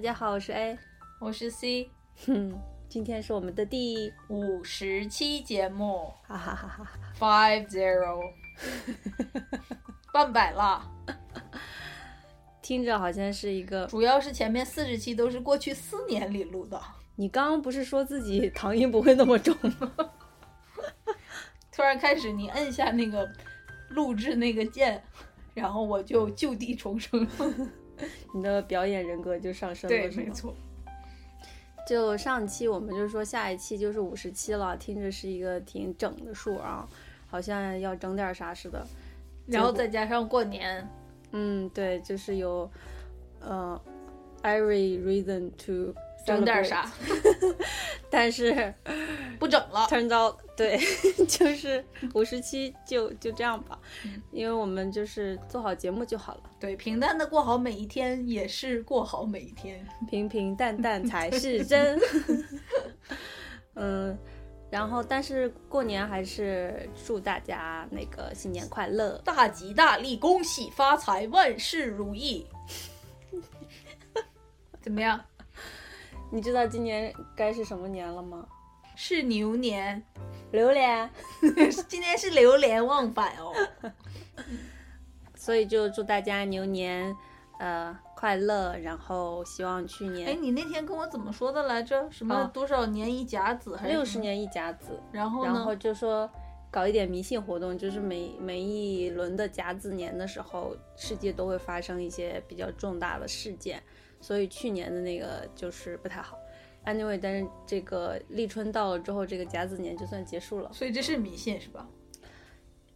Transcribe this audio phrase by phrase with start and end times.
[0.00, 0.78] 家好，我是 A，
[1.18, 1.90] 我是 C，
[2.24, 8.18] 哼，今天是我们的第，五十期节目哈哈哈哈哈，，five zero，
[10.10, 10.90] 半百了。
[12.62, 13.86] 听着好像是一个。
[13.88, 16.80] 主要是前面四十期都是过去四年里录的，
[17.16, 19.92] 你刚刚不是说自己糖音不会那么重吗？
[21.70, 23.30] 突然开始你摁下那个
[23.90, 25.02] 录制那个键，
[25.52, 27.28] 然后我就就地重生。
[28.34, 30.30] 你的表演人格就上升了，对，没。
[30.30, 30.54] 错。
[31.88, 36.88] 就上期我们就说下一期就是五十期了，听着是一个挺整的数啊，
[37.26, 38.86] 好像要整点啥似的。
[39.46, 40.86] 然后再加上过年，
[41.32, 42.70] 嗯，对，就是有
[43.40, 43.80] 呃
[44.42, 45.92] ，every reason to
[46.26, 46.90] 整点啥，
[48.10, 48.72] 但是
[49.38, 49.86] 不整了。
[49.88, 50.78] turns out 对，
[51.26, 59.86] 就是五十期就就这样吧，嗯因为我们就是做好节目就好了，对，平淡的过好每一天也是过好每一天。
[60.08, 61.98] 平平淡淡才是真。
[63.74, 64.16] 嗯，
[64.70, 69.16] 然后但是过年还是祝大家那个新年快乐。
[69.24, 72.46] 大吉大利，恭喜发财，万事如意。
[74.82, 75.18] 怎么样？
[76.30, 78.46] 你知道今年该是什么年了吗？
[78.96, 80.02] 是牛年，
[80.52, 81.08] 榴莲，
[81.88, 83.52] 今天是流连忘返哦。
[85.34, 87.16] 所以就祝大家牛年
[87.58, 92.06] 呃快乐，然后希望去年哎，年你那天跟我怎么说的来着？
[92.10, 93.92] 什么啊多少年一甲子还是？
[93.92, 95.52] 六十年一甲子，然后呢？
[95.52, 96.30] 然后就说
[96.70, 103.82] 搞一点迷信活动，就是每每一轮的甲子年的时候，世界都会发生一些比较重大的事件，
[104.20, 106.38] 所以去年的那个就是不太好。
[106.84, 110.70] Anyway，但是这个立春到了之后，这个甲子年就算结束了。
[110.72, 111.88] 所以这是迷信是吧？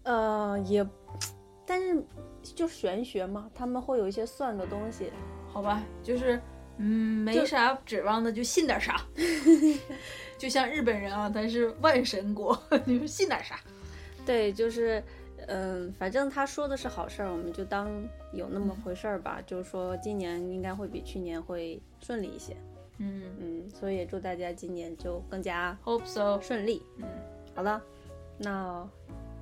[0.04, 0.86] 呃，也，
[1.66, 2.02] 但是
[2.42, 5.10] 就玄学嘛，他们会有一些算的东西。
[5.52, 6.40] 好吧，就是
[6.78, 9.00] 嗯，没啥指望的就信点啥。
[10.36, 13.60] 就像日本人啊，他是万神国，你 说信点啥？
[14.26, 15.02] 对，就是，
[15.48, 17.88] 嗯，反正他说的是好事儿，我们就当
[18.32, 19.42] 有那么回事儿吧。
[19.46, 22.56] 就是说，今年应该会比去年会顺利一些。
[22.98, 26.40] 嗯嗯，所以也祝大家今年就更加，hope so。
[26.40, 26.82] 顺利。
[26.98, 27.04] 嗯，
[27.54, 27.82] 好了，
[28.38, 28.88] 那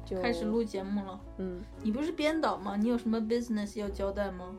[0.05, 0.45] 就开始。
[0.45, 1.21] 录节目了。
[1.39, 2.77] 嗯，你不是编导吗？
[2.77, 4.55] 你有什么 business 要交代吗？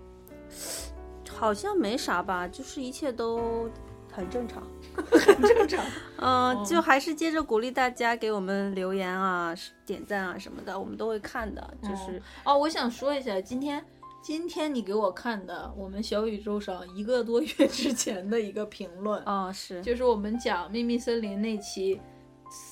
[1.29, 3.69] 好像没啥吧，就是一切都
[4.11, 4.61] 很正常。
[5.11, 5.85] 很正常。
[6.17, 9.53] 嗯、哦就还是接着鼓励大家给我们留言啊、
[9.85, 11.73] 点赞啊什么的，我们都会看的。
[11.81, 13.83] 就是，哦，我想说一下，今天
[14.21, 21.99] 今天你给我看的我们小宇宙上一个多月之前的一个评论，哦，是，就是我们讲秘密森林那期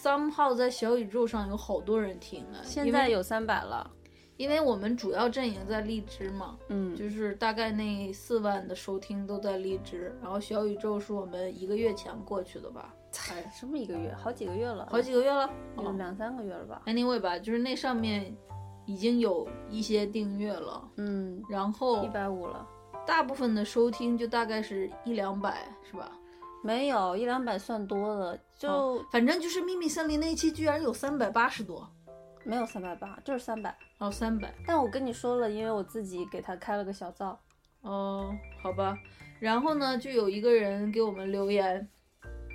[0.02, 3.92] ，somehow 在小宇宙上有好多人听的，现在有三百了。
[4.38, 15.46] 因为我们主要阵营在荔枝嘛，嗯，就是大概那四万的收听都在荔枝，然后小宇宙是我们一个月前过去的吧，才什么一个月，好几个月了，好几个月了。
[15.76, 18.36] 哦有两三个月了吧？Anyway 吧，就是那上面
[18.86, 22.68] 已经有一些订阅了，嗯，然后一百五了。
[23.06, 26.12] 大部分的收听就大概是一两百，是吧？
[26.64, 31.90] 没有一两百算多了，就、哦反正就是秘密森林那一期居然有三百八十多，
[32.44, 33.76] 没有三百八，就是三百。
[34.00, 37.40] 哦，三百，但我跟你说了，因为我自己给他开了个小灶。
[37.82, 38.98] 哦，好吧。
[39.40, 41.88] 然后呢，就有一个人给我们留言，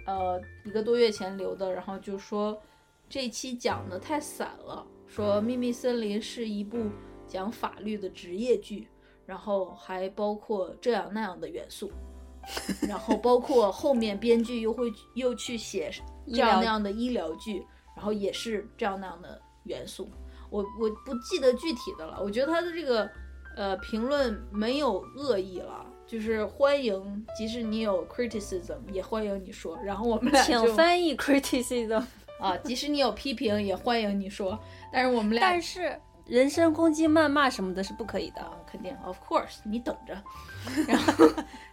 [0.06, 2.60] 呃一个多月前留的，然后就说
[3.08, 6.78] 这期讲的太散了，说《秘密森林》是一部
[7.26, 8.88] 讲法律的职业剧，
[9.24, 11.90] 然后还包括这样那样的元素，
[12.88, 15.90] 然后包括后面编剧又会又去写
[16.28, 17.66] 这样那样的医疗剧，
[17.96, 20.08] 然后也是这样那样的元素。
[20.48, 23.10] 我我不记得具体的了，我觉得他的这个
[23.56, 32.02] 呃评论没有恶意了，就是欢迎，即使你有 criticism 也欢迎你说，然后我们俩就请翻译 criticism。
[32.38, 34.58] 啊，即使你有批评也欢迎你说，
[34.92, 38.42] 但是我们俩但是人身攻击、谩骂什么的是不可以的。
[38.42, 40.14] 啊，肯定，of course，你等着。
[40.86, 41.24] 然后，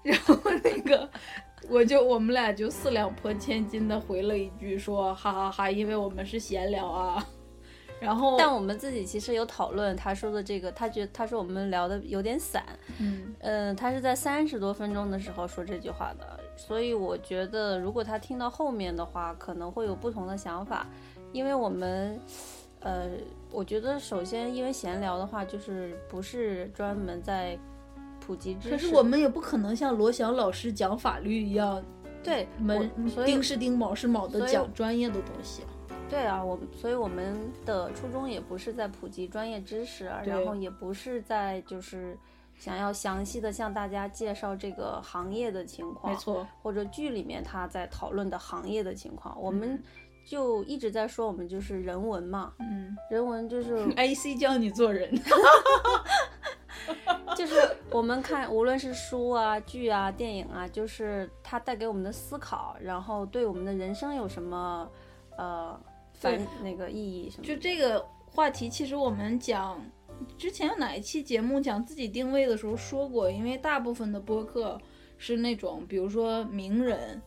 [0.04, 1.10] 然后那个，
[1.69, 7.28] 我就我们俩就四两拨千斤的回了一句说，哈哈哈，因为我们是闲聊啊。
[8.03, 12.63] 然后，但我们自己其实有讨论他说的这个，他觉他说我们聊的有点散，
[13.00, 20.85] 嗯嗯，他是在三十多分钟的时候说这句话的，所以我觉得如果他听到后面的话，可能会有不同的想法，
[21.31, 22.19] 因为我们，
[22.81, 23.09] 呃，
[23.51, 27.57] 我觉得首先因为闲聊的话，就是不是专门在
[28.19, 31.83] 普及知识，可是我们也不可能像罗翔老师讲法律一样，
[32.23, 32.89] 对门
[33.25, 35.69] 丁是丁，卯是卯的讲专业的东西啊。
[36.09, 37.35] 对啊，我所以我们
[37.65, 42.17] 的初衷也不是在普及专业知识，然后也不是在就是
[42.57, 49.83] 想要详细的向大家介绍这个行业的情况，没，错，或者剧里面他在讨论的行业的情况，我们嗯
[50.25, 55.11] 就一直在说我们就是人文嘛，嗯人文就是， AC 教你做人。
[57.35, 57.55] 就是
[57.89, 64.88] 我们看无论是书啊、剧啊、电影啊，就是它带给我们的思考，然后对我们的人生有什么
[65.38, 65.79] 呃
[66.31, 69.84] 反对那个意义什么，就这个话题，其实我们讲
[70.38, 74.80] 之前有哪一期节目讲自己定位的时候说过，因为大部分的播客
[75.18, 77.22] 是那种，比如说名人，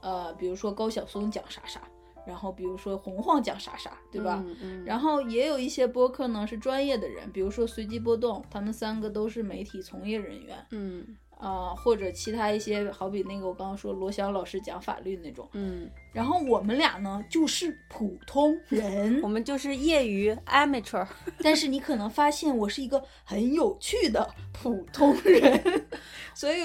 [0.00, 1.82] 呃，比如说高晓松讲啥啥，
[2.26, 4.42] 然后比如说洪晃讲啥啥，对吧？
[4.44, 15.48] 嗯嗯，然后也有一些播客呢是专业的人，比如说随机波动，他们三个都是媒体从业人员，嗯啊、或者其他一些，好比那个我刚刚说罗翔老师讲法律那种。
[15.54, 21.04] 嗯，然后我们俩呢就是普通人我，们就是业余 amateur，
[21.42, 25.84] 但是你可能发现我是一个很有趣的普通人，
[26.32, 26.58] 所以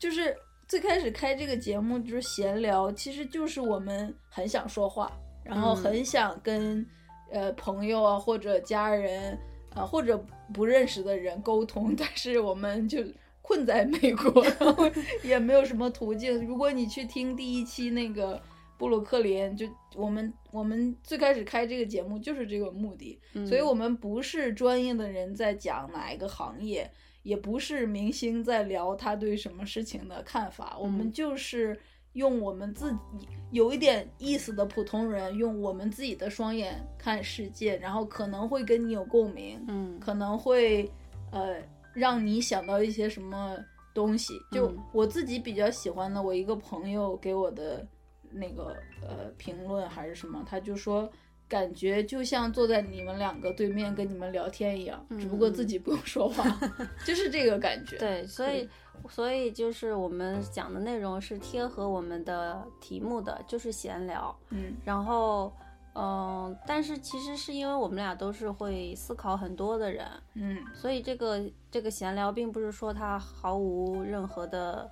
[0.00, 0.36] 就是
[0.66, 5.12] 最开始开这个节目就是闲聊，其实就是我们很想说话，
[5.44, 6.84] 然后嗯很想跟、
[7.30, 9.32] 呃朋友啊或者家人
[9.70, 10.20] 啊、呃或者
[10.52, 12.98] 不认识的人沟通，但是我们就。
[13.46, 14.90] 困在美国， 然后
[15.22, 16.46] 也没有什么途径。
[16.46, 18.40] 如果你去听第一期那个
[18.78, 23.46] 布鲁克林，就我们我们最开始开这个节目就是这个目的，嗯。
[23.46, 26.90] 所以我们不是专业的人在讲哪一个行业，
[27.22, 31.78] 也不是明星在聊他对什么事情的看法，我们嗯就是
[32.14, 40.00] 用我们自己有一点意思的普通人，用我们自己的双眼看世界，然后可能会跟你有共鸣，嗯。
[40.00, 40.90] 可能会
[41.30, 41.56] 呃
[41.94, 43.56] 让你想到一些什么
[43.94, 44.38] 东西。
[44.52, 47.86] 就嗯我自己比较喜欢的，我一个朋友给我的
[48.30, 51.10] 那个呃评论还是什么，他就说。
[51.46, 56.42] 感觉就像坐在你们两个对面跟你们聊天一样，只不过自己不用说话，
[57.04, 57.96] 就是这个感觉。
[57.96, 58.68] 嗯对，所以
[59.10, 64.34] 所以就是我们讲的内容是贴合我们的题目的，就是闲聊。
[64.48, 65.54] 嗯然后，
[65.94, 74.90] 嗯、但是其实是因为我们俩都是会思考很多的人，嗯，所以这个这个闲聊并不是说它毫无任何的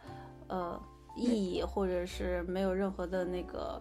[0.49, 0.81] 呃
[1.17, 3.81] 意义，或者是没有任何的那个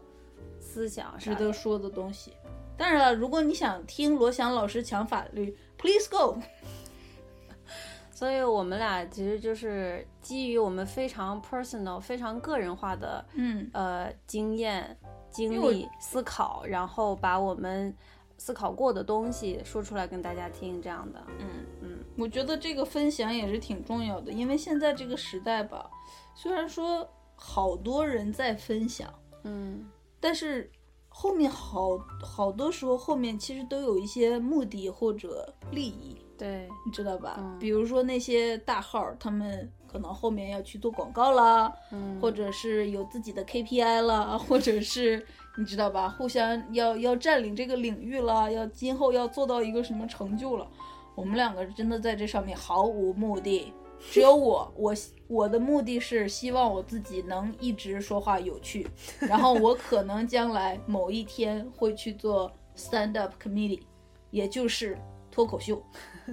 [0.59, 2.33] 思想值得说的东西。
[2.77, 6.39] 当然了，如果你想听罗翔老师讲法律，please go。
[8.11, 14.95] 所以我们俩其实就是基于我们非常 personal、非常个人化的嗯呃经验、
[15.31, 17.95] 经历、思考，然后把我们
[18.37, 21.23] 思考过的东西说出来跟大家听，这样的。
[21.39, 25.89] 嗯嗯，我觉得这个分享也是挺重要的，因为现在这个时代吧，
[26.35, 29.11] 虽然说好多人在分享，
[29.43, 30.69] 嗯但是
[31.09, 37.35] 后面好好多时候后面其实都有一些目的或者利益，对，你知道吧？
[37.39, 45.25] 嗯比如说那些大号，他们可能后面要去做广告啦，嗯，或者是有自己的 KPI 啦，或者是
[45.57, 50.65] 你知道吧，互相要要占领这个领域啦，要今后要做到一个什么成就了。
[51.13, 54.95] 我们两个真的在这上面毫无目的，只有我，我
[55.27, 58.87] 我的目的是希望我自己能一直说话有趣，
[59.19, 63.81] 然后我可能将来某一天会去做 stand up comedy，
[64.29, 64.97] 也就是
[65.29, 65.83] 脱口秀，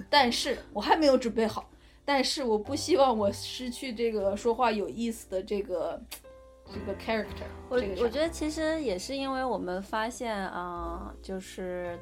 [0.09, 1.69] 但是我还没有准备好。
[2.11, 6.01] 但是我不希望我失去这个说话有意思的这个
[6.65, 11.99] 这个 character 我这个啥我觉得其实也是因为我们发现啊、就是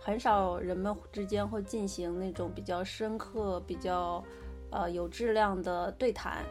[0.00, 4.24] 很少人们之间会进行那种比较深刻、比较
[4.70, 6.44] 呃有质量的对谈，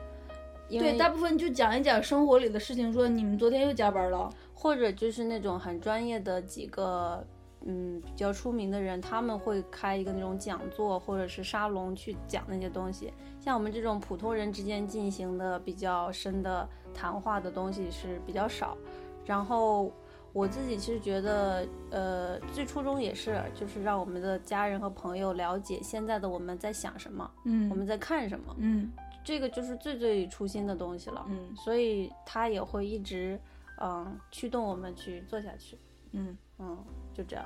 [0.69, 7.21] 对，大部分就讲一讲生活里的事情，说你们昨天又加班了，或者就是那种很专业的几个
[7.65, 13.13] 嗯比较出名的人，他们会开一个那种讲座或者是沙龙去讲那些东西。
[13.39, 18.77] 像我们这种普通人之间进行的比较深的谈话的东西是比较少。
[19.25, 19.91] 然后
[20.33, 28.91] 我自己其实觉得，呃，最初衷也是就是让我们的家人和朋友了解现在的我们在想什么，嗯我们在看什么，嗯
[29.23, 31.25] 这个就是最最初心的东西了。
[31.29, 33.39] 嗯所以它也会一直
[33.79, 35.77] 嗯驱动我们去做下去。
[36.15, 36.77] 嗯，嗯，
[37.13, 37.45] 就这样。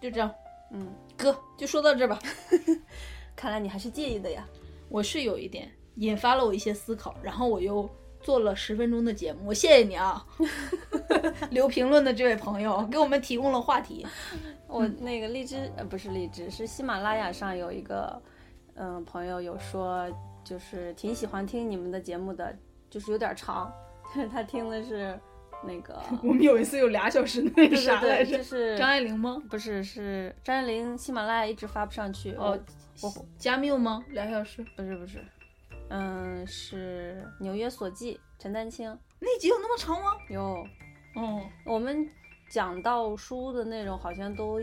[0.00, 0.32] 就这样，
[0.70, 0.86] 嗯，
[1.16, 2.18] 哥就说到这吧。
[3.34, 4.46] 看来你还是介意的呀。
[4.88, 7.88] 我是有一点引发了我一些思考，然后我又
[8.20, 10.24] 做了十分钟的节目，我谢谢你啊，
[11.50, 14.06] 留评论的这位朋友给我们提供了话题。
[14.68, 18.20] 我那个荔枝呃不是荔枝，是喜马拉雅上有一个
[18.74, 20.06] 嗯朋友有说，
[20.44, 22.56] 就是挺喜欢听你们的节目的，
[22.90, 23.72] 就是有点长，
[24.30, 25.18] 他听的是
[25.66, 28.42] 那个 我们有一次有俩小时的那个啥来着就？
[28.42, 29.40] 是张爱玲吗？
[29.50, 32.32] 不是是张爱玲，喜马拉雅一直发不上去。
[32.34, 32.58] 哦，
[33.02, 34.04] 我加缪吗？
[34.10, 34.64] 俩小时？
[34.76, 35.18] 不是不是，
[35.90, 40.12] 嗯是纽约所记，陈丹青那集有那么长吗？
[40.30, 40.66] 有。
[41.16, 42.06] 哦，我们
[42.50, 44.60] 讲到书的内容好像都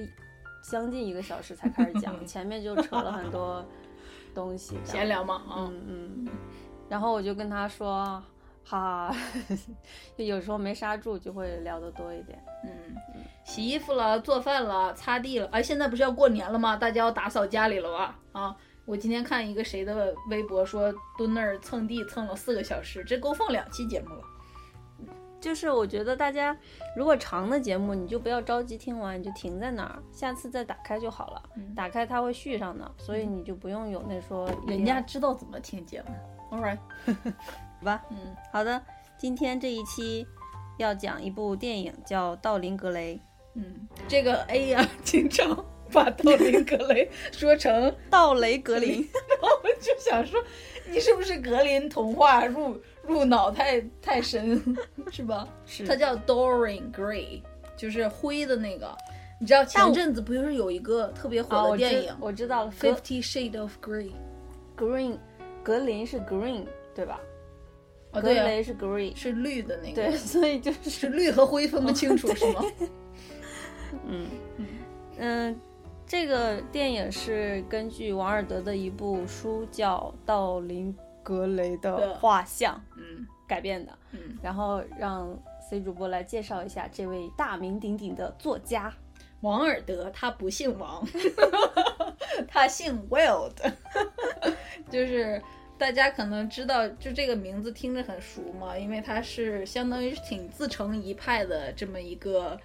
[0.70, 3.66] 将近一个小时才开始讲， 前面就扯了很多
[4.36, 4.78] 东西。
[4.84, 5.56] 闲聊嘛啊。
[5.72, 6.28] 嗯嗯。
[6.90, 8.22] 然后我就跟他说，
[8.65, 9.15] 哈哈，
[10.17, 12.41] 就有时候没刹住，就会聊得多一点。
[12.63, 12.96] 嗯，
[13.43, 15.48] 洗衣服了，做饭了，擦地了。
[15.51, 16.77] 哎，现在不是要过年了吗？
[16.77, 18.20] 大家要打扫家里了吧？
[18.32, 18.55] 啊，
[18.86, 24.22] 我今天看一个谁的微博说蹲那儿蹭地蹭了四个小时，这够放两期节目了。
[25.41, 26.58] 就是我觉得大家
[26.96, 31.43] 如果长的节目，你就不要着急听完，你就停在那儿，下次再打开就好了。
[31.58, 36.15] 嗯打开它会续上的，所以你就不用有那说人家知道怎么听节目。
[36.50, 37.13] All right，好
[37.84, 38.04] 吧。
[38.10, 38.18] 嗯，
[38.52, 38.82] 好的，
[39.18, 40.25] 今天这一期
[40.80, 43.20] 要讲一部电影叫《道林格雷
[43.56, 49.08] 嗯，这个 A 呀、经常把道林格雷 说成，》，道雷格林。
[49.40, 49.48] 我
[49.80, 50.42] 就想说，
[50.90, 54.60] 你是不是格林童话入入脑太太深，
[55.12, 55.48] 是吧？
[55.68, 57.42] 是它叫 Dorian Gray，
[57.78, 58.98] 就是灰的那个。
[59.40, 64.12] 你知道前阵子不就是有一个特别哦，火的电影我知道了《Fifty Shades of Grey》
[64.78, 65.18] ？green
[65.62, 67.20] 格林是 green 对吧？
[68.22, 69.96] 格雷是 green，是绿的那个。
[69.96, 70.89] 对，， 所以就是。
[70.89, 72.63] 是绿和灰分不清楚是吗？
[74.05, 74.27] 嗯。
[75.17, 75.60] 嗯，
[76.08, 85.38] 这个电影是根据王尔德的一部书叫《道林格雷的的画像嗯》改编的，嗯，然后让
[85.70, 88.91] C 主播来介绍一下这位大名鼎鼎的作家。
[89.41, 91.05] 王尔德他不姓王，
[92.48, 93.51] 他姓 Wild，
[94.89, 95.41] 就是
[95.77, 102.60] 大家可能知道，就这个名字听着很熟嘛，因为他是相当于是挺自成一派的这么一个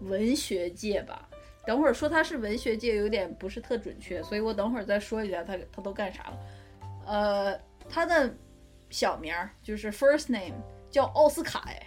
[0.00, 1.28] 文学界吧。
[1.66, 6.38] 等会儿说他是文学界有点不是特准确，所以我等会儿再说一下他他都干啥了。
[7.06, 8.34] 呃，他的
[8.90, 10.54] 小名儿就是 first name
[10.90, 11.86] 叫奥斯卡哎，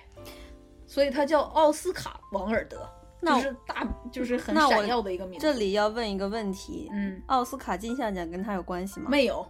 [0.85, 2.89] 所以他叫奥斯卡王尔德。
[3.19, 5.45] 那就是大，就是很闪耀的一个名字。
[5.45, 9.09] 这里要问一个问题：嗯，奥斯卡金像奖跟他有关系吗？
[9.09, 9.43] 没有，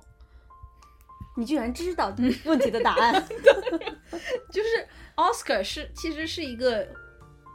[1.38, 2.12] 你居然知道
[2.46, 3.24] 问题的答案？
[4.52, 6.88] 就是 Oscar 是其实是一个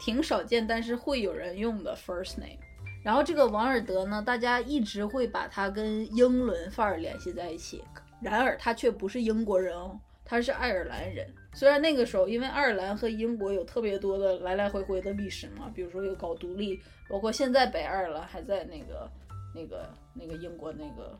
[0.00, 2.56] 挺少见，但是会有人用的 first name。
[3.02, 7.82] 然后这个王尔德呢，大家一直会把他跟英伦范儿联系在一起，
[8.20, 11.26] 然而他却不是英国人哦，他是爱尔兰人。
[11.52, 19.10] 虽然那个时候，因为爱尔兰和英国有特别多的来来回回的历史嘛，比如说有搞独立，包括现在北爱尔兰还在那个、
[19.52, 21.18] 那个、那个英国那个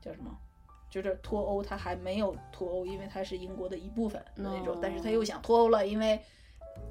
[0.00, 0.30] 叫什么，
[0.94, 6.16] 就是脱欧，他还没有脱欧，因为他是英国的一部分的那种，哦但是他又想脱欧了，因为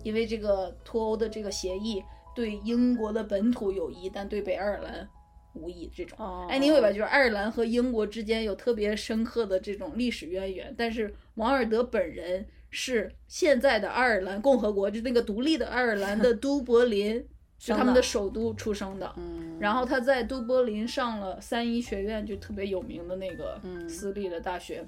[0.03, 2.03] 因为这个脱欧的这个协议
[2.35, 5.07] 对英国的本土有益，但对北爱尔兰
[5.53, 6.17] 无益这种。
[6.19, 6.45] 哦。
[6.51, 17.25] Anyway 吧，就是爱尔兰和英国之间有特别深刻的这种历史渊源，但是王尔德本人是现在的爱尔兰共和国，就那个独立的爱尔兰的 都柏林
[17.65, 19.13] 是他们的首都出生的。
[19.17, 24.85] 嗯，然后他在都柏林上了三一学院，就特别有名的那个嗯私立的大学。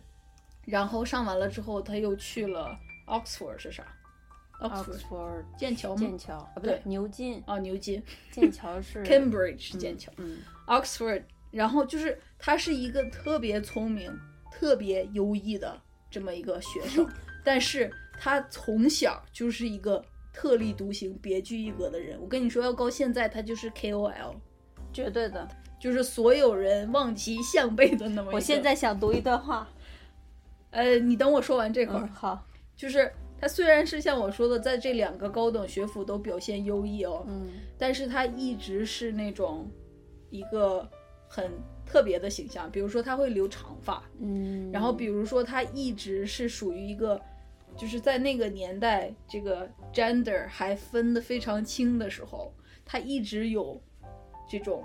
[0.65, 2.77] 然后上完了之后，他又去了
[3.07, 3.85] Oxford 是啥
[4.59, 6.17] ？Oxford 剑桥吗剑？
[6.17, 8.01] 桥啊，不对对，牛津，啊，牛津
[8.31, 10.11] 剑桥 是 Cambridge 是剑桥。
[10.17, 14.11] 嗯 Oxford，然后就是他是一个特别聪明、
[14.51, 15.79] 特别优异的
[16.09, 17.07] 这么一个学生，
[17.45, 20.03] 但是他从小就是一个
[20.35, 22.19] 特立独行、别具一格的人。
[22.21, 24.35] 我跟你说，要到现在他就是 KOL，
[24.91, 25.47] 绝对的。
[25.79, 28.35] 就是所有人望其项背的那么一个。
[28.35, 29.69] 我现在想读一段话，
[30.71, 32.03] 呃，你等我说完这块儿。
[32.03, 39.69] 嗯，好，就是他虽然是像我说的，在这两个高等学府都表现优异哦，嗯但是他一直是那种
[40.31, 40.89] 一个
[41.29, 41.51] 很
[41.85, 42.71] 特别的形象。
[42.71, 47.21] 比如说他会留长发，嗯，然后比如说他一直是属于一个，
[47.77, 52.53] 就是在那个年代，这个 gender 还分得非常清的时候，
[52.85, 53.81] 他一直有
[54.49, 54.83] 这种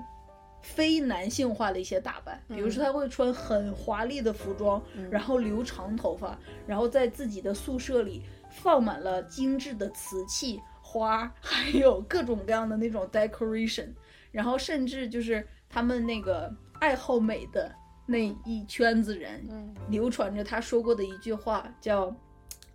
[0.62, 13.88] 非男性化的一些打扮，比如说他会穿很华丽的服装，然后留长头发，然后在自己的宿舍里放满了精致的瓷器、花，还有各种各样的那种 decoration，
[14.32, 19.74] 然后甚至就是他们那个爱好美的那一圈子人，嗯。
[19.88, 22.14] 流传着他说过的一句话，叫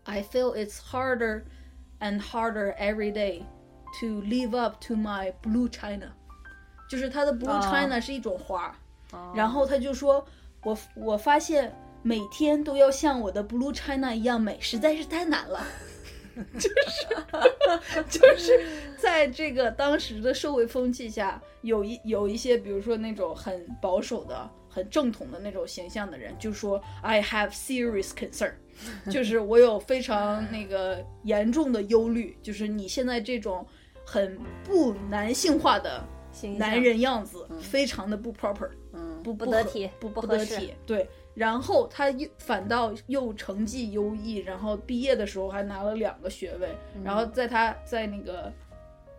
[0.05, 1.43] "I feel it's harder
[1.99, 3.43] and harder every day
[3.99, 6.11] to live up to my blue china"，
[6.89, 8.75] 就是他的 blue 哦 china 是一种花，
[9.11, 10.25] 哦然后他就说，
[10.63, 15.65] 我我发现每天都要像我的 blue china 一样美，实在是太难了。
[16.59, 28.51] 就是就是在这个当时的社会风气下，有一有一些，比如说那种很保守的、很正统的那种形象的人，就说 I have serious concern，
[29.09, 33.65] 就是我有非常那个严重的忧虑，就是你现在这种
[34.05, 36.03] 很不男性化的
[36.57, 40.73] 男人样子，非常的不 proper，嗯不不得体，不不得体。
[40.85, 46.69] 对，然后他又反倒又成绩优异，然后毕业的时候还拿了两个学位。
[47.03, 48.51] 然后在他在那个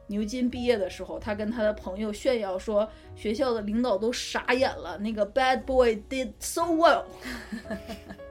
[0.06, 7.02] 牛津毕业的时候，他跟他的朋友炫耀说，学校的领导都傻眼了，那个 bad boy did so well。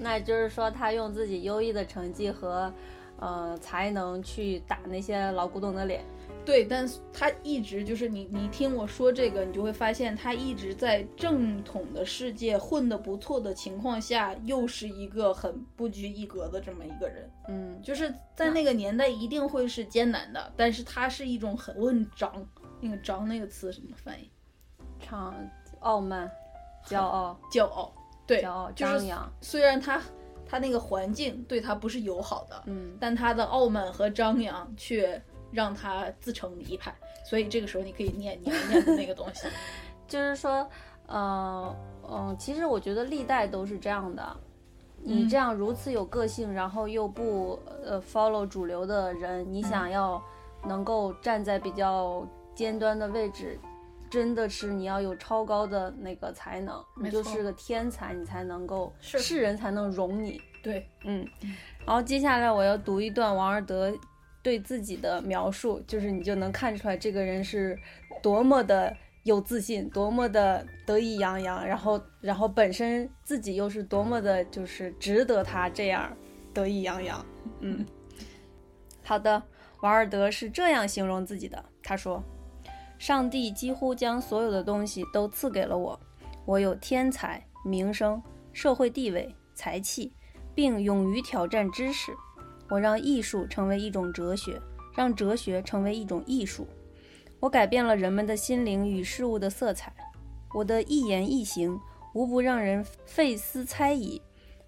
[0.00, 2.72] 那就是说，他用自己优异的成绩和
[3.18, 6.02] 呃才能去打那些老古董的脸。
[6.42, 17.30] 对，但是他一直就是你，你听我说这个，你就会发现他一直在正统的世界混得不错的情况下，又是一个很不拘一格的这么一个人。
[17.48, 22.32] 嗯，就是在那个年代一定会是艰难的，但是他是一种很我很张，
[22.80, 24.30] 那个张那个词什么翻译？
[24.98, 25.34] 唱
[25.80, 26.30] 傲慢、
[26.86, 27.92] 骄傲、骄傲，
[28.30, 29.32] 对，骄傲、就是张扬。
[29.40, 30.00] 虽然他
[30.46, 36.94] 他那个环境对他不是友好的，嗯，但他的傲慢和张扬却让他自成一派。
[37.24, 39.48] 所以这个时候你可以念你要念的那个东西。
[40.06, 40.68] 就是说，
[41.06, 41.76] 呃，
[42.08, 44.36] 嗯、其实我觉得历代都是这样的。
[45.02, 50.22] 你嗯这样如此有个性，然后又不呃 follow 主流的人，你想要
[50.66, 53.58] 能够站在比较尖端的位置，
[54.10, 60.42] 真的是你要有超高的那个才能，你就是个天才，你才能够是世人才能容你。
[60.62, 61.26] 对，嗯，
[61.86, 63.90] 然后接下来我要读一段王尔德
[64.42, 67.78] 对自己的描述，就是你就能看出来这个人是
[68.22, 76.14] 多么的有自信，多么的得意洋洋，然后然后本身自己又是多么的就是值得他这样
[76.52, 77.24] 得意洋洋。
[77.60, 77.86] 嗯，
[79.04, 79.42] 好的，
[79.80, 82.22] 王尔德是这样形容自己的，他说
[83.00, 85.98] ：“上帝几乎将所有的东西都赐给了我，
[86.44, 90.12] 我有天才、名声、社会地位、才气。”
[90.52, 92.12] 并勇于挑战知识。
[92.68, 94.60] 我让艺术成为一种哲学，
[94.94, 96.66] 让哲学成为一种艺术。
[97.38, 99.94] 我改变了人们的心灵与事物的色彩。
[100.52, 101.80] 我的一言一行
[102.12, 104.20] 无不让人费思猜疑。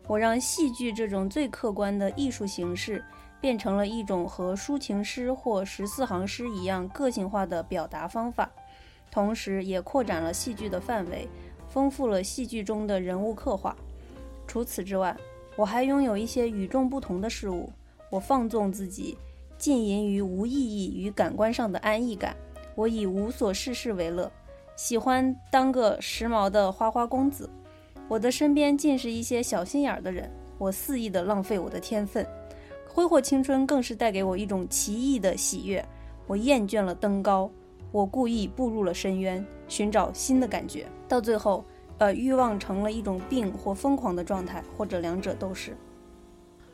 [0.06, 3.04] 我让戏剧这种最客观的艺术形式
[3.42, 8.48] 变成了一种和抒情诗或十四行诗一样个性化的表达方法，
[9.10, 11.28] 同时也扩展了戏剧的范围，
[11.68, 13.76] 丰富了戏剧中的人物刻画。
[14.46, 15.16] 除此之外，
[15.56, 17.68] 我还拥有一些与众不同的事物。
[18.10, 19.18] 我放纵自己，
[19.58, 22.36] 浸淫于无意义与感官上的安逸感。
[22.76, 24.30] 我以无所事事为乐，
[24.76, 27.50] 喜欢当个时髦的花花公子。
[28.08, 32.24] 我的身边尽是一些小心眼儿的人，我肆意地浪费我的天分。
[32.94, 35.82] 挥霍青春更是带给我一种奇异的喜悦。
[36.26, 37.50] 我厌倦了登高，
[37.90, 40.86] 我故意步入了深渊，寻找新的感觉。
[41.08, 41.64] 到最后。
[41.98, 45.76] 呃，欲望成了一种病或疯狂的状态，或者两者都是。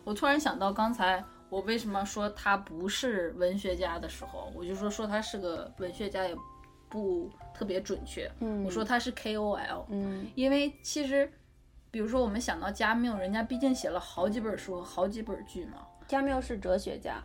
[0.03, 6.35] 我突然想到，刚才我为什么说他不是文学家的时候，我就说说他是个文学家也
[6.89, 8.31] 不特别准确。
[8.41, 11.31] 嗯我说他是 KOL，嗯因为其实，
[11.91, 15.87] 比如说我们想到加缪，人家毕竟写了好几本书、好几本剧嘛。
[16.09, 17.23] 加缪是哲学家，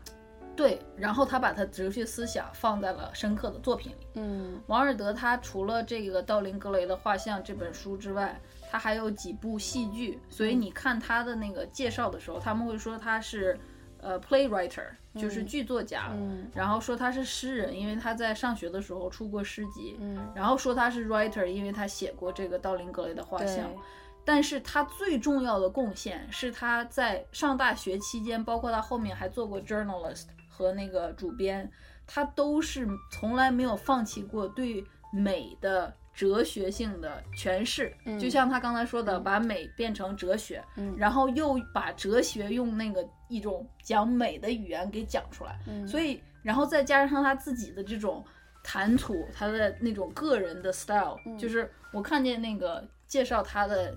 [0.55, 4.07] 对，然后他把他哲学思想放在了深刻的作品里。
[4.15, 4.61] 嗯。
[4.67, 13.57] 王尔德他除了这个《道林格雷的画像》这本书之外，他还有几部戏剧，所以你看他的那个介绍的时候，他们会说他是
[13.99, 16.51] 呃 playwriter，就是剧作家，嗯。
[16.53, 23.77] 然后说他是诗人，因为他在上学的时候出过诗集，嗯，然后说他是 writer，因为他写过这个道林格雷的画像对。
[24.25, 31.69] 但是他最重要的贡献是他在上大学期间，包括他后面还做过 journalist 和那个主编，
[32.07, 37.93] 他都是从来没有放弃过对美的哲学性的诠释。
[38.05, 45.59] 嗯就像他刚才说的，把美变成哲学，嗯然后又把哲学用那个一种讲美的语言给讲出来。
[45.67, 48.23] 嗯所以，然后再加上他自己的这种
[48.63, 53.95] 谈吐，他的那种个人的 style，、嗯就是我看见那个介绍他的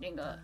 [0.00, 0.38] 那个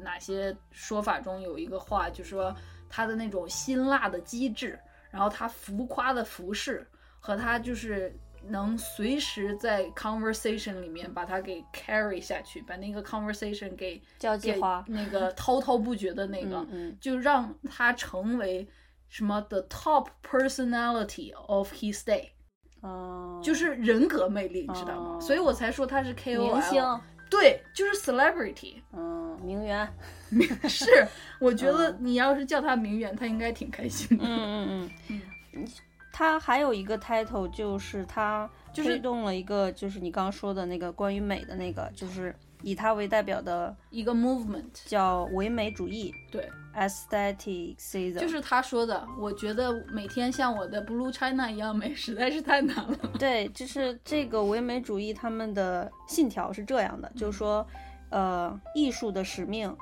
[0.00, 2.54] 哪些说法中有一个话，就说
[2.88, 4.78] 他的那种辛辣的机智，
[5.10, 6.86] 然后他浮夸的服饰
[7.20, 8.14] 和他就是。
[8.44, 18.66] 能随时在 conversation 里面把它给 carry 下去，把那个 conversation 给给交际花那个 滔滔不绝的那个，嗯嗯就让他成为
[19.08, 22.30] 什么 the top personality of his day，、
[22.80, 25.16] 哦，就是人格魅力，你知道吗？
[25.16, 26.82] 哦所以我才说他是 KOL，明星，
[27.32, 29.88] 对，就是 celebrity，嗯，名媛，
[30.68, 30.84] 是，
[31.40, 34.24] 我觉得你要是叫他名媛，他应该挺开心的。
[34.28, 34.90] 嗯嗯
[35.54, 35.66] 嗯，
[36.12, 46.14] 他还有一个 title 就是他就是推动了一个，就是你刚刚说的那个关于美的那个，就是以他为代表的一个 movement，叫唯美主义。
[46.30, 52.98] 对，（aestheticism），就是他说的，我觉得每天像我的 Blue China 一样美，实在是太难了。
[53.18, 57.66] 对，就是这个唯美主义他们的信条是这样的，就是说，
[58.10, 59.76] 呃，艺术的使命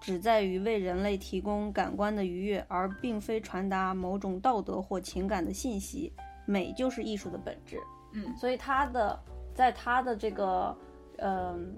[0.00, 6.12] 只在于为人类提供感官的愉悦，而并非传达某种道德或情感的信息。
[6.46, 7.78] 美就是艺术的本质。
[8.14, 9.20] 嗯所以他的
[9.54, 10.74] 在他的这个
[11.18, 11.76] 嗯、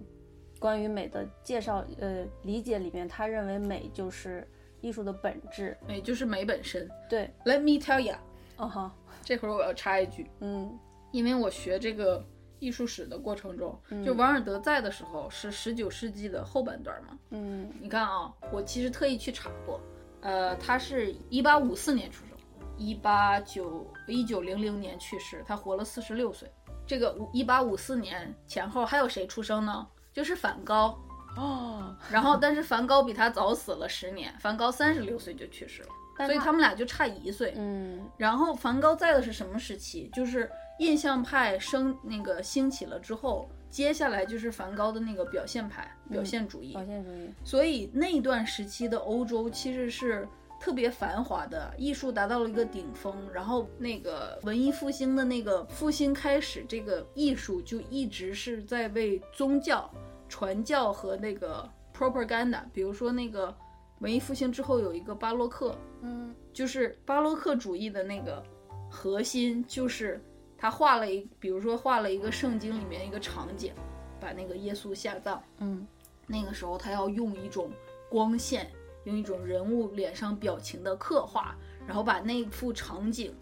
[0.60, 4.46] 关于美的介绍呃理解里面，他认为美就是
[4.80, 5.76] 艺术的本质。
[5.88, 6.88] 美就是美本身。
[7.08, 8.14] 对，Let me tell you，
[8.58, 8.94] 哦哈，
[9.24, 10.78] 这会儿我要插一句，嗯
[11.12, 12.24] 因为我学这个
[12.58, 17.18] 艺术史的过程中，就王尔德在的时候是十九世纪的后半段嘛。
[17.30, 19.80] 嗯你看啊，我其实特意去查过，
[20.20, 22.36] 呃，他是一八五四年出生，
[22.76, 26.48] 一八九一九零零年去世，他活了四十六岁。
[26.86, 29.86] 这个一八五四年前后还有谁出生呢？
[30.12, 30.98] 就是梵高。
[31.36, 35.88] 哦，然后，但是梵高比他早死了十年，梵高三十六岁就去世了，
[36.26, 37.54] 所以他他们俩就差一岁。
[37.56, 40.10] 嗯然后梵高在的是什么时期？
[40.12, 46.72] 就是印象派升那个兴起了之后，接下来就是梵高的那个表现派、表现主义。
[46.72, 47.32] 表现主义。
[47.44, 50.28] 所以那段时期的欧洲其实是
[50.60, 53.16] 特别繁华的，艺术达到了一个顶峰。
[53.32, 59.90] 然后那个文艺复兴的那个复兴开始，这个艺术就一直是在为宗教、
[60.28, 63.52] 传教和那个 propaganda，比如说那个
[64.00, 68.42] 文艺复兴之后有一个巴洛克，嗯就是巴洛克主义的那个
[68.90, 70.22] 核心，就是
[70.58, 73.72] 他画了一，比如说画了一个圣经里面一个场景，
[74.20, 75.86] 把那个耶稣下葬，嗯
[76.26, 77.70] 那个时候他要用一种
[78.08, 78.70] 光线，
[79.10, 81.54] 用一种人物脸上表情的刻画，
[81.86, 83.34] 然后把那幅场景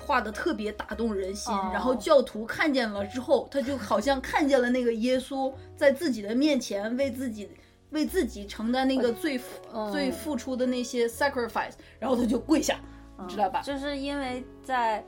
[0.00, 7.48] 画的特别打动人心，哦然后教徒看见了之后，他就好像看见了那个耶稣在自己的面前为自己。
[7.90, 12.80] 为自己承担那个最付、嗯最付出的那些 sacrifice，然后他就跪下，
[13.16, 13.62] 你知道吧？
[13.62, 15.02] 就是因为在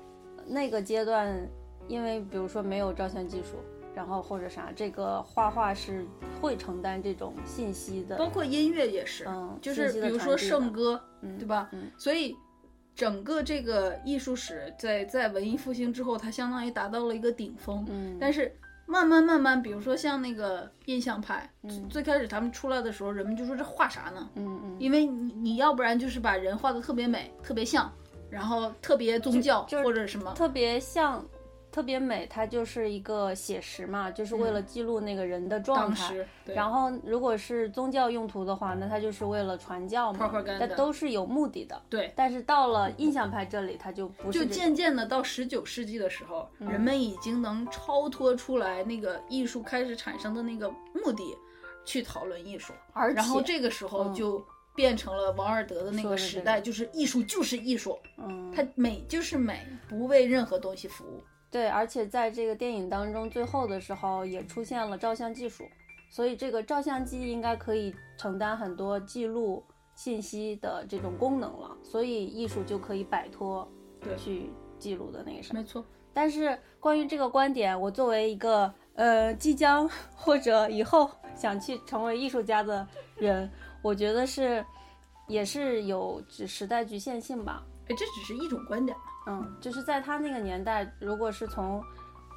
[0.47, 1.37] 那个阶段，
[1.89, 3.59] 因为比如说没有照相技术，
[3.99, 6.07] 然后或者啥，这个画画是
[6.41, 8.17] 会承担这种信息的。
[8.17, 11.69] 包括音乐也是，嗯就是比如说圣歌，嗯对吧？
[11.73, 12.33] 嗯所以
[12.95, 17.85] 整个这个艺术史在在文艺复兴之后，它相当于达到了一个顶峰。
[17.91, 18.57] 嗯，但是
[18.87, 24.31] 慢慢慢慢，比如说像那个印象派，嗯最开始他们出来的时候，人们就说这画啥呢？
[24.37, 27.93] 嗯嗯，因为你你要不然就是把人画的特别美、特别像，
[28.31, 30.33] 然后特别宗教或者什么。
[30.35, 31.21] 特别像。
[31.71, 36.15] 特别美，它就是一个写实嘛，就是为了记录那个人的状态。
[36.47, 41.81] 然后，如果是宗教用途的话，那它就是为了传教嘛但都是有目的的。
[41.91, 51.37] 对，但是到了印象派这里，它就不是就渐渐的到十九世纪的时候，嗯人们已经能超脱出来那个艺术开始产生的那个目的，
[51.85, 52.73] 去讨论艺术。
[52.95, 54.43] 而且然后这个时候嗯就
[54.75, 61.23] 变成了王尔德的那个时代，就是艺术就是艺术，嗯，它美就是美，不为任何东西服务。
[61.51, 65.65] 对，而且在这个电影当中，最后的时候也出现了照相技术，
[66.11, 73.67] 所以这个照相机应该可以承担很多记录信息的这种功能了，所以艺术就可以摆脱
[74.01, 75.61] 对去记录的那个什么。
[75.61, 75.83] 没错，
[76.13, 84.63] 但是关于这个观点，我作为一个呃即将或者以后想去成为艺术家的人，我觉得是
[85.27, 87.65] 也是有时时代局限性吧。
[87.89, 89.05] 哎，这只是一种观点嘛。
[89.27, 91.83] 嗯，就是在他那个年代，如果是从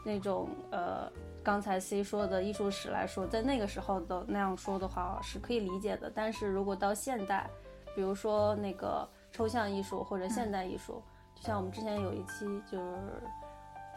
[0.06, 1.12] 那种呃
[1.44, 6.12] 刚才 C 说的艺术史来说，在那个时候的那样说的话是可以理解的。
[6.14, 7.50] 但是如果到现代，
[7.96, 11.02] 比如说那个抽象艺术或者现代艺术，
[11.36, 13.24] 就像我们之前有一期就是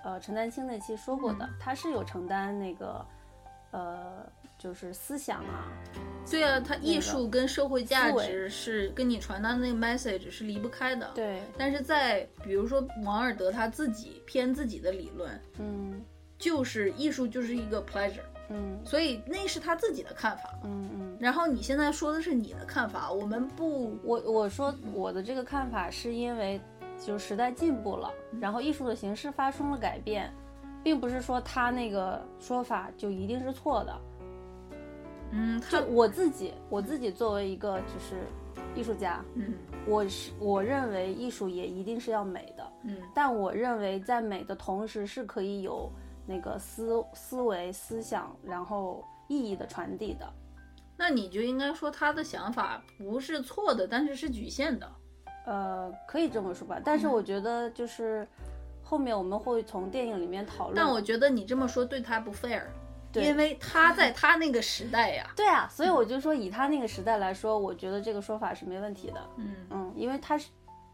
[0.05, 3.05] 呃陈丹青那期说过的，他是有承担那个
[3.75, 4.25] 呃
[4.57, 5.69] 就是思想啊，
[6.31, 16.01] 对啊，它艺术跟社会价值是跟你传达的那个 message 是离不开的。，对，但是在比如说王尔德他自己偏自己的理论，嗯
[16.39, 20.59] 就是艺术就是一个 pleasure，嗯所以那是他自己的看法。
[20.63, 21.17] 嗯嗯。
[21.21, 26.61] 然后你现在说的是你的看法，我们不，我我说我的这个看法是因为，
[27.05, 28.11] 就时代进步了，
[28.41, 30.33] 然后艺术的形式发生了改变，
[30.85, 34.01] 并不是说他那个说法就一定是错的。
[35.33, 38.29] 嗯，就他，我自己，我自己作为一个就是
[38.77, 39.55] 艺术家，嗯
[39.87, 45.91] 我是我认为艺术也一定是要美的，嗯但我认为在美的同时是可以有
[46.27, 50.33] 那个思思维、思想，然后意义的传递的。
[50.97, 54.89] 那你就应该说他的想法不是错的，但是是局限的。
[55.47, 58.27] 呃，可以这么说吧，但嗯是我觉得就是
[58.85, 60.77] 后面我们会从电影里面讨论。
[60.77, 62.63] 但我觉得你这么说对他不 fair，
[63.11, 69.21] 对因为他在他那个时代呀，对啊，所以我就说以他那个时代来说，我觉得这个说法是没问题的。
[69.39, 70.51] 嗯，嗯，因为他是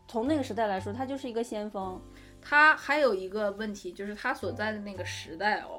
[0.09, 2.01] 从那个时代来说，他就是一个先锋。
[2.43, 5.79] 他还有一个问题就是他所在的那个时代哦，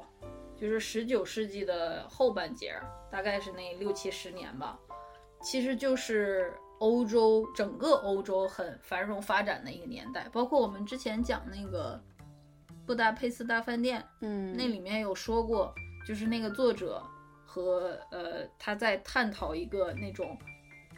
[0.56, 4.78] 就是十九世纪的后半截儿，大概是那六七十年吧，
[5.42, 12.02] 其实就是欧洲整个欧洲很繁荣发展的一个年代，包括我们之前讲那个
[12.84, 15.72] 布达佩斯大饭店，嗯，那里面有说过，
[16.04, 17.00] 就是那个作者
[17.46, 20.36] 和呃他在探讨一个那种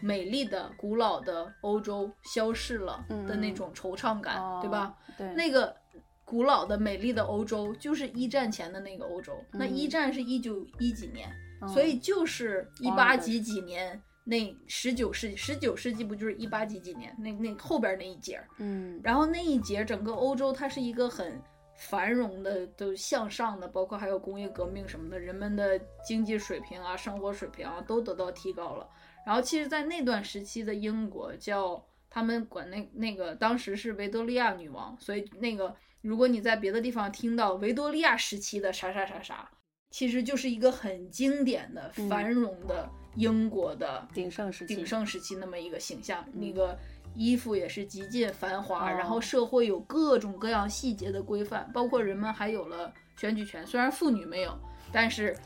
[0.01, 4.97] 美丽的古老的欧洲消逝了的那种惆怅感，哦对吧？？
[5.19, 5.77] 对，那个
[6.25, 14.01] 古老的美丽的欧洲就是一战前的那个欧洲，那嗯一战是一九一几年，嗯所以就是一八几几年。
[14.25, 17.15] 那十九世纪，十九世纪不就是一八几几年？
[17.19, 21.39] 那那后边那一节儿，嗯然后那一节整个欧洲它是一个很
[21.77, 28.89] 繁荣的、都向上的，包括还有工业革命什么的，人们的经济水平啊、生活水平啊都得到提高了。
[29.27, 39.51] 然后其实，在那段时期的英国叫他们管那那个当时是维多利亚女王，所以那个如果你在别的地方听到维多利亚时期的啥啥啥啥，
[39.91, 46.41] 其实就是一个很经典的嗯繁荣的英国的鼎盛时期，鼎盛时期那么一个形象，嗯。
[46.41, 46.77] 那个
[47.15, 48.97] 衣服也是极尽繁华，哦。
[48.97, 54.59] 然后社会有各种各样细节的规范，包括人们还有了选举权，虽然妇女没有，
[54.93, 55.37] 但是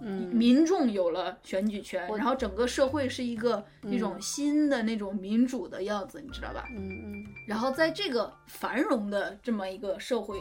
[0.00, 6.66] 嗯，民众有了选举权，然后整个社会是一个嗯那种新的那种民主的样子，你知道吧？
[6.70, 7.26] 嗯嗯。
[7.46, 10.38] 然后在这个繁荣的这么一个社会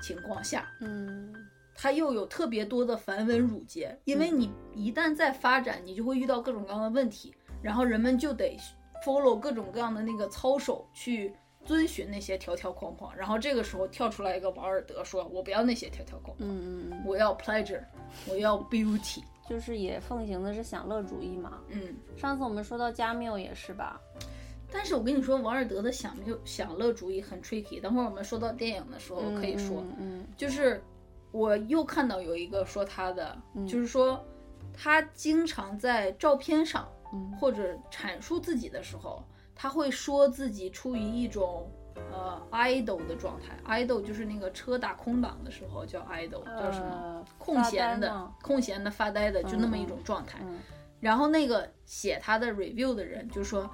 [0.00, 1.32] 情况下，嗯
[1.76, 8.56] 它又有特别多的繁文缛节，因为你一旦在发展，你就会遇到各种各样的问题，然后人们就得
[9.04, 11.32] follow 各种各样的那个操守去
[11.64, 17.82] 遵循那些条条框框，然后这个时候跳出来一个王尔德说：“我不要那些条条框框，嗯嗯嗯，我要 pleasure，
[18.28, 19.22] 我要 beauty。
[19.48, 24.00] 就是也奉行的是享乐主义嘛。”嗯，上次我们说到加缪也是吧？
[24.72, 27.80] 但是我跟你说，王尔德的享乐享乐主义很 tricky。
[27.80, 30.82] 等会儿我们说到电影的时候可以说，嗯就是
[31.36, 34.24] 我又看到有一个说他的，嗯就是说
[34.72, 39.22] 他经常在照片上嗯或者阐述自己的时候，
[39.54, 41.70] 他会说自己处于一种
[42.12, 43.56] 呃 idle 的状态。
[43.66, 46.88] idle 就是那个车打空档的时候叫 idle，叫什么？
[46.90, 50.38] 呃，空闲的空闲的、发呆的，就那么一种状态。
[50.42, 50.58] 嗯
[50.98, 53.68] 然后那个写他的 review 的人就说，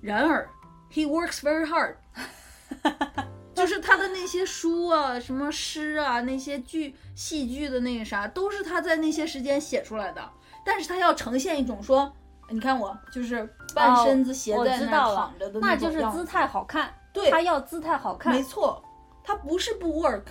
[0.00, 0.48] 然而
[0.92, 1.96] he works very hard，
[3.58, 10.30] 就是他的那些书啊、什么诗啊、那些剧、戏剧的那个啥，都是他在那些时间写出来的。
[10.64, 12.12] 但是他要呈现一种说，
[12.50, 16.94] 你看我就是半身子斜在那躺着的那种样子就是姿态好看。
[17.12, 18.42] 对他要姿态好看没。
[18.42, 18.82] 错，
[19.24, 20.22] 他不是不 work，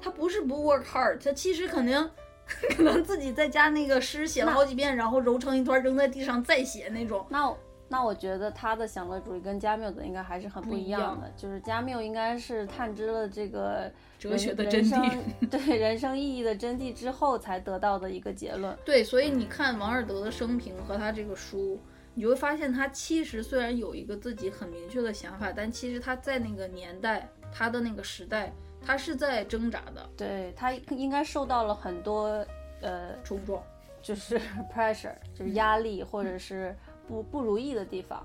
[0.00, 2.10] 他不是不 work hard，他其实肯定
[2.76, 7.24] 可能自己在家那个诗写了好几遍，然后揉成一团扔在地上再写那种。
[7.28, 7.56] 那我
[7.88, 15.18] 那我觉得他的享乐主义跟加缪的应该还是很不一样的，就是加缪应该是探知了这个哲学的真谛人
[15.48, 18.76] 对人生意义的真谛之后才得到的一个结论。
[18.84, 21.78] 对，所以你看王尔德的生平和他这个书，
[22.14, 28.52] 你就会发现他其实虽然有一个自己很明确的想法，但其实他在那个年代，他的那个时代，
[28.84, 32.44] 他是在挣扎的对他应该受到了很多
[32.80, 33.62] 呃冲撞。
[34.02, 34.40] 就是
[34.72, 36.72] pressure，就是压力或者是
[37.06, 38.24] 不不如意的地方。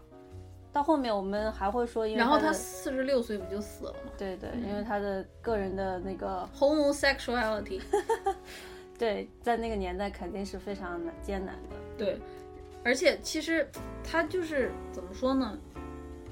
[0.74, 7.82] 到后面我们还会说，因为然后他四十六岁不就死了吗对对，因为他的个人的那个？homosexuality，
[8.98, 11.76] 对，在那个年代肯定是非常难艰难的。
[11.98, 12.18] 对，
[12.86, 13.70] 而且其实
[14.02, 15.58] 他就是怎么说呢？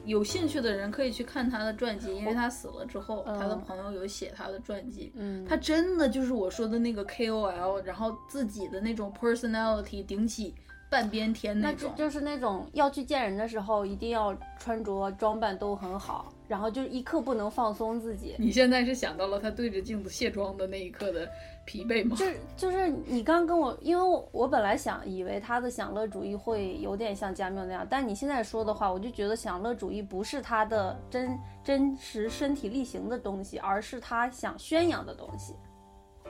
[0.05, 5.11] 有兴趣的人可以去看他的传记，因为他死了之后，他的嗯朋友有写他的传记。
[5.15, 10.55] 嗯，他真的就是我说的那个 KOL，然后自己的那种 personality 顶起
[10.89, 11.61] 半边天种。
[11.61, 18.35] 那就就是那种要去见人的时候，一定要穿着装扮都很好，然后就一刻不能放松自己。
[18.39, 21.29] 你现在是想到了他对着镜子卸妆的那一刻的
[21.65, 22.15] 疲惫吗？
[22.15, 35.53] 就是就是你刚跟我，因为我我本来想以为他的享乐主义会有点像加缪那样，但你现在说的话，我就觉得享乐主义不是他的真真实身体力行的东西，而是他想宣扬的东西。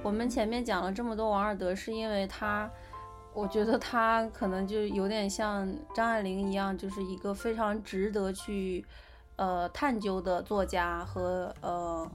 [0.02, 2.70] 我们前面讲了这么多王尔德，是因为他，
[3.34, 8.86] 我觉得他可能就有点像张爱玲一样，就是一个非常值得去
[9.38, 12.12] 呃探究的作家和呃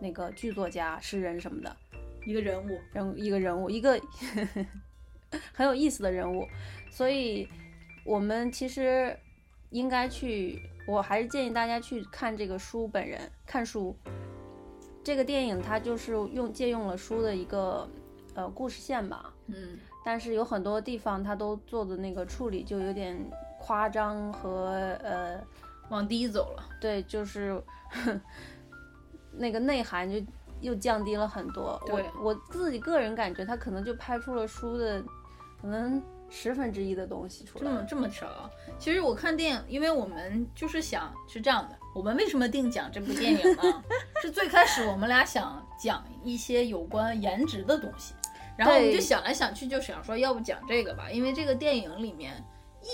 [0.00, 1.76] 那个剧作家、诗人什么的。
[2.24, 4.00] 一个人物，人一个人物，一个
[5.52, 6.46] 很有意思的人物，
[6.90, 7.48] 所以
[8.04, 9.18] 我们其实
[9.70, 13.96] 应该去，我还是建议大家去看这个书本人，看书。
[15.02, 17.88] 这个电影它就是用借用了书的一个
[18.34, 23.16] 呃故事线吧，嗯，但是有很多地方它都做的那个处理就有点
[23.60, 25.40] 夸张和呃
[25.88, 26.64] 往低走了。
[26.80, 27.62] 对，就是
[29.30, 30.20] 那个内涵就
[30.60, 31.80] 又降低了很多。
[31.86, 35.02] 我对我自己个人感觉，他可能就拍出了书的
[35.60, 37.64] 可能十分之一的东西出来。
[37.64, 38.50] 这么这么少啊？
[38.78, 43.82] 其实我看电影，因为我们就是想是这样的，我们为什么定讲这部电影呢？
[44.20, 48.14] 是最开始我们俩想讲一些有关颜值的东西，
[48.62, 52.42] 然后我们就想来想去，就想说要不讲这个吧，因为这个电影里面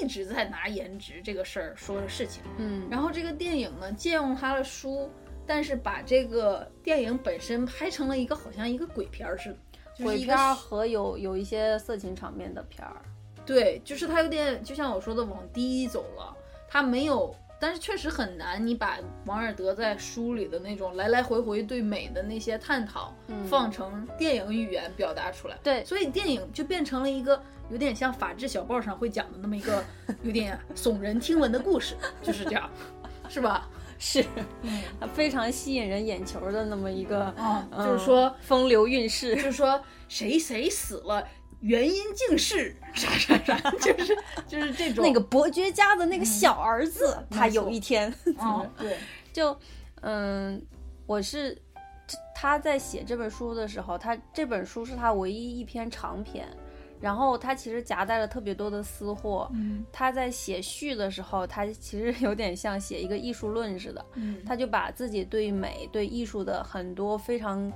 [0.01, 2.43] 一直在拿颜值这个事儿说的事情。
[2.59, 5.11] 嗯，然后这个电影呢，借用他的书，
[5.47, 9.59] 但是把这个电影本身拍成了一个好像一个鬼片儿似的，
[9.97, 13.03] 就是一个鬼片和有有一些色情场面的片儿。
[13.47, 16.37] 对，就是它有点就像我说的往低走了，
[16.69, 25.57] 它没有，但是确实很难，你把王尔德在书里的那种来来回回对美的那些探讨，嗯放成电影语言表达出来。
[25.63, 27.41] 对所以电影就变成了一个
[27.71, 29.85] 有点像法制小报上会讲的那么一个
[30.23, 32.71] 有点耸人听闻的故事，就是这样，
[33.29, 33.69] 是吧？
[34.01, 34.25] 是，
[35.13, 37.35] 非常吸引人眼球的那么一个，
[37.77, 39.35] 就是说，风流韵事。
[39.35, 41.27] 就是说谁谁死了。
[41.61, 44.17] 原因竟是 啥啥啥，就是
[44.47, 45.05] 就是这种。
[45.05, 48.97] 那个伯爵家的那个小儿子，他有一天， 哦，对，
[49.33, 49.59] 就，
[50.03, 50.65] 嗯，
[51.07, 51.61] 我是
[52.35, 56.49] 他在写这本书的时候，他这本书是他唯一一篇长篇，
[57.01, 59.51] 然后他其实夹带了特别多的私货。
[59.53, 59.85] 嗯。
[59.93, 67.71] 他在写序的时候，他其实有点像写一个艺术论似的，嗯，他就把自己对美、对艺术的很多非常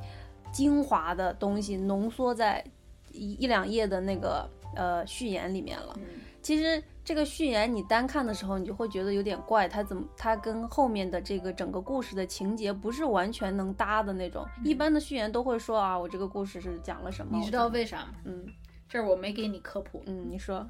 [0.53, 2.65] 精华的东西浓缩在
[3.13, 5.95] 一一两页的那个呃序言里面了。
[5.99, 6.05] 嗯
[6.43, 14.45] 其实这个序言你单看的时候，你就会觉得有点怪，它怎么它跟后面的这个整个故事的情节不是完全能搭的那种。
[14.65, 17.39] 一般的序言都会说啊，我这个故事是讲了什么？
[17.39, 18.15] 你知道为啥吗？
[18.25, 18.45] 嗯
[18.89, 20.69] 这儿我没给你科普，嗯，你说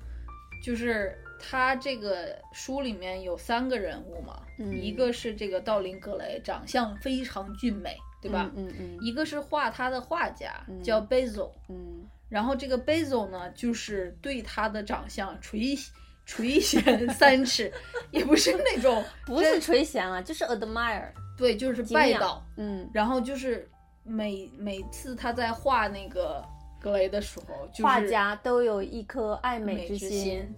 [0.62, 8.50] 就是他这个书里面有三个人物嘛，嗯一个是这个道林格雷，长相非常俊美，对吧？
[8.55, 15.77] 嗯嗯一个是画他的画家，嗯叫 Basil，嗯然后这个 Basil 呢，就是对他的长相垂
[16.25, 17.71] 垂涎三尺，
[18.11, 21.12] 也不是那种 不是垂涎啊，就是 admire。
[21.37, 22.42] 对，就是拜倒。
[22.57, 23.68] 嗯，然后就是
[24.03, 26.42] 每每次他在画那个
[26.81, 30.55] 格雷的时候，就是画家都有一颗爱美美之心。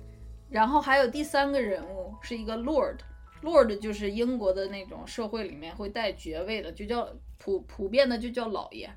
[0.50, 7.08] 然后还有第三个人物是一个 Lord，Lord 就是英国的那种社会里面会带爵位的，就叫
[7.38, 8.88] 普普遍的就叫老爷。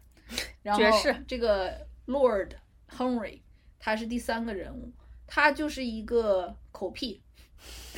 [0.61, 0.81] 然后
[1.25, 2.49] 这个 Lord
[2.95, 3.41] Henry
[3.79, 4.91] 他是第三个人物，
[5.25, 7.21] 他就是一个口屁，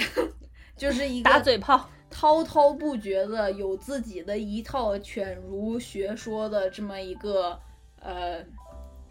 [0.78, 1.90] 就是一个打嘴炮。
[2.12, 7.58] 滔滔不绝的有自己的一套犬儒学说的这么一个
[8.00, 8.44] 呃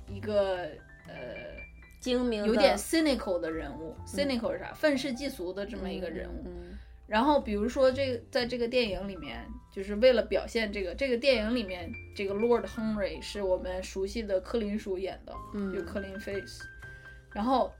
[0.08, 0.62] 一个
[1.06, 1.14] 呃
[2.00, 4.74] 精明有点 cynical 的人物、c y n i c a l 是啥？
[4.74, 6.42] 愤世嫉俗的这么一个人物。
[6.46, 6.67] 嗯
[7.08, 16.62] 然后比如说这个在这个电影里面，就是为了表现这个这个电影里面这个 Lord Henry 是我们熟悉的柯林叔演的，嗯就柯林 Face。
[17.32, 17.72] 然后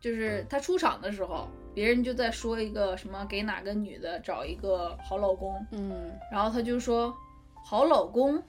[0.00, 7.12] 就是他出场的时候，别人就在说一个什么给哪个女的找一个好老公，嗯然后他就说，
[7.64, 8.40] 好老公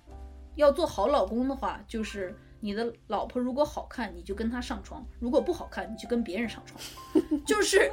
[0.55, 6.79] 要做好老公的话，就是你的老婆如果好看，你就跟她上床；如果不好看，你就跟别人上床。
[7.45, 7.91] 就是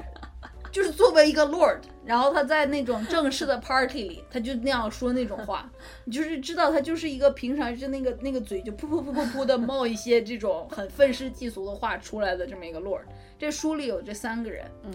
[0.74, 5.70] 就是作为一个 lord，然后他在那种正式的 party 里，他就那样说那种话，
[6.04, 13.02] 你就是知道他就是一个平常就那个那个嘴就噗噗噗噗噗的冒一些这种很愤世嫉俗的话出来的这么一个 lord。
[13.38, 14.92] 这书里有这三个人，嗯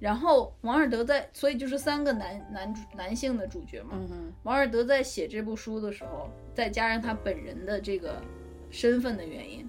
[0.00, 3.90] 然后王尔德在，所以就是三个男男主男性的主角嘛。
[3.92, 8.14] 嗯王尔德在写这部书的时候，再加上他本人的这个
[8.70, 9.68] 身份的原因，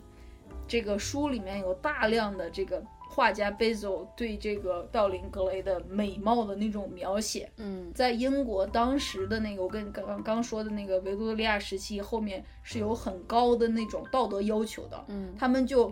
[0.66, 2.82] 这个书里面有大量的这个
[3.12, 7.52] 画家贝佐对这个道林格雷的美貌的那种描写。
[7.58, 7.92] 嗯。
[7.94, 15.34] 在英国当时的那个，我跟你刚刚刚说的那个维多利亚时期后面是有很高的那种道德要求的，嗯。
[15.38, 15.92] 他们就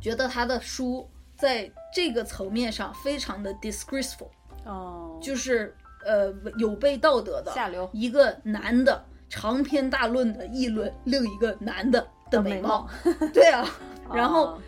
[0.00, 4.28] 觉得他的书在这个层面上非常的 disgraceful，
[4.64, 5.74] 哦，就是
[6.04, 7.90] 呃有悖道德的，下流。
[7.92, 12.88] 一个男的长篇大论的议论另一个男的的美貌，
[13.34, 13.68] 对啊，
[14.14, 14.62] 然后哦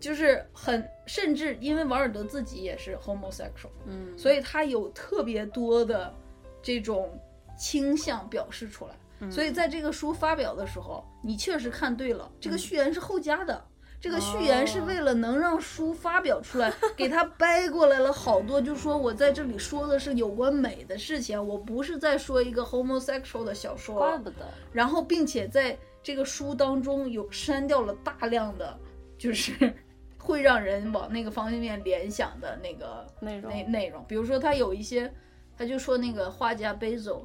[0.00, 6.14] 就是很甚至因为王尔德自己也是 homosexual，嗯，所以他有特别多的
[6.62, 7.18] 这种
[7.58, 8.92] 倾向表示出来。
[9.20, 13.64] 嗯所以在这个书发表的时候，你确实看对了，这个嗯序言是后加的。
[14.00, 23.98] 这个序言是哦为了能让书发表出来， 给他掰过来了好多，就说我在这里说的是有关美的事情，我不是在说一个 homosexual 的小说。
[23.98, 24.36] 怪不得，
[24.72, 28.78] 然后并且在这个书当中有删掉了大量的，
[29.18, 29.74] 就是
[30.18, 33.50] 会让人往那个方面联想的那个内容。
[33.50, 35.12] 内内容，比如说他有一些，
[35.56, 37.22] 他就说那个画家 Basil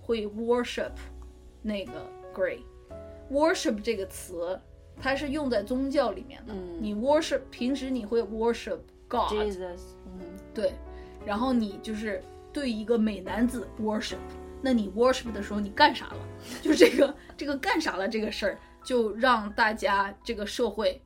[0.00, 0.92] 会 worship
[1.62, 1.92] 那个
[2.34, 4.58] Gray，worship 这个词
[5.00, 6.78] 它是用在宗教里面的，嗯。
[6.80, 8.78] 你 worship 平时你会 worship
[9.08, 10.20] God，Jesus，嗯。
[10.54, 10.72] 对，
[11.24, 12.22] 然后你就是
[12.52, 14.16] 对一个美男子 worship，
[14.62, 16.16] 那你 worship 的时候你干啥了？
[16.62, 21.02] 就这个这个干啥了这个事儿，就让大家这个社会，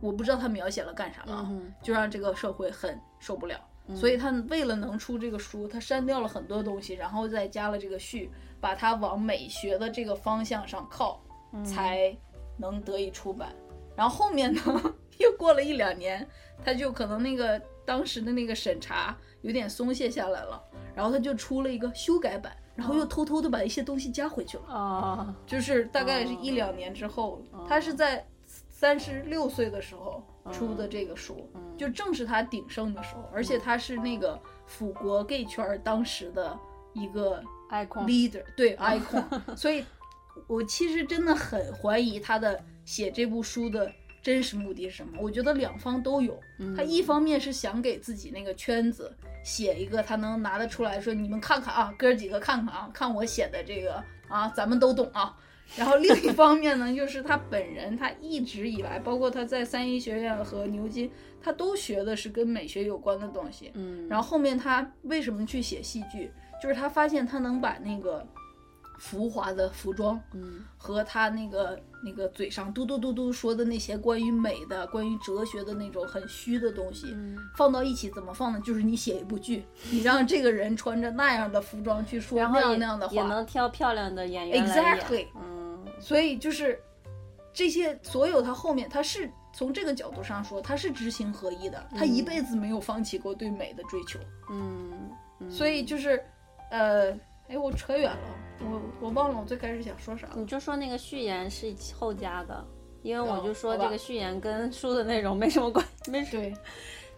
[0.00, 3.58] 我不知道他描写了干啥了啊，嗯就让这个社会很受不了。
[3.94, 8.30] 所以他为了能出这个书，他删掉了很多东西，然后再加了这个序，
[8.60, 11.22] 把它往美学的这个方向上靠，
[11.54, 12.14] 嗯才
[12.58, 13.48] 能得以出版。
[13.96, 14.60] 然后后面呢，
[15.18, 16.28] 又过了一两年，
[16.62, 20.62] 他就可能那个当时的那个审查有点松懈下来了，
[20.94, 24.64] 然后他就出了一个修改版，然后又偷偷的把一些东西加回去了。
[24.68, 28.24] 啊，就是大概是一两年之后，他是在
[28.80, 30.22] 三十六岁的时候
[30.52, 36.56] 出的这个书，就正是他鼎盛的时候，而且他是那个腐国 gay 圈儿当时的
[36.92, 39.84] 一个 icon，leader，对 icon，所以
[40.46, 43.90] 我其实真的很怀疑他的写这部书的
[44.22, 45.18] 真实目的是什么。
[45.20, 46.38] 我觉得两方都有，
[46.76, 49.12] 他一方面是想给自己那个圈子
[49.42, 55.36] 写一个他能拿得出来说，你们看看啊，哥儿几个看看啊，看我写的这个啊，咱们都懂啊。
[55.76, 61.10] 然后另一方面呢，就是他本人，他一直以来，包括他在三一学院和牛津，
[61.40, 63.70] 他都学的是跟美学有关的东西。
[63.74, 66.30] 嗯，然后后面他为什么去写戏剧？
[66.62, 68.26] 就是他发现他能把那个
[68.98, 78.60] 浮华的服装嗯和他那个那个嘴上嘟嘟嘟嘟说的那些关于美的、关于哲学的那种很虚的东西，嗯放到一起怎么放呢？
[78.64, 85.57] 就是你写一部剧，你让这个人穿着那样的服装去说那样那样的话也能挑漂亮的演员来演 Exactly 嗯
[86.00, 86.80] 所以就是
[87.52, 94.18] 这些所有他后面他是从这个角度上说，他是知行合一的，他一嗯辈子没有放弃过对美的追求。
[94.50, 96.22] 嗯，嗯所以就是，
[96.70, 97.10] 呃，
[97.48, 98.18] 哎，我扯远了，
[98.60, 100.34] 我我忘了我最开始想说啥了。
[100.36, 102.64] 你就说那个序言是后加的，
[103.02, 106.54] 因为我哦就说这个序言跟书的内容没什么关，没什对，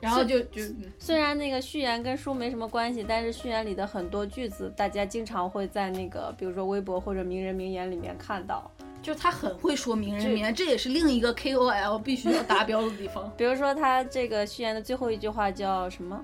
[0.01, 8.71] 然后就就嗯虽然那个序言跟书没什么关系，但是序言里的很多句子，大家经常会在那个比如说微博或者名人名言里面看到。
[9.03, 13.33] 就他很会说名人名言，这也是另一个 KOL 必须要达标的地方。
[13.37, 16.23] 比如说他这个序言的最后一句话叫什么？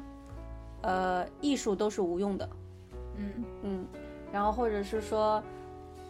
[0.83, 2.47] 呃，艺术都是无用的。
[3.17, 3.87] 嗯嗯，
[4.31, 5.43] 然后或者是说，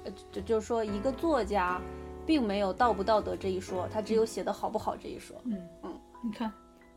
[0.03, 1.81] 呃，就就说一个作家
[2.27, 5.41] 并没有道不道德这一说，他只有写的好不好这一说。
[5.45, 6.53] 嗯嗯，你看，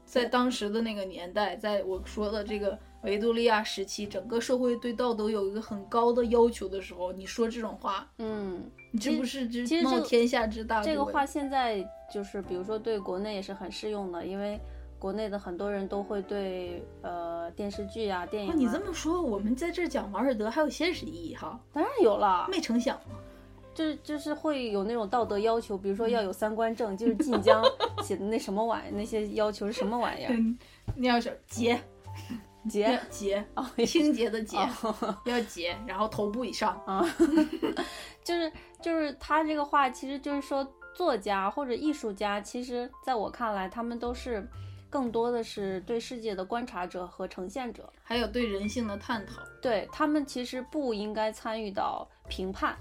[0.10, 14.60] 在当时的那个年代，在我说的这个维多利亚时期，整个社会对道德有一个很高的要求的时候，你说这种话，嗯，你这不是其只冒天下之大这个话现在就是，比如说对国内也是很适用的，因为
[14.98, 23.19] 国内的很多人都会对呃电视剧啊、电影、你这么说，我们在这儿讲王尔德还有现实意义哈，当然有了，没成想嘛。
[23.80, 27.64] 就是就是会有那种道德要求，比如说要有三观正，就是晋江
[28.04, 30.34] 写的那什么玩意，那些要求是什么玩意儿？
[30.36, 30.58] 嗯，
[30.98, 31.80] 你要是洁
[32.68, 36.76] 节洁哦，清洁的洁，哦要洁，然后头部以上。
[36.86, 37.02] 啊，
[38.22, 38.52] 就是
[38.82, 44.46] 就是他这个话，其实就是说作家或者艺术家，其实在我看来，他们都是
[44.90, 47.90] 更多的是对世界的观察者和呈现者。
[48.04, 49.42] 还有对人性的探讨。
[49.62, 52.78] 对他们其实不应该参与到评判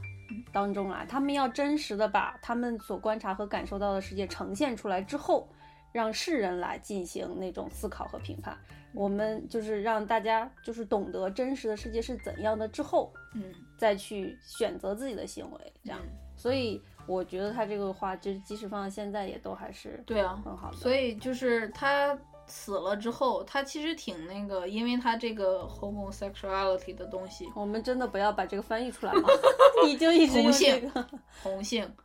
[0.52, 5.48] 当中来，他们要真实的把他们所观察和感受到的世界呈现出来之后，
[5.92, 8.56] 让世人来进行那种思考和评判。
[8.94, 16.00] 我们就是让大家就是懂得真实的世界是怎样的之后，嗯，再去选择自己的行为，这样。
[16.36, 20.76] 所以我觉得他这个话，就是即使放到现在，也都还是对啊，很好的。
[20.76, 22.18] 所以就是他
[22.48, 29.28] 死了之后，他其实挺那个，因为他这个 homosexuality 的东西，我们真的不要把这个翻译出来吗？
[29.86, 31.08] 你就一直用这同性个。
[31.42, 31.96] 同性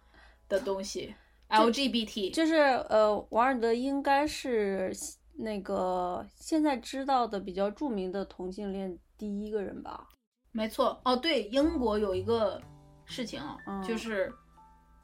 [0.48, 1.16] 的东西
[1.50, 2.56] ，LGBT，就是
[2.90, 4.96] 呃，王尔德应该是
[5.38, 10.10] 那个现在知道的比较著名的同性恋第一个人吧？
[10.52, 11.02] 没错。
[11.06, 12.62] 哦，对，英国有一个
[13.06, 14.32] 事情啊，嗯就是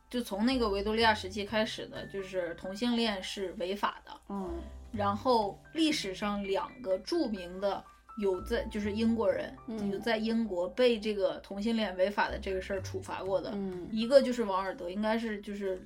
[0.09, 4.11] 就从那个维多利亚时期开始的，就是同性恋是违法的。
[4.29, 4.61] 嗯
[4.91, 7.83] 然后历史上两个著名的
[8.21, 15.81] 有在就是英国人、嗯有在英国被这个同性恋违法的这个事儿处罚过的，嗯一个就是王尔德，应该是就是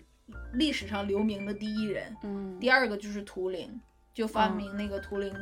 [0.54, 3.80] 历史上留名的第一人，嗯，第二个就是图灵，
[4.14, 5.34] 就发明那个图灵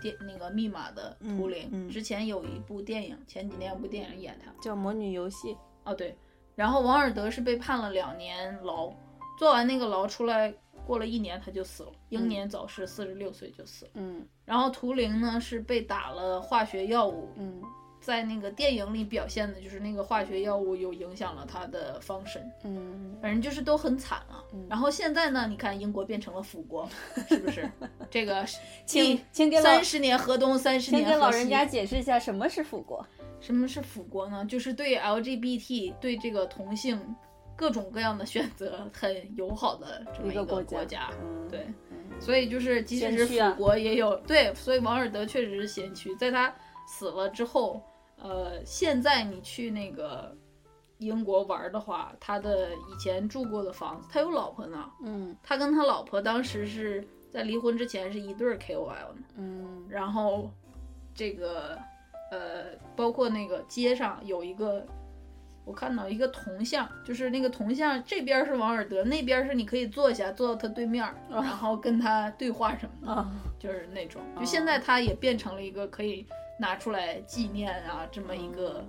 [0.00, 1.88] 电、那个密码的图灵。
[1.90, 4.50] 之前有一部电影，前几年有部电影演他。
[4.62, 5.54] 叫《魔女游戏》。
[5.84, 6.16] 哦对，
[6.54, 8.92] 然后王尔德是被判了两年牢，
[9.38, 10.54] 坐完那个牢出来，
[10.88, 13.90] 过了一年他就死了，英年早逝，四十六岁就死了。
[13.96, 17.60] 嗯然后图灵呢是被打了化学药物，嗯
[18.00, 24.42] 在那个电影里表现的就是那个化学药物有影响了他的方身，嗯反正就是都很惨啊。
[24.54, 26.88] 嗯然后现在呢，你看英国变成了腐国，
[27.28, 27.70] 是不是？
[28.10, 28.46] 这个
[28.86, 31.14] 请请给三十年河东，三十年河西。
[31.14, 33.04] 给老人家解释一下什么是腐国。
[33.40, 34.44] 什么是腐国呢？
[34.46, 36.98] 就是对 LGBT 对这个同性
[37.58, 46.14] 各种各样的选择很友好的这么一个国国家嗯对，嗯所以就是即使是先驱啊腐国也有、对，所以王尔德确实是先驱。
[46.14, 46.54] 在他
[46.86, 47.82] 死了之后，
[48.16, 50.32] 呃，现在你去那个
[50.98, 54.88] 英国玩的话，他的以前住过的房子，他有老婆呢。
[55.02, 59.22] 嗯他跟他老婆当时是在离婚之前是一对儿 KOL 呢。
[59.36, 60.48] 嗯然后
[61.12, 61.76] 这个
[62.30, 64.86] 呃，包括那个街上有一个，
[65.68, 74.22] 我看到一个铜像，就是那个铜像这边是王尔德，那边是你可以坐下，坐到他对面儿，然后跟他对话什么的，啊就是那种。
[74.38, 76.26] 就现在他也变成了一个可以
[76.58, 78.82] 拿出来纪念啊，这么一个、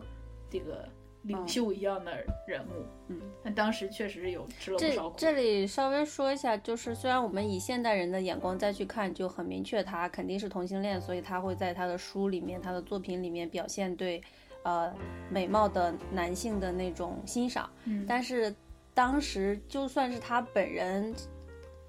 [0.50, 0.88] 这个
[1.24, 2.14] 领袖一样的
[2.48, 2.86] 人物。
[3.10, 5.16] 嗯，但当时确实有吃了不少苦。
[5.18, 14.22] 这里稍微说一下，就是虽然我们以现代人的眼光再去看，就很明确他肯定是同性恋，所以他会在他的书里面、他的作品里面表现对，
[14.70, 14.94] 呃，
[15.30, 17.68] 美貌的男性的那种欣赏。
[17.86, 18.06] 嗯。
[18.08, 18.54] 但是
[18.94, 21.14] 当时就算是他本人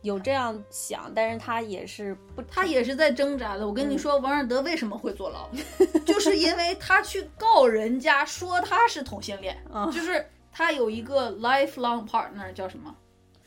[0.02, 3.66] 有这样想，但是他也是不，他也是在挣扎的。
[3.66, 3.90] 我跟嗯。
[3.90, 5.48] 你说，王尔德为什么会坐牢，
[6.06, 9.90] 就是因为他去告人家说他是同性恋， 嗯。
[9.90, 12.94] 就是他有一个 lifelong partner 叫什么，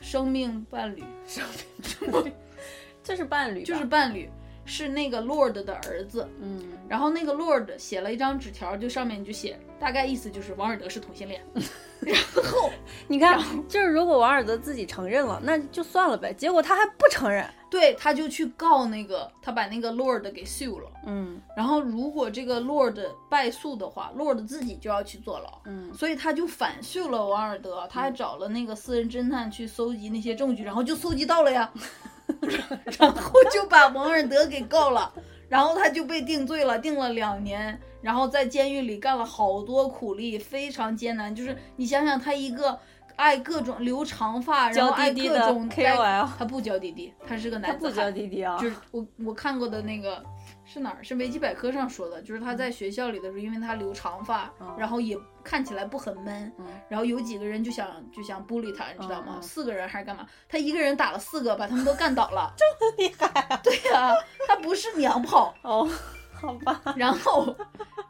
[0.00, 1.44] 生命伴侣，生
[2.00, 2.32] 命伴侣。
[3.02, 4.30] 这是伴侣，就是伴侣，
[4.64, 6.28] 是那个 Lord 的儿子。
[6.40, 11.42] 嗯然后那个 Lord 写了一张纸条，就上面就写，大概意思就是王尔德是同性恋。
[12.00, 12.70] 然后
[13.08, 16.32] 你看，就是如果王尔德自己承认了，那就算了呗。
[16.34, 20.90] 结果他还不承认，对，他就去告那个，他把那个 Lord 给 sue 了。
[21.06, 23.00] 嗯然后如果这个 Lord
[23.30, 25.58] 败诉的话，Lord 自己就要去坐牢。
[25.64, 31.72] 嗯所以他就反秀了王尔德，他还找了那个私人侦探去搜集那些证据，然后就搜集到了呀，
[32.98, 35.12] 然后就把王尔德给告了，
[35.48, 41.34] 然后他就被定罪了，定了两年，然后在监狱里干了好多苦力，非常艰难。
[41.34, 42.78] 就是你想想，他一个
[43.16, 47.92] 爱各种留长发，然后爱各种 KOL 他不娇滴滴，他是个男子汉。
[47.92, 50.22] 不教弟弟啊，就是我我看过的那个
[50.74, 51.04] 是哪儿？
[51.04, 59.38] 是维基百科上说的，就是他在学校里的时候，因为他留长发，嗯然后也看起来不很闷，嗯然后有几个人就想就想 bully 他，你知道吗？
[59.40, 60.26] 四个人还是干嘛？
[60.48, 63.56] 他一个人打了四个，把他们都干倒了， 这么厉害啊？
[63.62, 64.12] 对呀、
[64.48, 65.88] 他不是娘炮，哦，
[66.32, 67.54] 好吧， 然后，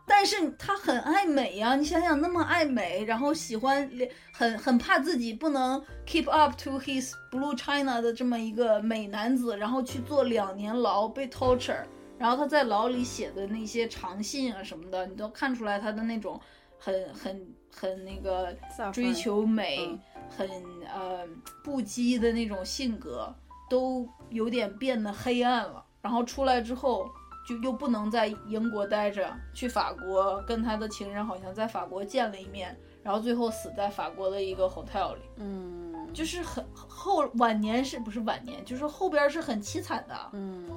[0.06, 3.86] 但是他很爱美呀、你想想那么爱美，然后喜欢
[4.32, 11.82] 很很怕自己不能 keep up to his blue china 的这么一个美男子，然后去坐两年牢被 torture，
[12.18, 16.40] 然后他在牢里写的那些长信啊什么的，你都看出来他的那种
[16.78, 18.54] 很很很那个
[18.92, 20.00] 追求美，嗯
[20.30, 20.48] 很
[20.92, 21.26] 呃
[21.62, 23.34] 不羁的那种性格，
[23.68, 25.84] 都有点变得黑暗了。
[26.00, 27.08] 然后出来之后，
[27.46, 35.20] 就又不能在英国待着，去法国跟他的情人好像在法国见了一面，然后最后死在法国的一个 hotel 里。
[35.36, 40.14] 嗯，就是很后晚年是不是晚年，就是后边是很凄惨的。
[40.32, 40.68] 嗯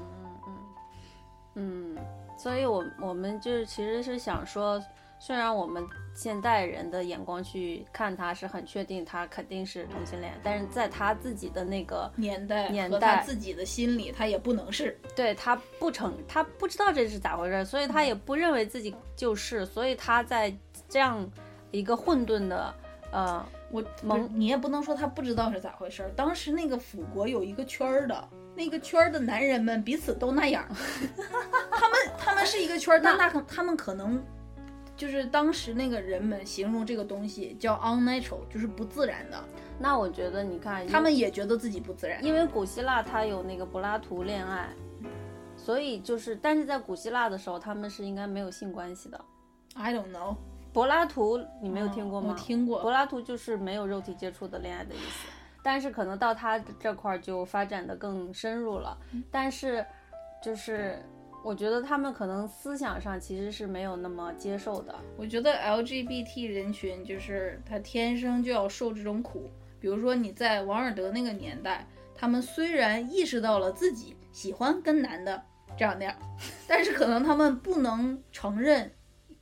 [1.60, 1.98] 嗯，
[2.38, 4.82] 所以我我们就是其实是想说，
[5.20, 5.84] 虽然我们
[6.16, 14.96] 现代人的眼光去看他是很确定他肯定是同性恋，但是在他自己的那个年代年代自己的心里，他也不能是。
[15.16, 20.56] 对他不承，他不知道这是咋回事，所以他也不认为自己就是，所以他在
[20.88, 21.28] 这样
[21.72, 22.74] 一个混沌的
[23.12, 26.12] 呃我蒙你也不能说他不知道是咋回事儿。
[26.16, 30.70] 当时那个辅国有一个圈儿的，那个圈儿的男人们彼此都那样儿，
[31.70, 34.20] 他们他们是一个圈儿，但那可他们可能
[34.96, 39.40] 就是当时那个人们形容这个东西叫 unnatural，就是不自然的，
[39.78, 42.24] 那我觉得你看他们也觉得自己不自然。
[42.24, 44.70] 因为古希腊它有那个柏拉图恋爱，
[45.56, 49.22] 所以就是但是在古希腊的时候他们是应该没有性关系的。
[49.76, 50.36] I don't know，
[50.74, 52.30] 柏拉图你没有听过吗？
[52.30, 55.28] 哦我听过柏拉图就是没有肉体接触的恋爱的意思，
[55.68, 58.98] 但是可能到他这块儿就发展的更深入了。
[59.12, 59.86] 嗯但是
[60.42, 60.98] 就是
[61.44, 64.96] 我觉得他们可能思想上其实是没有那么接受的。
[65.18, 69.50] 我觉得 LGBT 人群就是他天生就要受这种苦。
[69.78, 75.44] 比如说你在王尔德那个年代，他们虽然意识到了自己喜欢跟男的
[75.78, 76.16] 这样那样，
[76.66, 78.90] 但是可能他们不能承认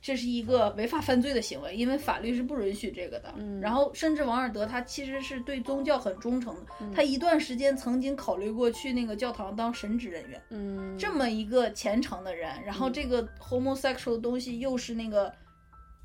[0.06, 3.34] 这是一个违法犯罪的行为，因为法律是不允许这个的。
[3.38, 6.60] 嗯然后甚至王尔德他其实是对宗教很忠诚的，
[6.94, 10.40] 他一段时间曾经考虑过去那个教堂当神职人员。
[10.50, 15.32] 嗯，这么一个虔诚的人，然后这个 homosexual 的东西又是那个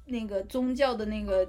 [0.08, 1.47] 那个宗教的那个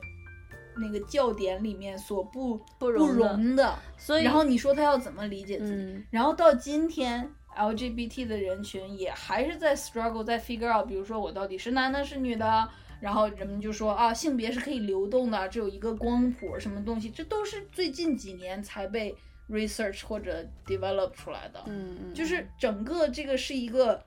[0.76, 5.72] 那个教典里面所不不不容的所以然后你说他要怎么理解自己？
[5.72, 12.68] 嗯然后到今天 LGBT 的人群也还是在 struggle，在 figure out，比如说我到底是男的是女的。
[13.00, 19.12] 然后人们就说啊，性别是可以流动的，只有一个光谱，什么东西，这都是最近几年才被
[19.50, 21.61] research 或者 develop 出来的。
[21.66, 24.00] 嗯嗯就是整个这个是一个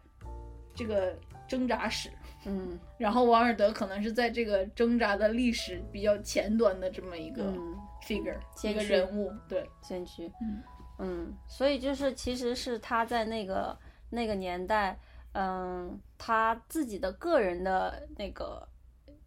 [0.74, 1.14] 这个
[1.46, 2.10] 挣扎史，
[2.46, 2.80] 嗯。
[2.98, 7.76] 然后王尔德可能是在这个挣扎的历史比较前端的这么一个嗯。
[8.08, 10.64] figure，、一个人物，对，先驱，嗯
[10.98, 13.78] 嗯，所以就是其实是他在那个
[14.10, 14.98] 那个年代，
[15.34, 18.68] 嗯，他自己的个人的那个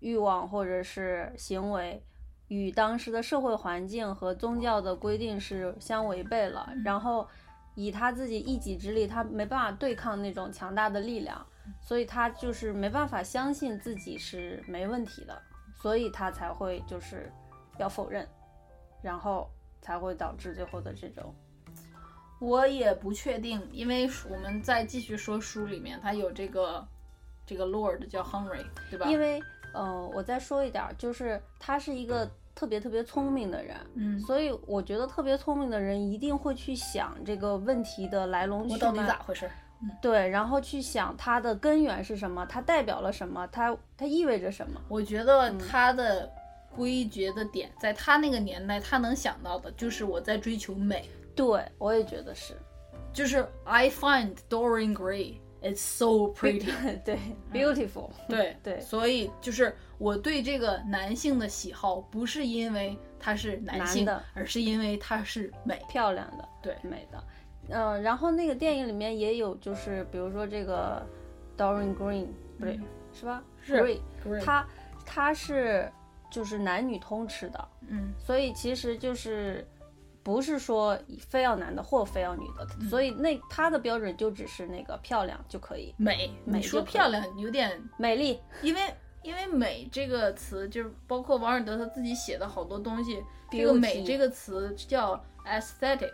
[0.01, 2.03] 欲望或者是行为，
[2.49, 7.29] 与当时的社会环境和宗教的规定是相违背了，然后
[7.75, 11.47] 以他自己一己之力，他没办法对抗那种强大的力量，
[11.83, 15.39] 所以他就是没办法相信自己是没问题的，
[15.75, 17.31] 所以他才会就是
[17.79, 18.27] 要否认，
[19.03, 19.51] 然后
[19.83, 21.35] 才会导致最后的这种。
[22.41, 26.87] 我也不确定，因为我们再继续说书里面，他有这个
[27.47, 29.07] 这个 Lord 叫 Henry，对吧？
[29.09, 29.41] 因为
[29.75, 39.51] 呃，我再说一点儿，就是他是一个特别特别聪明的人，嗯，所以我觉得特别聪明的人一定会去想这个问题的来龙去我到底脉，咋回事？
[40.03, 44.81] 对，然后去想它的根源是什么，它代表了什么，它它意味着什么。
[44.89, 46.29] 我觉得他的
[46.75, 51.09] 归结的点，在他那个年代，他能想到的就是我在追求美，
[51.39, 52.55] 对，我也觉得是，
[53.13, 56.69] 就是 I find Dorian Gray it's so pretty。
[57.07, 57.17] 对
[57.53, 58.81] ，beautiful，对 对。
[58.81, 65.81] 所以就是我对这个男性的喜好，不是因为他是男性，而是因为他是美。
[65.89, 66.77] 漂亮的，对。
[66.83, 67.23] 美的。
[67.71, 71.07] 嗯、然后那个电影里面也有，就是比如说这个
[71.57, 72.27] Dorian Green，
[72.59, 72.81] 不对，
[73.13, 73.41] 是吧？
[73.45, 74.67] 嗯是 Grey，Gray 他
[75.07, 75.89] 他是
[76.31, 79.67] 就是男女通吃的，嗯，所以其实就是
[80.29, 88.81] 不是说非要男的或非要女的，所以那他的标准就只是那个漂亮就可以，美，美你说漂亮有点，美丽，因为
[89.23, 96.13] 因为美这个词，就是包括王尔德他自己写的好多东西，这个美这个词叫 aesthetic，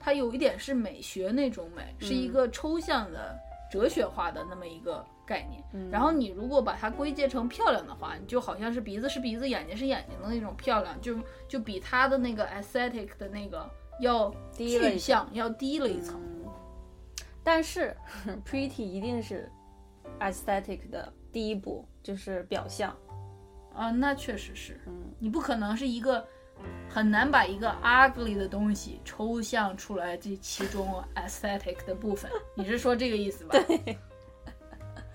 [0.00, 3.38] 它有一点是美学那种美，是一个抽象的、
[3.70, 5.62] 哲学化的那么一个概念。
[5.74, 11.14] 嗯然后你如果把它归结成漂亮的话，你就好像是鼻子是鼻子，眼睛是眼睛的那种漂亮，就
[11.46, 13.68] 就比它的那个 aesthetic 的那个
[14.00, 16.18] 要低了一具象，要低了一层。
[16.24, 16.50] 嗯，
[17.44, 17.94] 但是
[18.48, 19.50] pretty 一定是
[20.20, 22.96] aesthetic 的第一步，就是表象，
[23.74, 26.26] 啊，那确实是，嗯，你不可能是一个
[26.88, 32.30] 很难把一个 ugly 的东西抽象出来这其中 aesthetic 的部分。
[32.54, 33.58] 你是说这个意思吧？
[33.68, 33.98] 对。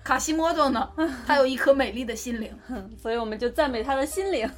[0.04, 0.92] 卡西莫多呢？
[1.26, 2.54] 他有一颗美丽的心灵，
[2.98, 4.48] 所以我们就赞美他的心灵。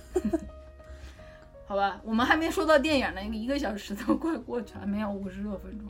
[1.68, 2.00] 好吧？
[2.04, 5.88] 我们还没说到电影呢，一个小时都快过去了，还没有五十多分钟。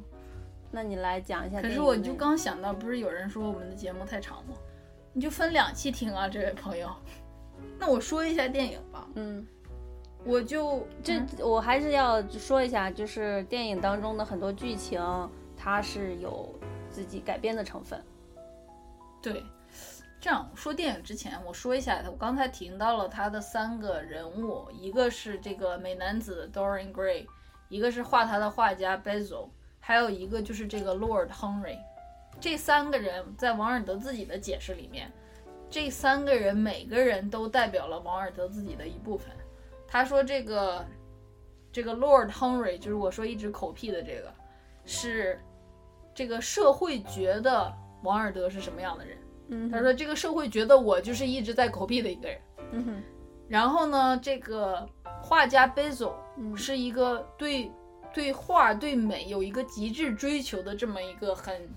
[0.71, 1.71] 那你来讲一下可。
[1.71, 4.55] 是我就刚想到，不是有人说我们的节目太长吗？
[5.15, 6.91] 你就分两期听啊，这位朋友。
[7.81, 9.07] 那我说一下电影吧。
[9.15, 9.47] 嗯
[10.25, 15.01] 我就这嗯我还是要说一下，就是电影当中的很多剧情，
[15.57, 16.53] 它是有
[16.91, 18.03] 自己改编的成分。
[19.27, 19.43] 对，
[20.21, 27.27] 这样说电影之前，我说一下，我刚才提到了他的三个人物，一个是这个美男子 Dorian Gray，
[27.69, 29.49] 一个是画他的画家 Bezel，
[29.81, 31.77] 还有一个就是这个 Lord Henry。
[32.39, 35.11] 这三个人在王尔德自己的解释里面，
[35.69, 39.29] 这三个人每个人都代表了王尔德自己的一部分。
[39.89, 40.87] 他说这个
[41.73, 44.33] 这个 Lord Henry 就是我说一直口癖的这个，
[44.85, 45.43] 是
[46.15, 49.19] 这个社会觉得王尔德是什么样的人。
[49.49, 52.41] 嗯他说这个社会觉得我就是一直在狗屁的一个人。
[52.73, 53.03] 嗯哼，
[53.49, 54.89] 然后呢，这个
[55.23, 57.71] 画家 Bezel 嗯是一个对
[58.13, 61.69] 对画对美有一个极致追求的这么一个很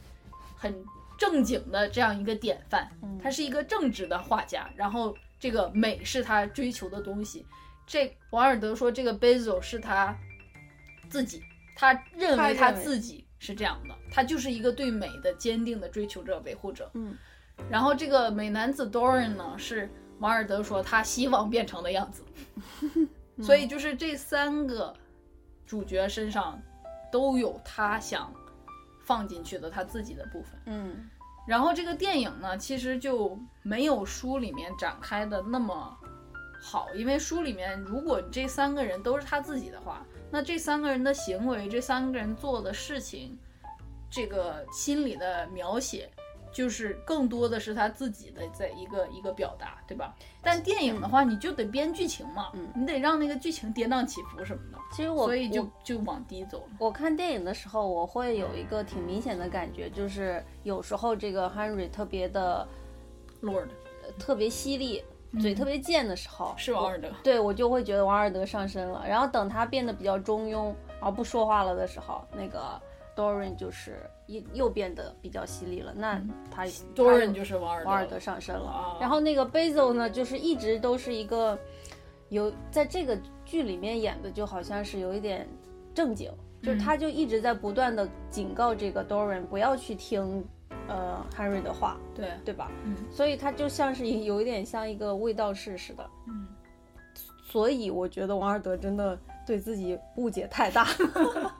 [0.55, 0.83] 很
[1.17, 2.89] 正经的这样一个典范。
[3.03, 7.45] 嗯他是一个正直的画家，然后这个美是他追求的东西。
[7.85, 10.17] 这王尔德说，这个 Bezel 是他
[11.09, 11.41] 自己，
[11.75, 16.89] 他认为他自己是这样的，他就是一个对美的坚定的追求者、维护者。
[16.93, 17.17] 嗯
[17.69, 22.23] 然后这个美男子 Dorian 呢，是王尔德说他希望变成的样子。
[23.41, 24.93] 所以就是这三个
[25.65, 26.61] 主角身上
[27.11, 28.33] 都有他想
[29.03, 30.59] 放进去的他自己的部分。
[30.67, 31.09] 嗯
[31.47, 35.97] 然后这个电影呢，其实就没有书里面展开的那么
[36.61, 43.37] 好，因为书里面如果这三个人都是他自己的话，那这三个人的行为，这三个人做的事情，
[44.09, 46.09] 这个心理的描写，
[46.51, 50.15] 就是更多的是他自己的在一个一个表达，对吧？
[50.41, 56.77] 但电影的话，你就得编剧情嘛，嗯你得让那个剧情跌宕起伏什么的，其实我所以就就往低走了。
[56.79, 62.67] 我看电影的时候，我会有一个挺明显的感觉，就是有时候这个 Henry 特别的
[63.41, 63.67] Lord
[64.03, 65.03] 呃特别犀利，
[65.39, 69.03] 嘴特别贱的时候，是王尔德，对我就会觉得王尔德上身了。
[69.07, 72.81] 然后等他变得比较中庸，然后不说话了的时候，那个
[73.15, 75.93] Dorian 就是又又变得比较犀利了。
[75.95, 76.19] 那
[76.49, 76.65] 他
[76.95, 78.67] Dorian 就是王尔德，王尔德上身了。
[78.67, 81.57] 啊然后那个 Basil 呢，就是一直都是一个
[82.29, 85.47] 有在这个剧里面演的，就好像是有一点
[85.93, 86.31] 正经，
[86.63, 90.43] 就是他就一直在不断的警告这个 Dorian 不要去听
[90.89, 92.71] 呃 Henry 的话，对，对吧？
[92.83, 96.09] 嗯所以他就像是有一点像一个卫道士似的。
[96.27, 96.47] 嗯。
[97.43, 99.17] 所以我觉得王尔德真的
[99.47, 100.87] 对自己误解太大。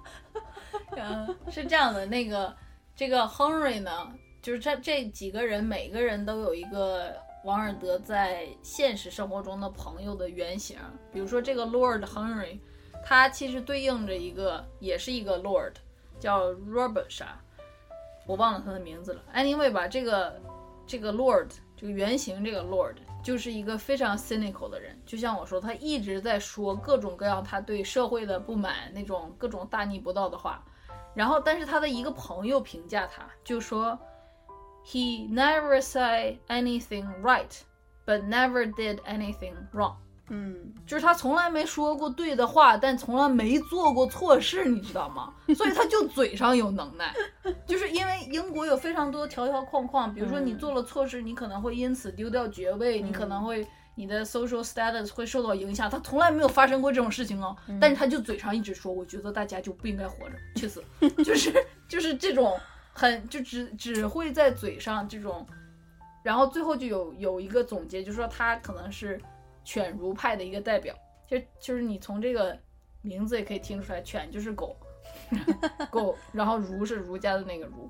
[0.96, 2.56] 嗯，是这样的，那个
[2.96, 4.12] 这个 Henry 呢，
[4.42, 10.78] 就是这这几个人，每个人都有一个王尔德在现实生活中的朋友的原型。
[11.12, 12.60] 比如说这个 Lord Henry，
[13.04, 15.74] 他其实对应着一个，也是一个 Lord，
[16.20, 17.40] 叫 Robert 啥，
[18.30, 19.24] 我忘了他的名字了。
[19.34, 20.40] Anyway 吧，这个
[20.86, 30.64] 这个 Lord 这个原型这个 Lord 就是一个非常 cynical 的人，就像我说，他一直在说各种各样他对社会的不满，那种各种大逆不道的话。
[31.16, 33.98] 然后，但是他的一个朋友评价他，就说
[34.86, 37.60] ，He never say anything right,
[38.06, 39.96] but never did anything wrong。
[40.30, 40.56] 嗯，
[40.86, 45.34] 就是他从来没说过对的话，但从来没做过错事，你知道吗？
[45.56, 47.14] 所以他就嘴上有能耐，
[47.66, 55.90] 就是因为英国有非常多条条框框，比如说你做了错事，你可能会因此丢掉爵位，你可能会你的 social status 会受到影响。
[55.90, 60.84] 他从来没有发生过这种事情哦，但是他就嘴上一直说，我觉得大家就不应该活着，去死，
[61.24, 61.52] 就是
[61.90, 62.56] 就是这种
[62.94, 65.44] 很就只只会在嘴上这种，
[66.22, 69.20] 然后最后就有有一个总结，就说他可能是。
[69.70, 70.96] 犬儒派的一个代表，
[71.28, 72.58] 就就是你从这个
[73.04, 74.76] 名字也可以听出来，犬就是狗，
[75.92, 77.88] 狗，然后儒是儒家的那个儒。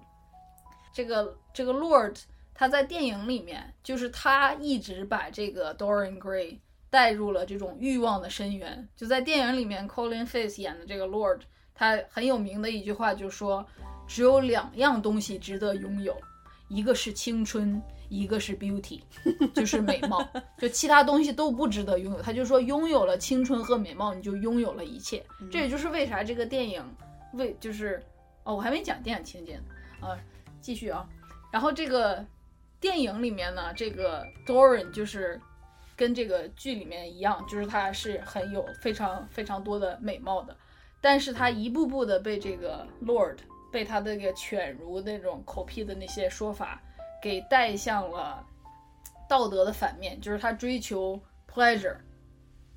[0.91, 2.21] 这个这个 Lord
[2.53, 6.59] 他在电影里面，就是他一直把这个 Dorian Gray
[6.89, 8.85] 带入了这种欲望的深渊。
[8.97, 11.39] 就在电影里面，Colin Firth 演的这个 Lord，
[11.73, 13.65] 他很有名的一句话就说，
[14.05, 16.13] 只有两样东西值得拥有，
[16.69, 17.81] 一个是青春。
[18.11, 18.99] 一个是 beauty，
[19.53, 22.19] 就是美貌，就其他东西都不值得拥有。
[22.23, 25.23] 他就说，拥有了青春和美貌，你就拥有了一切。
[25.51, 26.83] 这也就是为啥这个电影
[27.33, 28.03] 为就是
[28.43, 29.63] 哦，我还没讲电影情节呢
[30.07, 30.17] 啊，
[30.59, 31.07] 继续啊。
[31.51, 32.25] 然后这个
[32.79, 35.39] 电影里面呢，这个 Dorian 就是
[35.95, 40.57] 跟这个剧里面一样，就是他是很有非常非常多的美貌的，
[40.99, 43.37] 但是他一步步的被这个 Lord
[43.71, 46.81] 被他的这个犬儒那种口癖的那些说法。
[47.21, 48.41] 给带向了
[49.27, 51.19] 道德的反面，就是他追求
[51.53, 51.97] pleasure，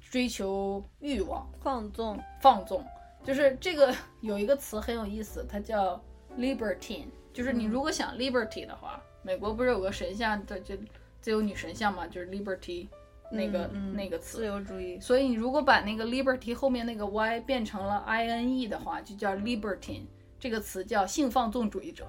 [0.01, 2.85] 追求欲望、放纵、放纵。
[3.23, 6.03] 就是这个 有一个词很有意思，它叫
[6.37, 7.07] libertine。
[7.33, 10.77] 就是你如果想 liberty 的话，美国不是有个神像，这就
[11.21, 12.89] 自由女神像嘛，就是 liberty
[13.31, 14.47] 那个、那个词自。
[14.47, 20.03] 由主义，所以你如果把那个 liberty 后面那个 y 变成了 i n e 的话，就叫 libertine。
[20.43, 22.05] 这个词叫性放纵主义者，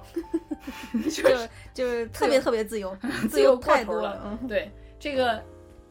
[1.11, 1.23] 就
[1.71, 2.97] 就是特别特别自由，
[3.29, 4.19] 自由过头了。
[4.25, 5.39] 嗯对，这个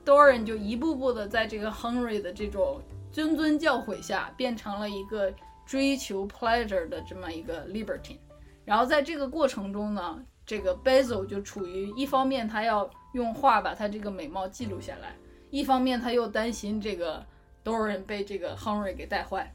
[0.04, 2.82] Doran 就一步步的在这个 Henry 的这种
[3.14, 5.32] 谆谆教诲下，变成了一个
[5.64, 8.18] 追求 pleasure 的这么一个 libertine。
[8.64, 15.14] 然后在这个过程中呢，这个 Basil 就处于一方面他要用画把他这个美貌记录下来，
[15.50, 17.24] 一方面他又担心这个
[17.64, 19.54] Doran 被这个 Henry 给带坏。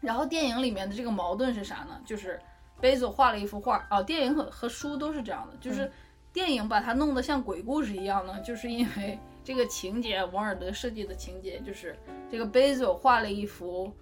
[0.00, 2.00] 然后电影里面的这个矛盾是啥呢？
[2.04, 2.40] 就是
[2.80, 5.90] Basil 画了一幅画啊，电影和和书都是这样的，就是
[6.32, 11.98] 电影把它弄得像鬼故事一样呢，就是因为这个情节，王尔德设计的情节就是
[12.30, 13.92] 这个 Basil 画了一幅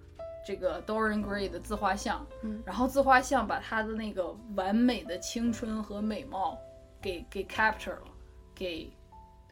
[0.46, 6.58] 这个 Dorian Gray 的自画像，嗯然后自画像把他的那个完美的青春和美貌
[7.00, 8.08] 给给 capture 了，
[8.54, 8.92] 给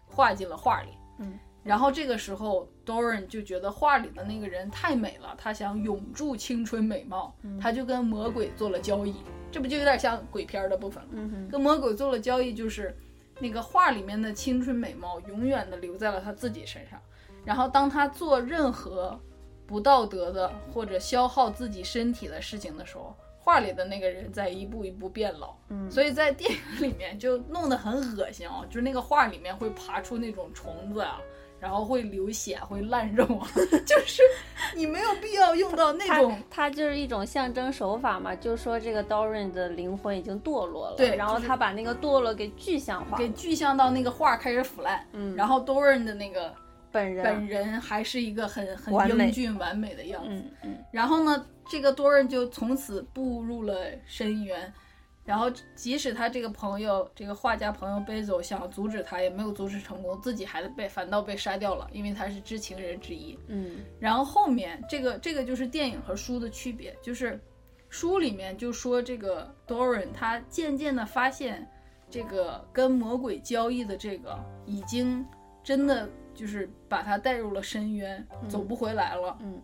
[0.06, 1.38] 画进了画里，嗯。
[1.64, 9.14] 然后这个时候，Doran 就觉得画里的那个人太美了，他想永驻青春美貌，嗯他就跟魔鬼做了交易，
[9.50, 11.08] 这不就有点像鬼片儿的部分了？
[11.12, 12.94] 嗯哼，跟魔鬼做了交易，就是
[13.40, 17.00] 那个画里面的青春美貌永远的留在了他自己身上。
[17.46, 19.18] 然后当他做任何
[19.66, 25.54] 不道德的或者消耗自己身体的事情的时候，画里的那个人在一步一步变老。
[25.70, 31.18] 嗯所以在电影里面就弄得很恶心啊，就是那个画里面会爬出那种虫子啊。
[31.64, 33.48] 然后会流血，会烂肉啊，
[33.86, 34.22] 就是
[34.76, 46.54] 你没有必要用到那种它就是一种象征手法嘛，就说这个 Doran 的灵魂已经堕落了，对然后就是他把那个堕落给具象化，给具象到那个画开始腐烂，嗯，然后 Doran 的那个
[46.92, 50.28] 本人，本人还是一个很很英俊完美的样子。
[50.30, 54.70] 嗯嗯然后呢，这个 Doran 就从此步入了深渊。
[55.24, 63.38] 然后，即使他这个朋友，这个画家朋友贝走想阻止他，也没有阻止成功，自己还被反倒被杀掉了，因为他是知情人之一。
[63.48, 67.40] 嗯然后后面这个这个就是电影和书的区别，就是
[67.88, 71.66] 书里面就说这个 Doran 他渐渐的发现，
[72.10, 75.24] 这个跟魔鬼交易的这个已经
[75.62, 79.38] 真的就是把他带入了深渊，走不回来了。
[79.40, 79.62] 嗯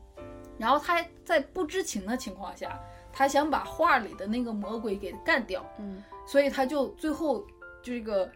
[0.57, 2.79] 然后他在不知情的情况下，
[3.13, 6.03] 他想把画里的那个魔鬼给干掉，嗯。
[6.27, 7.45] 所以他就最后
[7.83, 8.31] 这个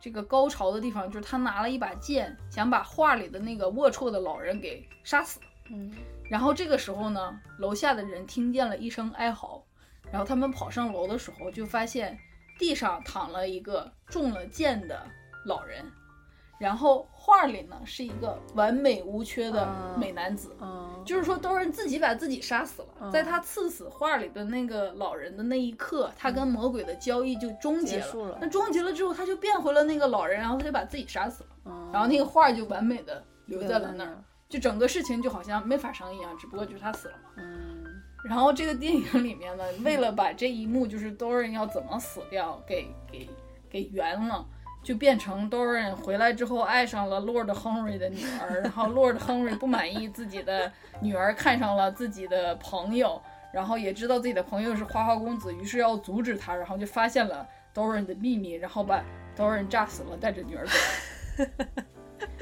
[0.00, 5.40] 这个高潮的地方就是他拿了一把剑，想把画里的那个龌龊的老人给杀死。
[5.70, 5.92] 嗯。
[6.30, 9.62] 然后这个时候呢，楼下的人听见了一声哀嚎，
[10.10, 12.18] 然后他们跑上楼的时候，就发现
[12.58, 15.06] 地上躺了一个中了箭的
[15.44, 15.84] 老人，
[16.58, 20.56] 然后画里呢是一个完美无缺的啊美男子。
[20.60, 22.88] 嗯，就是说，都是自己把自己杀死了。
[23.00, 28.12] 嗯在他刺死画里的那个老人的那一刻，他跟魔鬼的交易就终结了。
[28.12, 34.22] 结了那终结了之后，他就变回了那个老人，然后他就把自己杀死了，嗯然后那个画就完美的留留在了那儿。
[34.48, 37.30] 就整个事情就好像没发生一样，只不过就是他死了嘛。
[37.36, 37.84] 嗯
[38.24, 43.28] 然后这个电影里面呢，为了把这一幕就是 Doran 要怎么死掉给给
[43.68, 44.46] 给圆了，
[44.84, 50.70] 就变成 Doran 回来之后爱上了 Lord Henry 的女儿，然后 Lord Henry 不满意自己的
[51.00, 53.20] 女儿看上了自己的朋友，
[53.50, 59.02] 然后也知道自己的朋友是花花公子，于是要阻止他，然后就发现了 Doran 的秘密，然后把
[59.36, 60.74] Doran 炸死了，带着女儿走。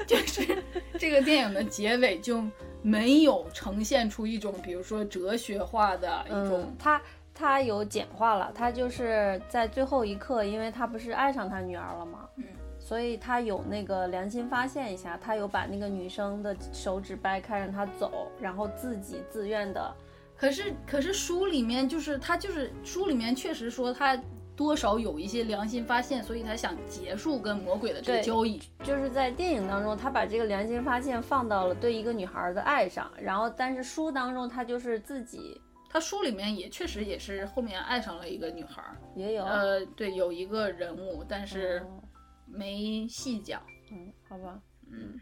[0.05, 0.61] 就是
[0.99, 2.43] 这个电影的结尾就
[2.81, 7.01] 没有呈现出一种，比如说哲学化的一种嗯，他
[7.33, 12.29] 他有简化了，他就是在最后一刻，因为他不是爱上他女儿了吗？
[12.35, 12.43] 嗯，
[12.79, 19.93] 所以他有那个良心发现一下，他有把那个女生的手指掰开让她走，然后自己自愿的，
[20.37, 24.15] 可是，可是书里面就是他就是书里面确实说他
[24.55, 28.61] 多少有一些良心发现，所以他想结束跟魔鬼的这个交易。
[28.83, 35.59] 就是在电影当中，他把这个良心发现放到了对一个女孩的爱上，然后但是书当中他就是自己
[35.93, 42.01] 他书里面也确实也是后面爱上了一个女孩儿，也有，呃，对，有一个人物，但是嗯
[42.47, 43.61] 没细讲。
[43.91, 44.59] 嗯，好吧，
[44.91, 45.19] 嗯，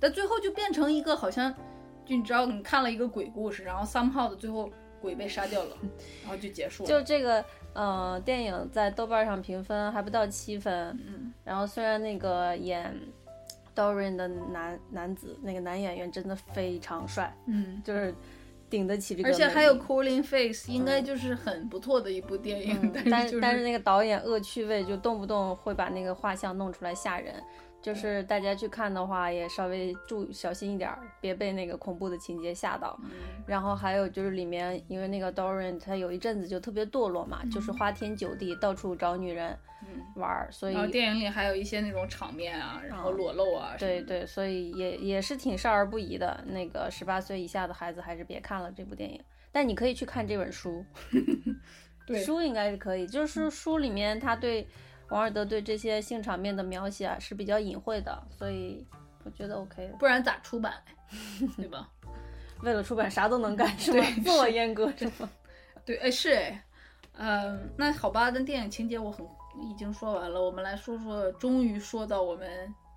[0.00, 1.52] 但最后就变成一个好像，
[2.06, 4.70] 就你知道你看了一个鬼故事，然后 somehow 的最后
[5.02, 5.76] 鬼被杀掉了，
[6.22, 6.88] 然后就结束了。
[6.88, 7.44] 就这个
[7.74, 12.98] 呃电影在豆瓣上评分还不到七分，嗯，然后虽然那个演
[13.74, 18.14] Dorian 的男男子那个男演员真的非常帅，嗯，就是
[18.68, 27.34] 顶得起这个，而且还有 Cooling Face，应该就是很不错的一部电影，嗯，但但是就是但是那个导演恶趣味，就动不动会把那个画像弄出来吓人，
[27.82, 32.98] 就是大家去看的话，也稍微注小心一点儿，别被那个恐怖的情节吓到。
[33.04, 33.10] 嗯
[33.46, 40.02] 然后还有就是里面，因为那个 Dorian 他有一阵子就特别堕落嘛，就是花天酒地，到处找女人嗯。
[40.16, 46.42] 玩儿，所以然后电影里还有一些那种场面啊，然后裸露啊，对，对，所以也也是挺少儿不宜的。
[46.48, 49.22] 那个十八岁以下的孩子还是别看了这部电影，
[49.52, 50.84] 但你可以去看这本书，
[52.04, 53.06] 对书应该是可以。
[53.06, 54.66] 就是书里面他对
[55.10, 58.86] 王尔德对这些性场面的描写啊是比较隐晦的，所以
[59.24, 59.94] 我觉得 OK 的。
[59.98, 61.48] 不然咋出版嘞？
[61.56, 61.88] 对吧？
[62.62, 64.04] 为了出版啥都能干 是吗？
[64.14, 65.30] 对自我阉割是吗？
[65.84, 66.64] 对，哎是哎，
[67.18, 69.24] 嗯、那好吧，那电影情节我很
[69.62, 72.48] 已经说完了，我们来说说，终于说到我们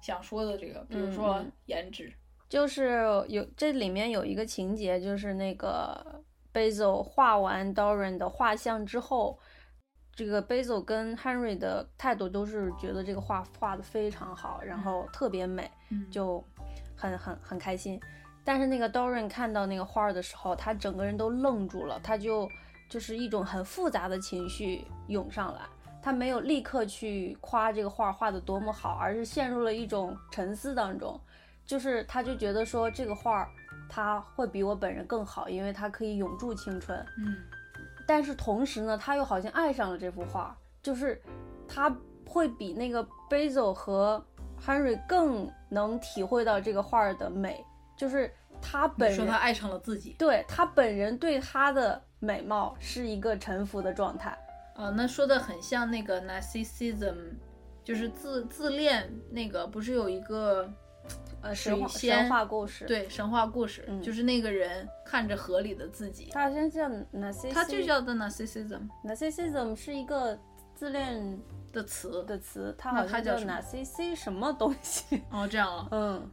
[0.01, 2.11] 想说的这个，比如说颜值，
[2.49, 9.37] 就是有这里面有一个情节，就是那个 Basil 画完 Dorian 的画像之后，
[10.19, 16.43] 这个 Basil 跟 Henry 的态度都是觉得这个画画的非常好，然后特别美，嗯就
[16.93, 17.97] 很很很开心。
[18.43, 22.49] 但是那个 Dorian 看到那个画儿的时候，他整个人都愣住了，他就
[22.89, 25.61] 就是一种很复杂的情绪涌上来。
[26.01, 31.17] 他没有立刻去夸这个画画的多么好，而是陷入了一种沉思当中。
[31.65, 33.49] 就是他就觉得说这个画儿
[33.87, 36.99] 他会比我本人更好，因为他可以永驻青春。
[37.17, 37.37] 嗯
[38.09, 41.21] 但是同时呢，他又好像爱上了这幅画，就是
[41.67, 41.95] 他
[42.27, 44.25] 会比那个 Basil 和
[44.59, 47.63] Henry 更能体会到这个画儿的美，
[47.95, 54.35] 就是他本人说他爱上了自己对他本人对他的美貌是一个臣服的状态。
[54.73, 57.15] 啊，那说的很像那个 narcissism，
[57.83, 60.67] 就是自自恋那个，不是有一个
[61.41, 64.01] 呃，神话神话故事，，对神话故事，嗯。
[64.01, 70.37] 就是那个人看着河里的自己，他好像叫 narcissism，他就叫 the narcissism narcissism 是一个
[70.75, 71.39] 自恋
[71.71, 72.23] 的词。
[72.25, 75.21] 的词，他好像叫它叫什么？narciss 什么东西？
[75.31, 76.29] 哦，这样了，嗯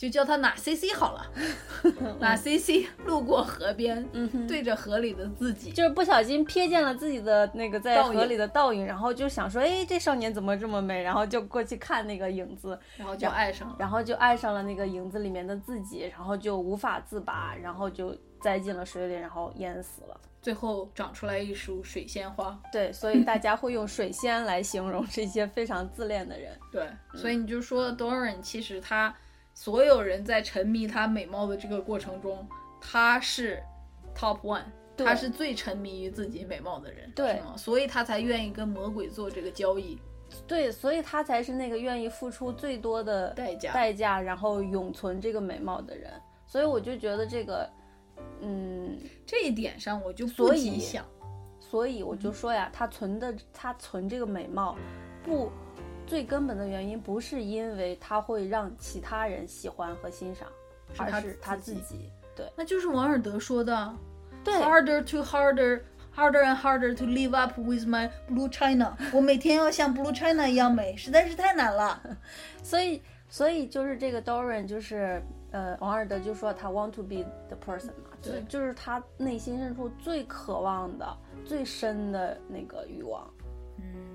[0.00, 1.30] 就叫他哪 C C 好了，
[2.20, 11.02] 哪 C C 路过河边，嗯，对着河里的自己，就是不小心瞥见了自己的那个在河里的倒影，然后就想说，哎，这少年怎么这么美？
[11.02, 13.76] 然后就过去看那个影子，然后就爱上了。
[13.78, 20.18] 然后就爱上了那个影子里面的自己，然后就无法自拔，然后就栽进了水里，然后淹死了。
[20.40, 22.58] 最后长出来一束水仙花。
[22.72, 26.58] 对，所以大家会用水仙来形容这些非常自恋的人。
[26.72, 29.14] 对，所以你就说 Doran 其实他
[29.60, 32.48] 所有人在沉迷她美貌的这个过程中，
[32.80, 33.62] 她是
[34.16, 34.62] top one，
[34.96, 37.54] 对他是最沉迷于自己美貌的人，对是吗？
[37.58, 39.98] 所以她才愿意跟魔鬼做这个交易
[40.46, 43.74] 对，所以她才是那个愿意付出最多的代价。
[43.74, 46.10] 代价，然后永存这个美貌的人。
[46.46, 47.68] 所以我就觉得这个，
[48.40, 50.80] 嗯，这一点上我就不所以
[51.60, 54.74] 所以我就说呀，她存的她存这个美貌，
[55.22, 55.52] 不
[56.10, 60.48] 最根本的原因不是因为他会让其他人喜欢和欣赏，
[60.92, 62.10] 是而是他自己。
[62.34, 63.94] 对那就是王尔德说的
[64.42, 65.80] 对，harder to harder。
[66.12, 68.96] Harder and harder to live up with my blue china。
[69.12, 72.02] 我每天要像 blue china 一样美，实在是太难了。
[72.64, 83.39] 所以所以就是这个 Dorian 就是呃王尔德就说他 want to be the person 嘛，就对就是他内心深处最渴望的、最深的那个欲望，嗯，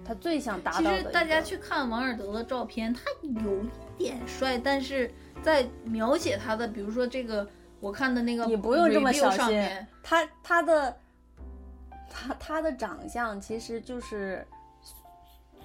[0.06, 1.03] 他最想达到的其。
[1.03, 7.47] 实大家去看王尔德的照片，他有一点帅，但是在描写他的，比如说这个
[7.80, 10.97] 我看的那个你不用这么小心，，他他的
[12.10, 14.45] 他他的长相其实就是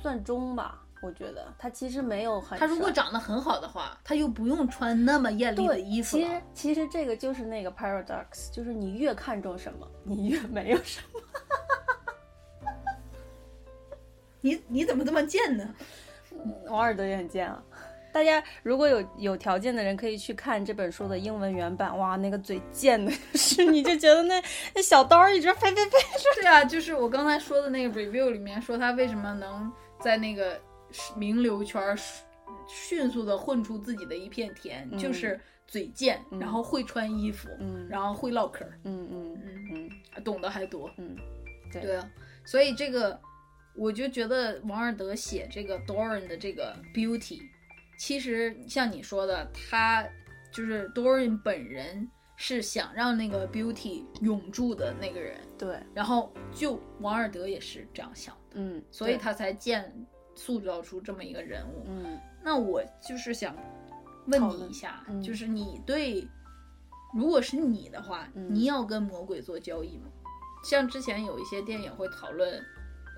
[0.01, 6.43] 算中吧，我觉得他其实没有很他如果长得很好的话，他又不用穿那么艳丽的衣服其实。
[6.55, 11.21] 其实这个就是那个 paradox，就是你越看重什么，你越没有什么。
[14.41, 15.75] 你你怎么这么贱呢？
[16.69, 17.63] 王尔德也很贱啊。
[18.13, 21.97] 大家如果有有条件的人，可以去看这本书的英文原版。
[21.97, 24.43] 哇，那个嘴贱的， 是你就觉得那
[24.75, 25.99] 那小刀一直飞飞飞。
[26.35, 29.71] 对啊，就是我刚才说的那个 review 里面说他为什么能
[30.01, 30.61] 在那个
[31.17, 31.97] 名流圈儿
[32.67, 35.39] 迅速的混出自己的一片天，嗯就是
[35.69, 40.91] 嘴贱，嗯然后会穿衣服，嗯然后会唠嗑儿，嗯嗯嗯，嗯懂得还多。
[40.97, 41.15] 嗯，
[41.73, 42.11] 对对啊，
[42.45, 43.17] 所以这个
[43.75, 47.41] 我就觉得王尔德写这个 Doran 的这个 beauty，
[47.99, 50.07] 其实像你说的，他
[50.53, 61.85] 就是 Doran 本人是想让那个 beauty 永驻的那个人，对，然后就王尔德也是这样想的，嗯，所以他才建塑造出这么一个人物。
[61.87, 63.55] 嗯那我就是想
[64.27, 66.27] 问你一下，嗯就是你对，
[67.15, 70.07] 如果是你的话，嗯你要跟魔鬼做交易吗？
[70.65, 72.63] 像之前有一些电影会讨论，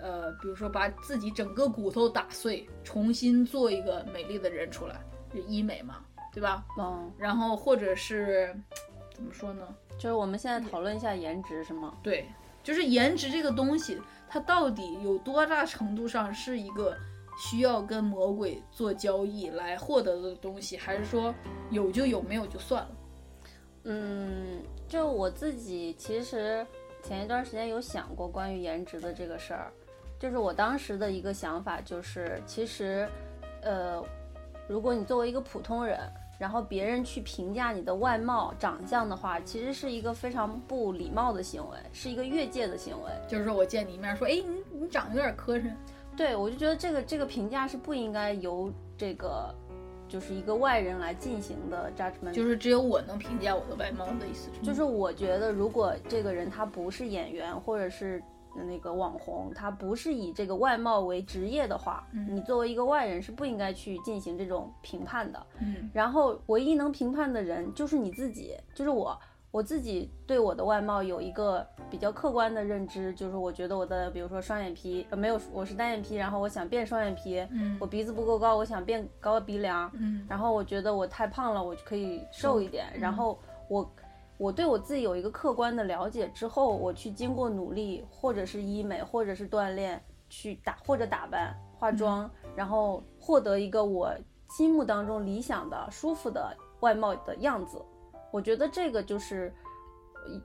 [0.03, 5.01] 呃，比如说把自己整个骨头打碎，重新做一个美丽的人出来，
[5.33, 6.65] 就医美嘛，对吧？
[6.79, 8.55] 嗯，然后或者是
[9.15, 9.67] 怎么说呢？
[9.97, 11.95] 就是我们现在讨论一下颜值是吗？
[12.03, 12.27] 对，
[12.63, 16.97] 就是颜值这个东西，它到底有多大程度上是一个
[17.39, 21.33] 需要跟魔鬼做交易来获得的东西，还是说
[21.71, 22.91] 有就有，没有就算了？
[23.85, 26.67] 嗯，就我自己其实
[27.03, 29.73] 前一段时间有想过关于颜值的这个事儿，
[30.23, 33.09] 就是我当时的一个想法就是，其实，
[33.61, 34.01] 呃，
[34.69, 35.99] 如果你作为一个普通人，
[36.39, 43.11] 然后别人去评价你的外貌、长相的话，其实是一个非常不礼貌的行为，是一个越界的行为。
[43.27, 45.73] 就是说我见你一面说，哎，你你长得有点磕碜，
[46.17, 49.53] 对我就觉得这个这个评价是不应该由这个
[50.09, 54.65] 就是一个外人来进行的 judgment，就是只有我能评价我的外貌的意思是？
[54.65, 58.23] 就是我觉得，如果这个人他不是演员或者是
[58.55, 65.47] 那个网红，他不是以这个外貌为职业的话，嗯你作为一个外人是不应该去进行这种评判的。
[65.61, 69.19] 嗯然后，唯一能评判的人就是你自己，就是我。
[69.51, 82.87] 我自己对我的外貌有一个比较客观的认知，就是我觉得我的，比如说双眼皮，呃，没有，我是单眼皮，然后我想变双眼皮，嗯我鼻子不够高，我想变高鼻梁，嗯然后我觉得我太胖了，我就可以瘦一点。
[82.95, 83.39] 嗯然后
[83.69, 83.87] 我
[84.43, 94.13] 我对我自己有一个客观的了解之后，我去经过努力，或者是医美，或者是锻炼，去打或者打扮、化妆，然后获得一个我
[94.51, 97.81] 心目当中理想的、舒服的外貌的样子。
[98.33, 99.55] 我觉得这个就是。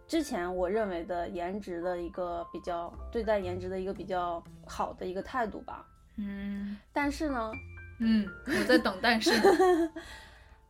[0.08, 5.86] 之前我认为的颜值的一个比较对待颜值的一个比较好的一个态度吧，
[6.18, 7.52] 嗯但是呢，
[8.00, 9.92] 嗯，我在等但是呢，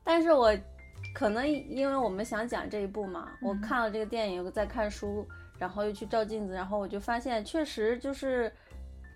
[0.03, 0.53] 但是 我
[1.17, 8.53] 可能因为我们想讲这一部嘛，我嗯看了这个电影，又在看书，然后又去照镜子，然后我就发现确实就是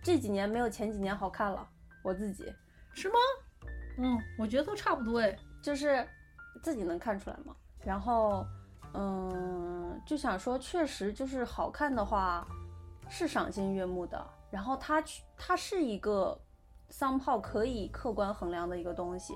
[0.02, 1.70] 这几年没有前几年好看了。
[2.02, 2.52] 我自己
[2.96, 3.16] 是吗？
[4.00, 5.38] 嗯，我觉得都差不多哎。
[5.62, 6.04] 就是
[6.64, 7.56] 自己能看出来嘛。
[7.86, 8.44] 然后，
[8.96, 12.48] 嗯，就想说，确实就是好看的话
[13.10, 14.20] 是赏心悦目的。
[14.50, 16.36] 然后它去它是一个
[16.90, 19.36] somehow 可以客观衡量的一个东西，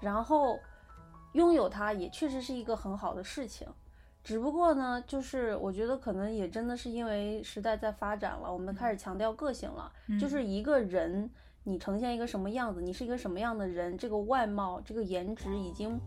[0.00, 0.56] 然后
[1.32, 3.66] 拥有它也确实是一个很好的事情。
[4.22, 9.90] 只不过呢，就是我觉得可能也真的是因为时代在发展了，我们开始强调个性了。
[10.20, 11.30] 就是一个人，
[11.64, 15.98] 你呈现一个什么样子，你是一个什么样的人，这个外貌、这个颜值已经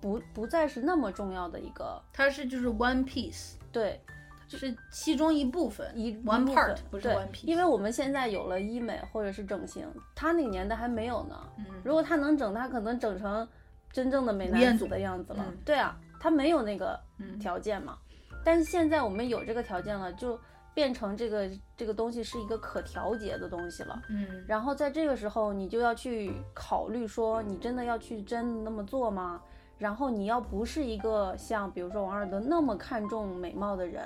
[0.00, 4.00] 不不再是那么重要的一个它是就是 one piece，对
[4.46, 7.46] 是其中一部分，一 one part 不是 one piece。
[7.46, 11.36] 因为我们现在有了医美或者是整形，他那个年代还没有呢。
[11.58, 13.46] 嗯如果他能整，他可能整成
[13.92, 15.44] 真正的美男子的样子了。
[15.48, 17.98] 嗯对啊，他没有那个嗯条件嘛。
[18.44, 20.38] 但是现在我们有这个条件了，就
[20.72, 24.00] 变成这个这个东西是一个可调节的东西了。
[24.08, 29.42] 嗯然后在这个时候，你就要去考虑说，你真的要去真的那么做吗？
[29.76, 34.04] 然后你要不是一个像比如说王尔德那么看重美貌的人，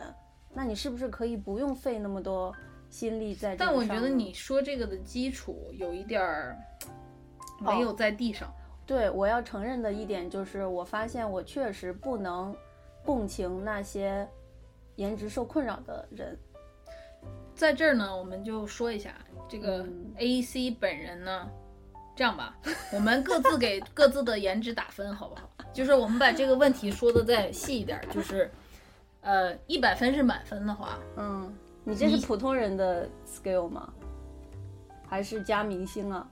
[0.52, 2.54] 那你是不是可以不用费那么多
[2.88, 6.56] 心力在这但我觉得你说这个的基础有一点儿
[7.60, 8.52] 哦没有在地上。
[8.86, 12.54] 对我要承认的一点就是，我发现我确实不能
[13.04, 14.28] 共情那些
[14.96, 16.38] 颜值受困扰的人。
[17.54, 19.14] 在这儿呢，我们就说一下
[19.48, 21.48] 这个嗯 A C 本人呢，
[22.14, 22.56] 这样吧，
[22.92, 25.48] 我们各自给各自的颜值打分，好不好？
[25.72, 28.50] 就是我们把这个问题说的再细一点儿，就是，
[29.22, 31.52] 呃，一百分是满分的话，嗯，
[31.84, 33.92] 你这是普通人的 skill 吗？
[35.06, 36.28] 还是加明星啊？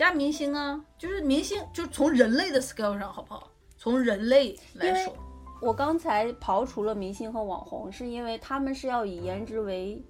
[0.00, 3.50] 加明星啊，就是明星，就从人类的 scale 上，好不好？
[3.76, 5.14] 从人类来说，
[5.60, 10.02] 我刚才刨除了明星和网红，是因为他们是要以颜值为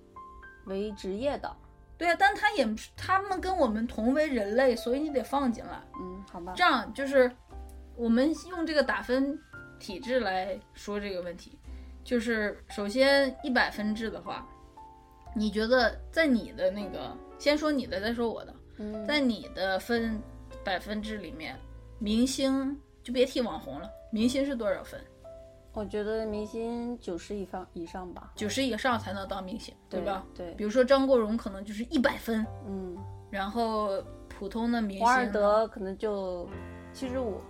[0.66, 1.52] 为职业的。
[1.98, 2.64] 对啊，但他也
[2.96, 5.82] 他们跟我们同为人类，所以你得放进来。
[6.00, 6.62] 嗯，好吧这。
[6.62, 7.28] 样就是
[7.96, 9.36] 我们用这个打分
[9.80, 11.58] 体制来说这个问题，
[12.04, 14.46] 就是首先一百分制的话，
[15.34, 20.20] 你觉得在你的那个，先说你的，再说我的，嗯，在你的分
[20.64, 21.56] 百分制里面，
[21.98, 25.00] 明星就别提网红了，明星是多少分？
[25.72, 30.26] 我觉得明星九十以上以上吧，九十以上才能当明星，对吧？？
[30.34, 32.96] 对比，如说张国荣可能就是一百分，嗯，
[33.30, 36.48] 然后普通的明星王尔呢德可能就
[36.92, 37.40] 七十五。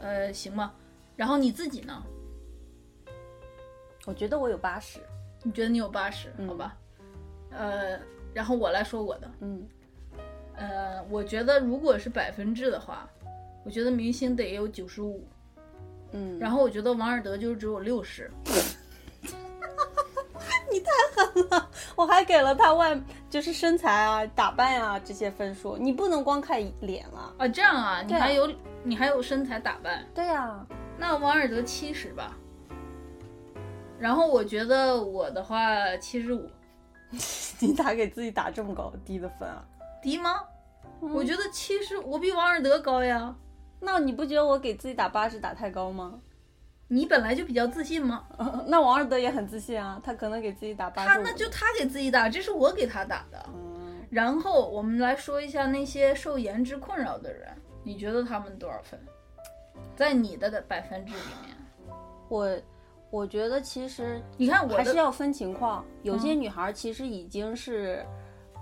[0.00, 0.74] 呃行吧，
[1.16, 2.02] 然后你自己呢？
[4.06, 5.00] 我觉得我有八十。
[5.42, 6.76] 你觉得你有八十、嗯好吧？
[7.50, 7.98] 呃，
[8.34, 9.66] 然后我来说我的，嗯，
[10.56, 13.08] 呃，我觉得如果是百分制的话，
[13.64, 15.26] 我觉得明星得有九十五，
[16.12, 18.30] 嗯，然后我觉得王尔德就只有六十。
[20.70, 22.98] 你太狠了我还给了他外
[23.30, 27.32] 就是身材啊、打扮啊这些分数，你不能光看脸啊。
[27.38, 28.50] 啊，这样啊，你还有
[28.82, 30.66] 你还有身材打扮，对呀、
[30.98, 32.36] 那王尔德七十吧。
[33.98, 36.50] 然后我觉得我的话七十五
[37.60, 39.64] 你咋给自己打这么高低的分啊？
[40.04, 40.42] 低吗？
[41.00, 43.34] 嗯我觉得其实，我比王尔德高呀。
[43.80, 46.20] 那你不觉得我给自己打八十打太高吗？
[46.88, 48.24] 你本来就比较自信吗？
[48.68, 51.08] 那王尔德也很自信啊，他可能给自己打八十。
[51.08, 53.42] 他那就他给自己打，这是我给他打的。
[53.54, 57.48] 嗯，然后我们来说一下那些受颜值困扰的人，
[57.82, 59.00] 你觉得他们多少分？
[59.96, 61.56] 在你的百分制里面，
[62.28, 62.56] 我
[63.10, 68.04] 我觉得其实你看我还是要分情况，有些嗯女孩其实已经是，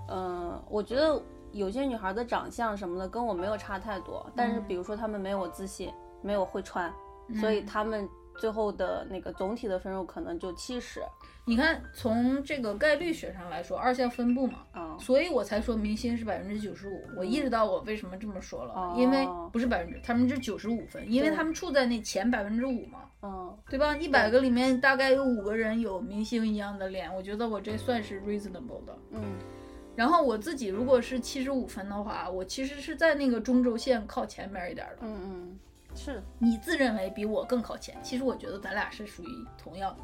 [0.09, 1.21] 嗯、我觉得
[1.53, 6.91] 有些女孩的长相什么的跟我没有差太多，但是嗯比如说她们没有我自信，没有会穿，
[7.39, 11.01] 所以嗯她们最后的那个总体的分数可能就七十
[11.45, 14.97] 你看从这个概率学上来说，二项分布嘛，啊。
[14.99, 17.01] 所以我才说明星是百分之九十五。
[17.17, 23.95] 我意识到我为什么这么说了，哦因为不是百分之百分之九十五分，因为他们处在那前百分之五嘛，嗯，对吧？
[23.97, 28.97] 一百个里面大概有五个人有明星一样的脸，我觉得我这算是 reasonable 的。
[29.11, 29.21] 嗯
[29.95, 34.97] 然后我自己如果是七十五分的话，我其实是在那个中轴线靠前面一点的。
[35.01, 35.59] 嗯嗯，
[35.95, 40.03] 是你自认为比我更靠前，其实我觉得咱俩是属于同样的，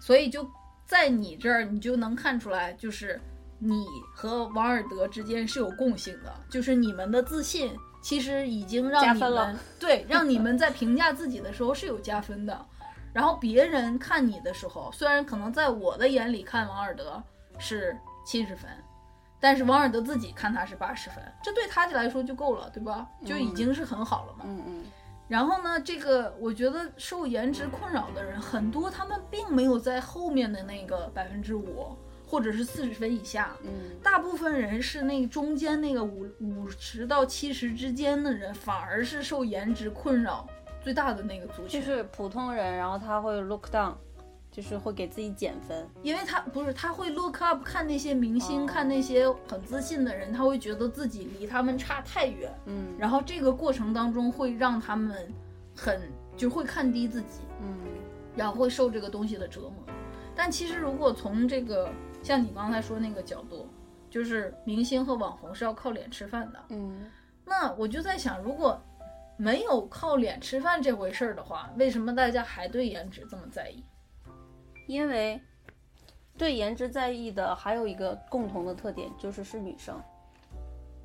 [0.00, 0.46] 所以就
[0.86, 3.18] 在你这儿，你就能看出来，就是
[3.58, 12.66] 你和王尔德之间是有共性的，就是你们的自信其实已经让你们对让你们在评价自己的时候是有加分的。
[13.12, 17.22] 然后别人看你的时候，虽然可能在我的眼里看王尔德
[17.58, 18.70] 是七十分，
[19.40, 23.08] 但是王尔德自己看他是八十分，这对他来说就够了，对吧？
[23.24, 24.44] 就已经是很好了嘛。
[24.46, 24.84] 嗯嗯
[25.26, 31.96] 然后呢，这个我觉得受颜值困扰的人很多，他们并没有在后面的那个百分之五
[32.26, 40.44] 或者是四十分以下，嗯大部分人是那中间那个五五十到七十之间的人，反而是受颜值困扰
[40.82, 41.80] 最大的那个族群。
[41.80, 43.94] 就是普通人，然后他会 look down，
[44.50, 45.88] 就是会给自己减分。
[46.02, 55.32] 因为他不是他会 look up 看那些明星，哦看那些很自信的人，他会觉得自己离他们差太远，嗯然后这个过程当中会让他们
[55.76, 56.00] 很
[56.36, 57.40] 就会看低自己。
[57.62, 57.76] 嗯
[58.36, 59.72] 然后会受这个东西的折磨。
[60.36, 61.90] 但其实如果从这个
[62.22, 63.68] 像你刚才说那个角度，
[64.08, 67.10] 就是明星和网红是要靠脸吃饭的，嗯
[67.44, 68.80] 那我就在想，如果
[69.36, 73.84] 没有靠脸吃饭这回事儿的话，为什么大家还对颜值这么在意？
[74.90, 75.40] 因为
[76.36, 80.02] 对颜值在意的还有一个共同的特点，就是是女生，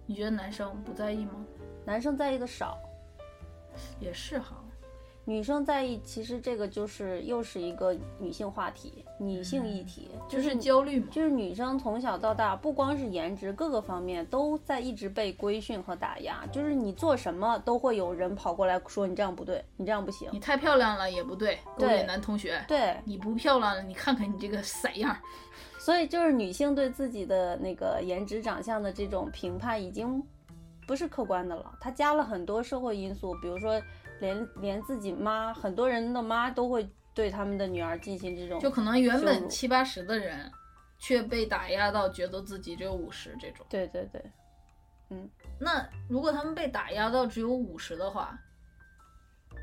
[0.08, 1.46] 你觉得男生不在意吗？
[1.86, 2.80] 男生在意的少。
[4.00, 4.56] 也是哈，
[5.28, 11.08] 女生在意，其实这个就是又是一个女性话题、女性议题，就是是焦虑嘛。
[11.12, 16.46] 就是女生从小到大，不光是颜值，各个方面都在一直被规训和打压。
[16.52, 20.30] 就是你做什么，都会有人跑过来说你这样不对，你这样不行。
[20.32, 22.64] 你太漂亮了也不对，勾对引男同学。
[22.68, 25.18] 对，你不漂亮了，你看看你这个色样儿。
[25.80, 30.22] 所以就是女性对自己的那个颜值长相的这种评判，已经
[30.88, 31.72] 不是客观的了。
[31.82, 33.82] 它加了很多社会因素，比如说
[34.20, 40.52] 连连自己妈，很多人的妈都会对他们的女儿进行这种，就可能原本七八十的人，
[40.98, 43.66] 却被打压到觉得自己只有五十这种。
[43.70, 44.22] 对对对，
[45.10, 45.30] 嗯
[45.60, 48.38] 那如果他们被打压到只有五十的话，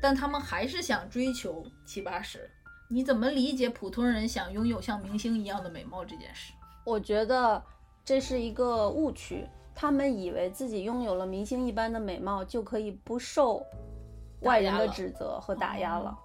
[0.01, 2.49] 但他们还是想追求七八十，
[2.89, 6.53] 你怎么理解普通人想拥有像明星一样的美貌这件事？
[6.85, 7.63] 我觉得
[8.03, 9.47] 这是一个误区。
[9.75, 13.65] 他们以为自己拥有了明星一般的美貌，就可以不受
[14.43, 16.17] 外人的指责和打压了。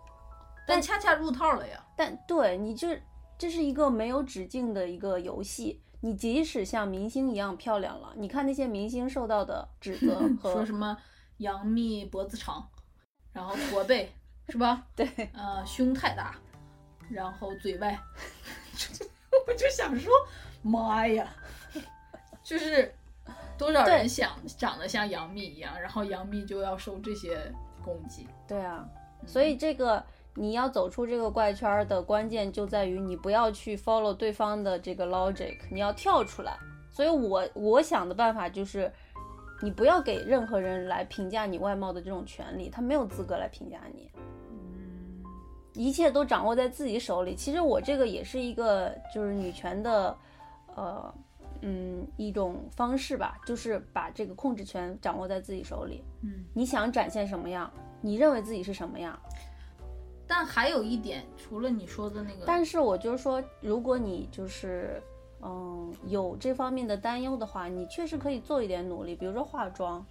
[0.66, 1.85] 但恰恰入套了呀。
[1.97, 3.01] 但对你这
[3.39, 5.82] 这是一个没有止境的一个游戏。
[6.01, 10.97] 你即使像明星一样漂亮了，你看那些明星受到的指责 和说什么
[11.39, 12.65] 杨幂脖子长，
[13.32, 14.12] 然后驼背
[14.49, 14.86] 是吧？
[14.95, 16.36] 对，呃，胸太大，
[17.11, 17.99] 然后嘴歪，
[19.49, 20.12] 我就想说，
[20.62, 21.28] 妈呀，
[22.45, 22.95] 就是
[23.59, 27.53] 多少人想长得像杨幂一样，然后杨幂就要受这些
[27.89, 28.28] 攻击。
[28.47, 28.86] 对啊，
[29.27, 30.02] 所以这个
[30.35, 36.56] 你要走出这个怪圈儿的关键就在于你不要去 follow 对方的这个 logic，你要跳出来。
[36.90, 38.93] 所以我我想的办法就是，
[39.62, 44.10] 你不要给任何人来评价你外貌的这种权利，他没有资格来评价你。
[44.16, 45.23] 嗯，
[45.74, 47.36] 一切都掌握在自己手里。
[47.36, 50.16] 其实我这个也是一个就是女权的，
[50.74, 51.15] 呃，
[51.63, 56.05] 嗯，一种方式吧，就是把这个控制权掌握在自己手里。
[56.23, 57.71] 嗯，你想展现什么样，
[58.01, 59.19] 你认为自己是什么样。
[60.27, 65.03] 但还有一点，除了你说的那个，但是我就是说，如果你就是
[65.41, 70.05] 嗯有这方面的担忧的话，你确实可以做一点努力，比如说化妆。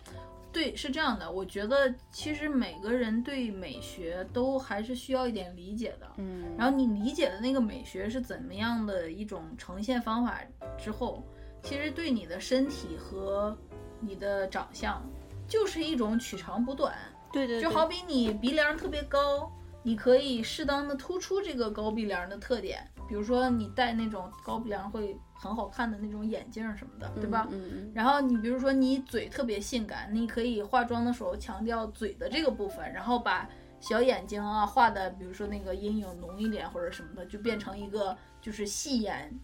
[0.51, 6.07] 对，是这样的，我觉得其实每个人对美学都还是需要一点理解的。
[6.17, 10.41] 嗯，然后你理解的那个美学是怎么样的一种呈现方法
[10.75, 11.21] 之后，
[11.67, 13.55] 其实对你的身体和
[13.99, 15.05] 你的长相
[15.49, 16.95] 就是一种取长补短。
[17.33, 19.51] 对对，就好比你鼻梁特别高，
[19.83, 27.45] 你可以适当的突出这个高鼻梁的特点，比如说你戴那种高鼻梁会很好看的那种眼镜什么的，对吧？
[27.51, 33.47] 嗯嗯然后你比如说你嘴特别性感，你可以化妆的时候强调嘴的这个部分，然后把
[33.81, 39.37] 小眼睛啊画的，比如说那个阴影浓一点或者什么的，就变成一个就是细眼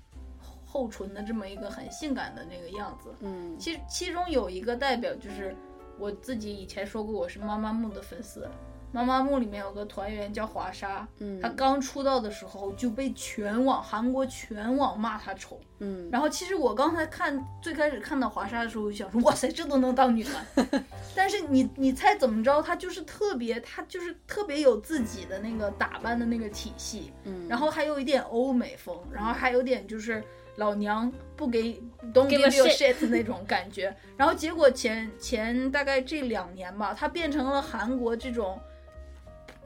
[0.74, 3.14] 厚唇的这么一个很性感的那个样子。
[3.20, 5.56] 嗯其其中有一个代表就是
[6.00, 8.50] 我自己以前说过，我是妈妈木的粉丝。
[8.91, 15.60] 妈妈木里面有个团员叫华莎，嗯，她刚出道的时候就被全网韩国全网骂她丑。
[15.80, 20.84] 嗯，然后其实我刚才看最开始看到华莎的时候，我就想说哇塞，这都能当女团。
[21.16, 22.62] 但是你你猜怎么着？
[22.62, 30.24] 她就是特别，她就是特别有自己的那个打扮的那个体系，嗯，然后还有一点欧美风，然后还有点就是
[30.58, 31.82] 老娘不给
[32.14, 33.96] don't Give a you shit 那种感觉。
[34.16, 38.60] 然后结果前前大概这两年吧，她变成了韩国这种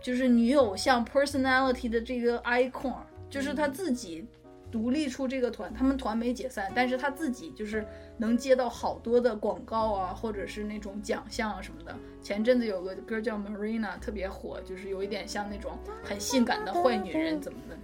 [0.01, 2.95] 就是女偶像 personality 的这个 icon，
[3.29, 4.25] 就是她自己
[4.71, 7.85] 独立出这个团，他们团没解散，但是她自己就是
[8.17, 11.95] 能接到好多的广告啊，或者是那种奖项啊什么的。
[12.21, 17.77] 前阵子有个歌叫 Marina 特别火，就是有一点像那种很性感的坏女人怎么的，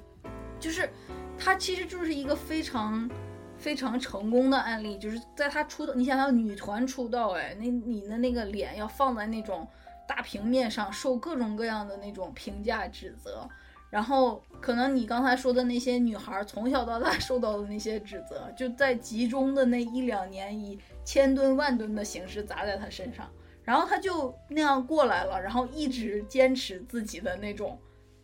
[0.64, 0.90] 就是
[1.38, 3.10] 她其实就是一个非常。
[3.56, 9.66] 非常成功的案例，就是在她出道，你想想女团出道，哎，那你的那个脸要放在那种
[10.06, 13.48] 大平面上，受各种各样的那种评价指责，
[13.90, 23.30] 然后可能你刚才说的那些女孩从小到大 受到的那些指责，就在集中的那一两年，以千吨万吨的形式砸在她身上，
[23.64, 27.80] 然后她就那样过来了，然后一直坚持自己的那种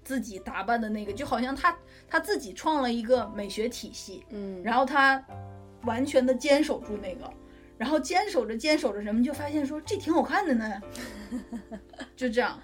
[0.09, 1.77] 自己打扮的那个，就好像他
[2.07, 5.23] 他自己创了一个美学体系，嗯，然后他
[5.83, 7.31] 完全的坚守住那个。
[7.77, 10.81] 然后坚守着坚守着，人们就发现说这挺好看的呢，
[12.17, 12.59] 就这样。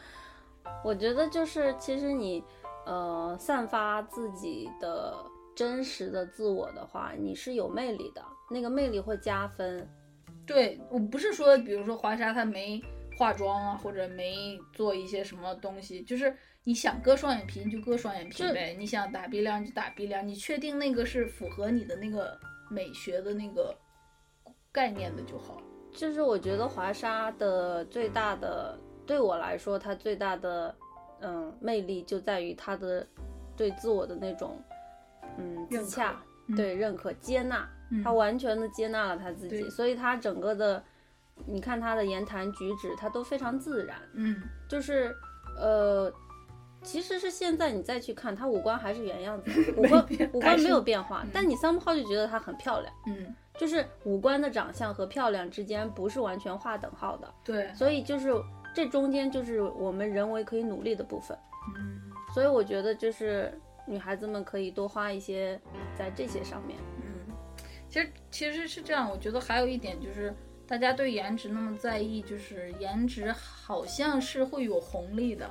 [0.84, 2.44] 我觉得就是其实你
[2.88, 5.16] 呃散发自己的
[5.56, 9.88] 真实的自我的话，你是有魅力的，那个魅力会加分。
[10.48, 12.82] 对我不是说，比如说华莎她没
[13.18, 16.36] 化妆啊，或者没做一些什么东西，就是
[16.68, 22.38] 你想割双眼皮你就割双眼皮呗，你想打鼻梁就打鼻梁，你确定那个是符合你的那个
[22.70, 23.74] 美学的那个
[24.72, 25.62] 概念的就好。
[25.94, 30.76] 就是我觉得华沙的最大的，对我来说，她最大的
[31.22, 33.06] 嗯魅力就在于她的
[33.56, 34.60] 对自我的那种
[35.38, 40.84] 嗯自洽，嗯对认可、接纳，嗯她完全的接纳了她自己，对所以她整个的，
[41.46, 45.16] 你看她的言谈举止，她都非常自然，嗯，就是
[45.60, 46.12] 呃。
[46.86, 57.34] 其实是现在你再去看，她五官还是原样子，五 官五官没有变化，嗯但你 somehow 就觉得她很漂亮，嗯，就是五官的长相和漂亮之间不是完全划等号的。
[57.44, 58.32] 对，所以就是
[58.74, 61.38] 这中间就是我们人为可以努力的部分，
[61.76, 62.00] 嗯
[62.34, 65.60] 所以我觉得就是女孩子们可以多花一些
[65.98, 66.78] 在这些上面。
[67.02, 67.34] 嗯，
[67.90, 70.34] 其实其实是这样，我觉得还有一点就是。
[70.68, 75.48] 大家对颜值那么在意，就是颜值好像是会有红利的，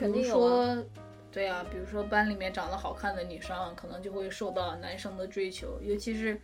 [0.00, 0.84] 肯定比如说，
[1.30, 6.40] 对啊，比如说班里面长得好看的女生，可能就会受到男生的追求，尤其是，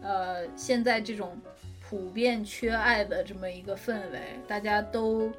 [0.00, 1.38] 呃，现在这种
[1.86, 5.30] 普遍缺爱的这么一个氛围，大家都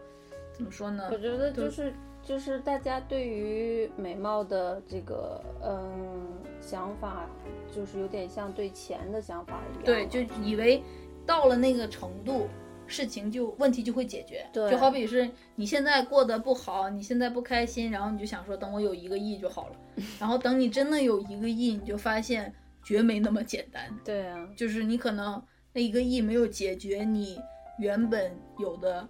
[0.53, 1.17] 怎么说呢我？
[1.17, 7.27] 觉得就是就是大家对于美貌的这个嗯想法，
[7.75, 9.83] 就是有点像对钱的想法一样。
[9.83, 10.83] 对，就以为
[11.25, 12.47] 到了那个程度，
[12.87, 14.45] 事情就问题就会解决。
[14.53, 19.75] 对就好比是你现在过得不好，你现在不开心，然后你就想说等我有一个亿就好了，
[20.19, 22.53] 然后等你真的有一个亿，你就发现
[22.83, 23.83] 绝没那么简单。
[24.03, 25.41] 对啊，就是你可能
[25.73, 27.39] 那一个亿没有解决你
[27.79, 29.07] 原本有的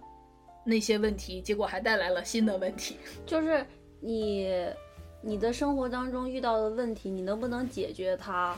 [0.64, 2.96] 那些问题，结果还带来了新的问题。
[3.26, 3.64] 就是
[4.00, 4.48] 你
[5.22, 8.56] 你的生活当中遇到的问题，你能不能解决它？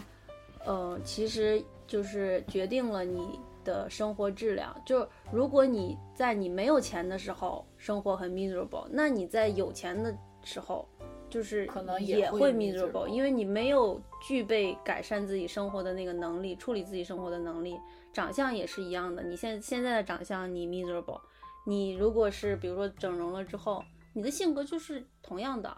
[0.64, 3.38] 呃，其实就是决定了你
[3.68, 4.74] 的生活质量。
[4.86, 10.88] 就如果你在你没有钱的时候生活很 miserable，那你在有钱的时候，
[11.28, 17.78] 就是可能也也会 miserable，miserable 因为你没有具备改善自己生活的那个能力，处理自己生活的能力。
[18.14, 21.20] 长相也是一样的，你现现在的长相你 miserable，
[21.66, 23.84] 你如果是比如说整容了之后，
[24.14, 25.70] 你的性格就是同样的，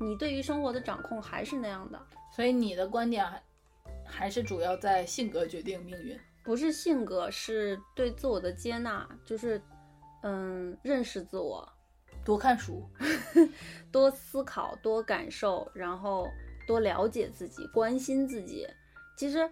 [0.00, 1.98] 你对于生活的掌控还是那样的。
[2.34, 3.42] 所以你的观点还
[4.04, 6.18] 还是主要在性格决定命运？
[6.48, 9.60] 不是性格，是对自我的接纳，就是
[10.22, 11.68] 嗯，认识自我，
[12.24, 12.88] 多看书，
[13.92, 16.26] 多思考，多感受，然后
[16.66, 18.66] 多了解自己，关心自己。
[19.14, 19.46] 其实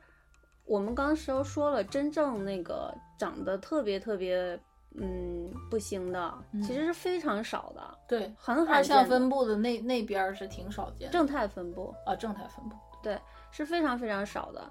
[0.64, 4.59] 我们刚时候说了，真正那个长得特别特别
[4.94, 9.02] 嗯不行的，其实是非常少的，对，很二罕见的。
[9.02, 11.12] 项分布的那那边儿是挺少见的。
[11.12, 12.77] 正态分布啊，正态分布。
[13.02, 13.20] 对
[13.52, 14.70] 是非常非常少的，这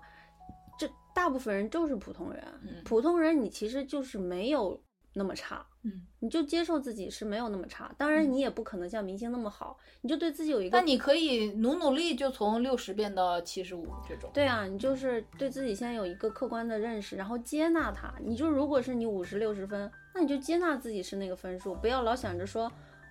[1.16, 2.44] 大部分人就是普通人。
[2.62, 4.80] 嗯普通人你其实就是没有
[5.14, 7.90] 那么差，嗯，你就接受自己是没有那么差。
[7.98, 14.30] 当然，嗯你也不可能像明星那么好，你就对自己有一个那你可以努努力，就从六十变到七十五这种。
[14.34, 18.14] 对啊，你就是对自己先有一个客观的认识，然后接纳它。
[18.22, 22.70] 你就如果是你五十六十分，那你就接纳自己是那个分数，不要老想着说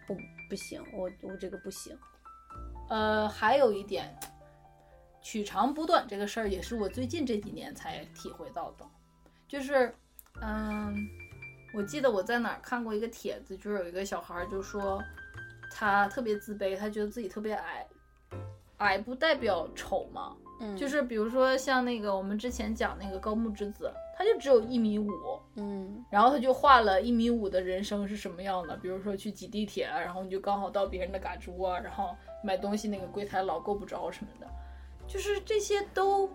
[0.08, 0.14] 我
[0.50, 1.96] 不行，我我这个不行。
[2.90, 4.14] 呃，还有一点，
[5.24, 8.86] 取长补短这个事儿，也是我最近这几年才体会到的。
[9.48, 9.92] 就是，
[10.42, 10.94] 嗯，
[11.74, 15.02] 我记得我在哪儿看过一个帖子，就是有一个小孩儿就说
[15.72, 17.86] 他特别自卑，他觉得自己特别矮，
[18.76, 20.36] 矮不代表丑嘛。
[20.60, 25.10] 嗯，就是比如说像那个我们之前讲那个高木之子，他就只有一米五，
[25.56, 32.14] 嗯然后他就画了一米五的人生是什么样的，比如说去挤地铁啊，然后你就刚好到别人的嘎吱窝，然后
[32.44, 34.46] 买东西那个柜台老够不着什么的，
[35.06, 36.28] 就是这些都，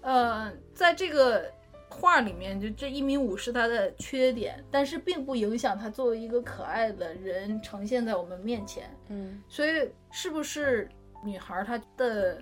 [0.00, 1.50] 呃，在这个
[1.88, 8.90] 画里面，就这一米五是他的缺点，但是并不影响他作为一个可爱的人呈现在我们面前。
[9.08, 10.88] 嗯所以是不是
[11.22, 12.40] 女孩儿她的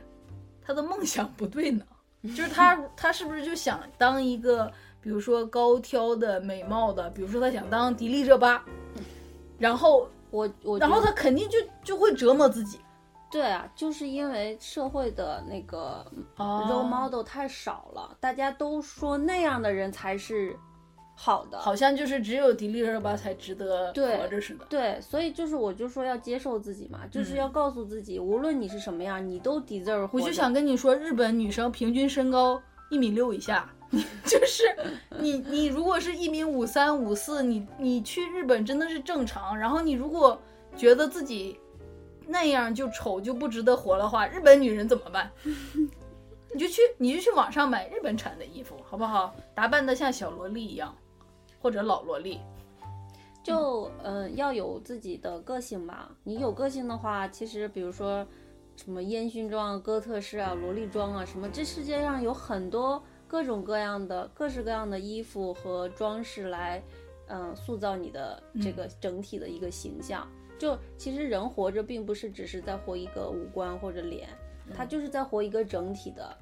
[0.64, 1.84] 她的梦想不对呢？
[2.22, 8.64] 就是她她是不是就想当一个，比如说高挑的、美貌的，比如说她想当迪丽热巴，
[9.58, 12.78] 然后我我然后她肯定就就会折磨自己。
[13.32, 16.04] 对啊，就是因为社会的那个
[16.36, 20.54] role 哦 model 太少了，大家都说那样的人才是
[21.14, 24.66] 好的，好像就是只有迪丽热巴才值得活着似的。
[24.68, 30.10] 对，所以就是我就说要接受自己嘛，就是嗯要告诉自己，无论你是什么样，你都 deserve。
[30.12, 32.60] 我就想跟你说，日本女生平均身高
[32.90, 33.72] 一米六以下，
[34.26, 34.64] 就是
[35.20, 39.56] 你你如果是一米五三五四，你你去日本真的是正常。
[39.56, 40.40] 然后你如果
[40.76, 41.58] 觉得自己
[42.26, 45.30] 那样就丑就不值得活的话，日本女人怎么办？
[46.54, 49.34] 你就去你就去网上买日本产的衣服，好不好？
[49.54, 50.94] 打扮的像小萝莉一样，
[51.60, 52.40] 或者老萝莉。
[53.42, 56.10] 就嗯、呃要有自己的个性吧。
[56.22, 58.24] 你有个性的话，其实比如说
[58.76, 66.82] 什么烟熏妆、啊、哥特式啊、萝莉装啊，什么这世界上有很多各种各样的、各式各样的衣服和装饰来，
[67.28, 70.28] 嗯、塑造你的这个整体的一个形象。
[70.62, 74.28] 就其实人活着，并不是只是在活一个五官或者脸，
[74.72, 76.38] 他就是在活一个整体的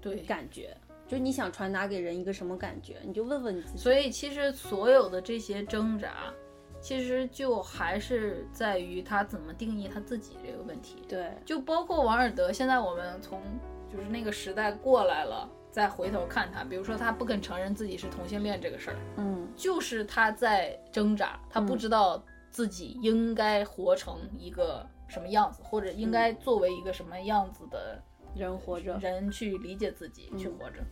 [0.00, 0.76] 对，感觉。
[1.06, 3.78] 就你想传达给人一个什么感觉，你就问问你自己。
[3.78, 6.34] 所以其实所有的这些挣扎，
[6.80, 11.04] 其实就还是在于他怎么定义他自己这个问题。
[11.08, 13.40] 对，就包括王尔德，现在我们从
[13.88, 22.20] 就是那个时代过来了，再回头看他，比如说他不肯承认自己是同性恋这个事儿，嗯就是他在挣扎，他不嗯知道
[22.56, 28.02] 自己应该活成一个什么样子，或者应该作为一个什么样子的
[28.34, 30.82] 人活着，人去理解自己，嗯去活着。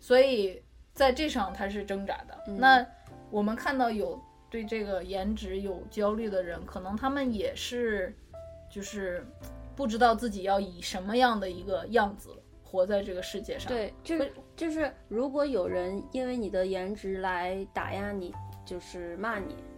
[0.00, 0.62] 所以
[0.94, 2.34] 在这上他是挣扎的。
[2.46, 2.86] 嗯那
[3.30, 4.18] 我们看到有
[4.48, 8.16] 对这个颜值有焦虑的人，可能他们也是
[8.70, 9.26] 就是
[9.76, 12.30] 不知道自己要以什么样的一个样子
[12.62, 18.32] 活在这个世界上。，对，就是就是，如果有人因为你的颜值来打压你，
[18.64, 19.73] 就是骂你，嗯，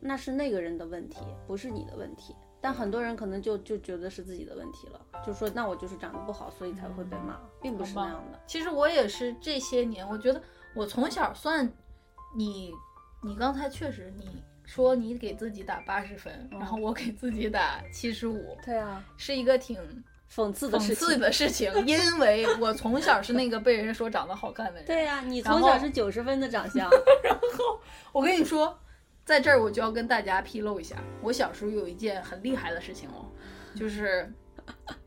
[0.00, 2.34] 那是那个人的问题，不是你的问题。
[2.60, 8.40] 但很多人可能就就觉得是自己的问题了，就说那我就是长得不好，所以才会被骂，并不是那样的。
[8.48, 10.42] 其实我也是这些年，我觉得
[10.74, 11.70] 我从小算
[12.34, 12.72] 你，
[13.22, 19.78] 你刚才确实你说你给自己打八十分，嗯然后我给自己打七十五， 对啊，是一个挺
[20.28, 21.08] 讽刺的讽事情。
[21.08, 24.84] 刺的事情，因为我从小是那个被人说长得好看的人。
[24.84, 26.90] 对呀、你从小是九十分的长相，
[27.22, 27.80] 然后
[28.10, 28.76] 我跟你说，
[29.28, 33.28] 在这儿我就要跟大家披露一下，我小时候有一件很厉害的事情哦，
[33.76, 34.26] 就是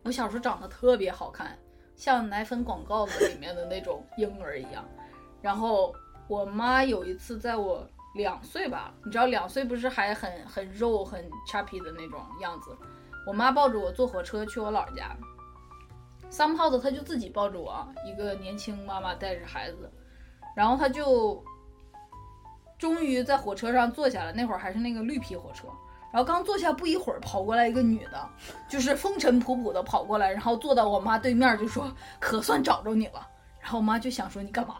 [0.03, 1.57] 我小时候长得特别好看，
[1.95, 4.88] 像奶粉广告子里面的那种婴儿一样。
[5.41, 5.91] 然后
[6.27, 7.84] 我妈有一次在我
[8.14, 12.77] 两岁吧，你知道两岁不是还很很肉很 chubby 的那种样子，
[13.26, 15.18] 我妈抱着我坐火车去我姥儿家。
[16.30, 19.91] somehow 的，她就自己抱着我，一个年轻妈妈带着孩子，
[20.56, 21.43] 然后她就
[22.81, 25.67] 终于在火车上坐下了，那会儿还是那个绿皮火车，
[26.11, 28.27] 然后刚坐下不一会儿，跑过来一个女的，
[28.67, 33.27] 就是风尘仆仆的跑过来，然后坐到我妈对面就说：“可算找着你了。”
[33.61, 34.77] 然后我妈就想说：“你干嘛？”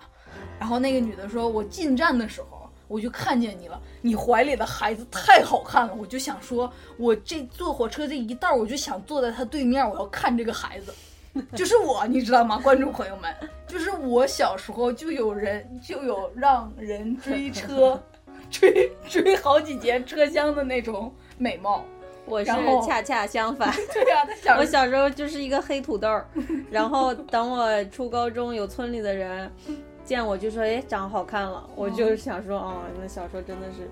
[0.60, 10.92] 然后那个女的说：“我进站的时候我就看见你了，你怀里的孩子太好看了，我就想说，我这坐火车这一道我就想坐在他对面，我要看这个孩子。”
[11.56, 13.34] 就是我，你知道吗，观众朋友们？
[13.68, 18.02] 就是我小时候就有人就有让人追车，
[18.52, 21.86] 追追好几节车厢的那种美貌。
[22.26, 22.52] 我是
[22.86, 23.74] 恰恰相反。
[23.94, 26.28] 对呀、我小时候就是一个黑土豆儿，
[26.70, 29.52] 然后等我初高中，有村里的人
[30.06, 33.90] 见我就说：“哎，长好看了。”我就想说：“哦，那小时候真的是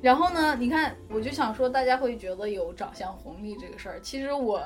[0.00, 4.62] 然后呢，你看，我就想说，大家会觉得有长相红利这个事儿，其实我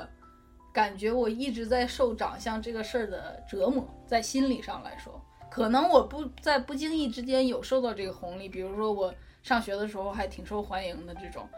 [0.76, 5.18] 感觉我一直在受长相这个事儿的折磨，在心理上来说，
[5.50, 11.48] 可能我不在不经意之间有受到这个红利，比如说我上学的时候还挺受欢迎的这种，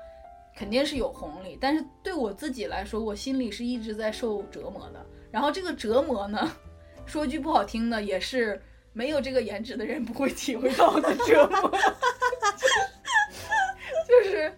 [0.54, 5.04] 肯定是有红利，但是对我自己来说，我心里是一直在受折磨的。
[5.32, 6.48] 然后这个折磨呢，
[7.04, 8.62] 说句不好听的，也是
[8.92, 11.68] 没有这个颜值的人不会体会到的折磨。
[14.06, 14.56] 就是，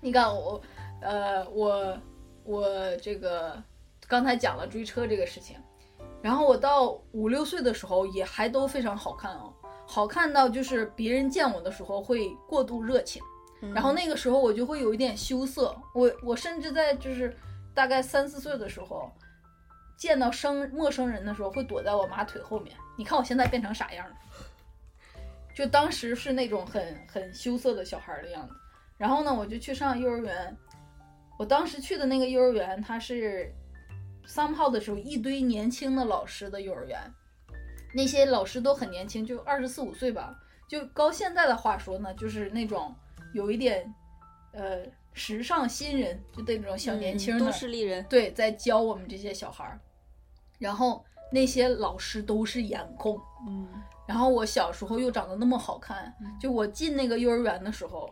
[0.00, 0.58] 你看我，
[1.02, 1.98] 呃，我
[2.42, 3.62] 我这个
[4.12, 5.56] 刚才讲了追车这个事情，
[6.20, 9.50] 然后我到五六岁的时候也还都非常好看哦，
[9.86, 13.22] 好看到就是别人见我的时候会过度热情，
[13.74, 17.34] 然后那个时候我就会有一点羞涩，我我甚至在就是
[17.72, 19.10] 大概三四岁的时候。
[19.96, 22.76] 见到生陌生人的时候，会躲在我妈腿后面。
[22.98, 24.16] 你看我现在变成啥样了？
[25.54, 28.54] 就当时是那种很很羞涩的小孩儿的样子。
[28.98, 30.54] 然后呢，我就去上幼儿园。
[31.38, 33.54] 我当时去的那个幼儿园，它是
[34.26, 36.98] 三号的时候一堆年轻的老师的幼儿园，
[37.94, 40.38] 那些老师都很年轻，就二十四五岁吧。
[40.68, 42.94] 就高现在的话说呢，就是那种
[43.34, 43.92] 有一点
[44.52, 44.82] 呃
[45.12, 48.02] 时尚新人，就那种小年轻的、嗯都市丽人。
[48.08, 49.78] 对，在教我们这些小孩儿。
[50.58, 53.68] 然后那些老师都是颜控，嗯，
[54.06, 58.08] 然后我小时候又长得那么好看，就我进那个幼儿园的时候，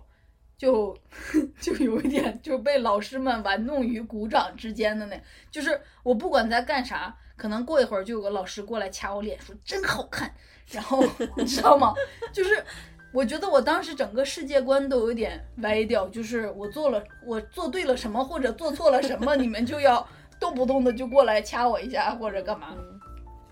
[0.61, 0.95] 就
[1.59, 5.19] 就有一点就被老师们玩弄于股掌之间的那，
[5.51, 10.31] 就是我不管在干啥，可能过一会儿就有个老师过来掐我脸说真好看，
[10.70, 11.03] 然后
[11.39, 11.95] 你知道吗？
[12.31, 12.62] 就是
[13.11, 20.07] 我觉得我当时整个世界观都有点歪掉，就是我做了我做对了什么或者做错了什么，你们就要
[20.39, 22.77] 动不动的就过来掐我一下或者干嘛。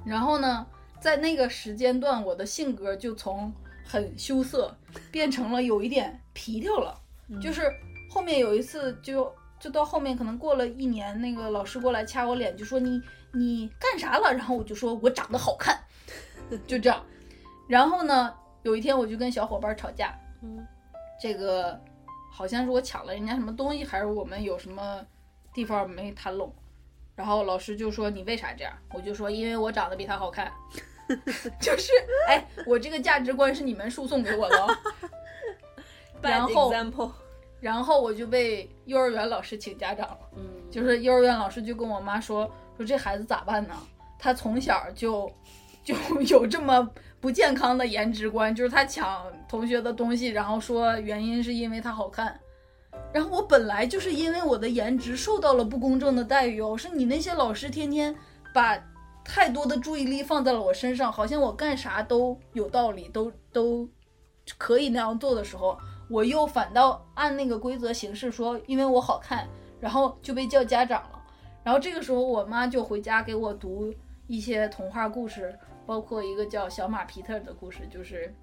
[0.05, 0.67] 然后呢，
[1.01, 3.51] 在那个时间段，我的性格就从
[3.83, 4.77] 很羞涩
[5.11, 6.99] 变成了有一点皮条了。
[7.43, 7.71] 就是
[8.11, 13.01] 后面有一次就，就到后面可能过了一年，那个老师过来掐我脸，就说你
[13.35, 14.33] 你干啥了？
[14.33, 15.79] 然后我就说我长得好看，
[16.67, 17.05] 就这样。
[17.69, 20.67] 然后呢，有一天我就跟小伙伴吵架，嗯，
[21.21, 21.79] 这个
[22.33, 25.05] 好像是我抢了人家什么东西，还是我们有什么
[25.53, 26.51] 地方没谈拢。
[27.15, 28.73] 然后老师就说你为啥这样？
[28.95, 30.51] 我就说因为我长得比他好看，
[31.61, 31.93] 就是
[32.29, 34.77] 哎，我这个价值观是你们输送给我的哦。
[36.21, 36.73] 然后
[37.61, 43.75] 然后我就被幼儿园老师请家长了，嗯，就是幼儿园老师就跟我妈说说这孩子咋办呢？
[44.19, 45.31] 他从小就
[45.85, 45.95] 就
[46.29, 46.89] 有这么
[47.21, 52.39] 不健康的颜值观，就是他抢同学的东西，然后说原因是因为他好看。
[53.13, 58.15] 然后我本来就是因为我的颜值受到了不公正的待遇哦，是你那些老师天天
[58.53, 58.77] 把
[59.29, 63.87] 太多的注意力放在了我身上，好像我干啥都有道理，都都
[64.57, 65.79] 可以那样做的时候，
[66.09, 69.47] 我又反倒按那个规则行事说，因为我好看，
[69.79, 71.23] 然后就被叫家长了。
[71.63, 73.93] 然后这个时候，我妈就回家给我读
[74.27, 78.35] 一些童话故事，包括一个叫小马皮特的故事，就是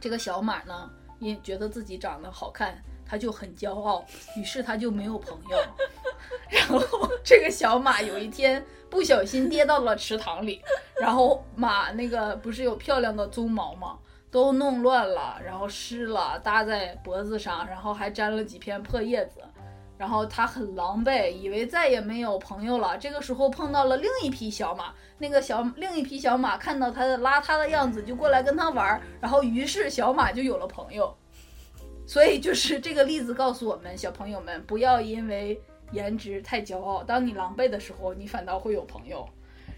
[0.00, 2.82] 这个小马呢，因觉得自己长得好看，
[3.14, 4.04] 他就很骄傲，
[4.36, 5.56] 于是他就没有朋友。
[6.50, 10.60] 然后这个小马有一天不小心跌到了池塘里，
[11.00, 13.96] 然后马那个不是有漂亮的鬃毛吗？
[14.32, 19.40] 都弄乱了，然后湿了，搭在脖子上，然后还沾了几片破叶子。
[19.96, 22.98] 然后他很狼狈，以为再也没有朋友了。
[22.98, 29.00] 这个时候碰到了另一匹小马，那个小另一匹小马看到他的邋遢的样子，就过来跟他玩儿。
[29.20, 31.16] 然后于是小马就有了朋友。
[32.06, 35.60] 所以就是这个例子告诉我们，小朋友们不要因为
[35.92, 39.26] 颜值太骄傲，当你狼狈的时候，你反倒会有朋友。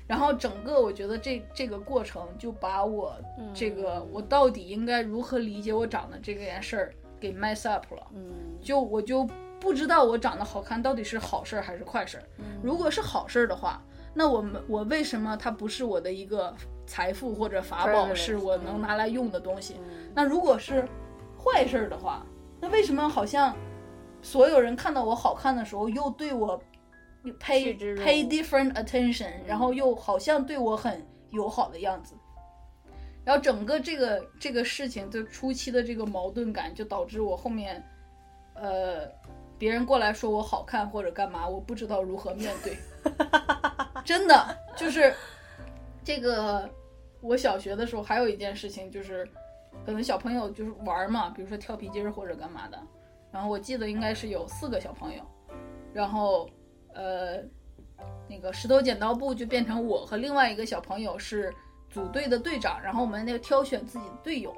[0.07, 3.17] 然后整个我觉得这这个过程就把我
[3.53, 8.07] 这个我到底应该如何理解我长得这件事儿给 mess up 了。
[8.15, 9.29] 嗯，就我就
[9.59, 12.23] 不知道我长得好看到底是好事儿还是坏事儿。
[12.63, 13.83] 如果是好事儿的话，
[14.15, 16.55] 那我们我为什么它不是我的一个
[16.87, 19.75] 财富或者法宝，是我能拿来用的东西？
[19.81, 20.89] 嗯那如果是
[21.47, 22.27] 坏事儿的话，
[22.61, 23.55] 那为什么好像
[24.21, 26.61] 所有人看到我好看的时候，又对我
[27.41, 32.15] pay pay different attention，然后又好像对我很友好的样子。
[33.25, 37.85] 然后整个这个这个事情，就初期的这个矛盾感，就导致我后面，
[38.55, 39.11] 呃，
[39.59, 42.77] 别人过来说我好看或者干嘛，我不知道如何面对。
[44.05, 45.13] 真的就是
[46.05, 46.71] 这个，
[47.21, 49.29] 我小学的时候还有一件事情，就是
[49.87, 52.77] 可能小朋友就是玩嘛，比如说跳皮筋或者干嘛的。
[53.31, 55.23] 然后我记得应该是有四个小朋友，
[55.93, 56.51] 然后
[56.93, 57.37] 呃，
[58.29, 61.55] 那个石头剪刀布就变成我和另外一个小朋友是
[61.89, 64.53] 组队的队长，然后我们那个挑选自己的队友，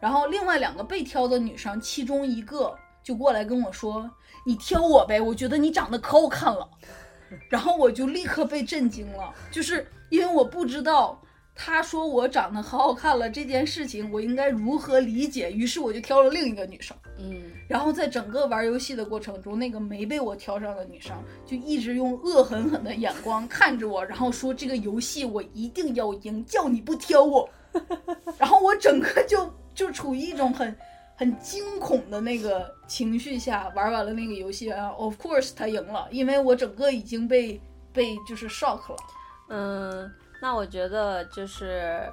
[0.00, 4.10] 然后另外两个被挑的女生，其中一个就过来跟我说
[4.46, 6.66] ：“你挑我呗，我觉得你长得可好看了。”
[7.50, 11.20] 然后我就立刻被震惊了，就是因为我不知道
[11.54, 16.96] 他说我长得好好看了这件事情，我应该如何理解，于是我就挑了另一个女生。
[17.16, 21.16] 嗯，然后在整个玩游戏的过程中，那个没被我挑上的女生
[21.46, 27.48] 就一直用恶狠狠的眼光看着我，然后说这个游戏我一定要赢，叫你不挑我。
[28.36, 30.76] 然后我整个就就处于一种很
[31.16, 37.60] 很惊恐的那个情绪下玩完了那个游戏啊，of course 他赢了，因为我整个已经被
[37.92, 38.96] 被就是 shock 了。
[39.50, 40.12] 嗯，
[40.44, 42.06] 那我觉得就是，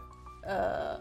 [0.44, 0.98] 呃，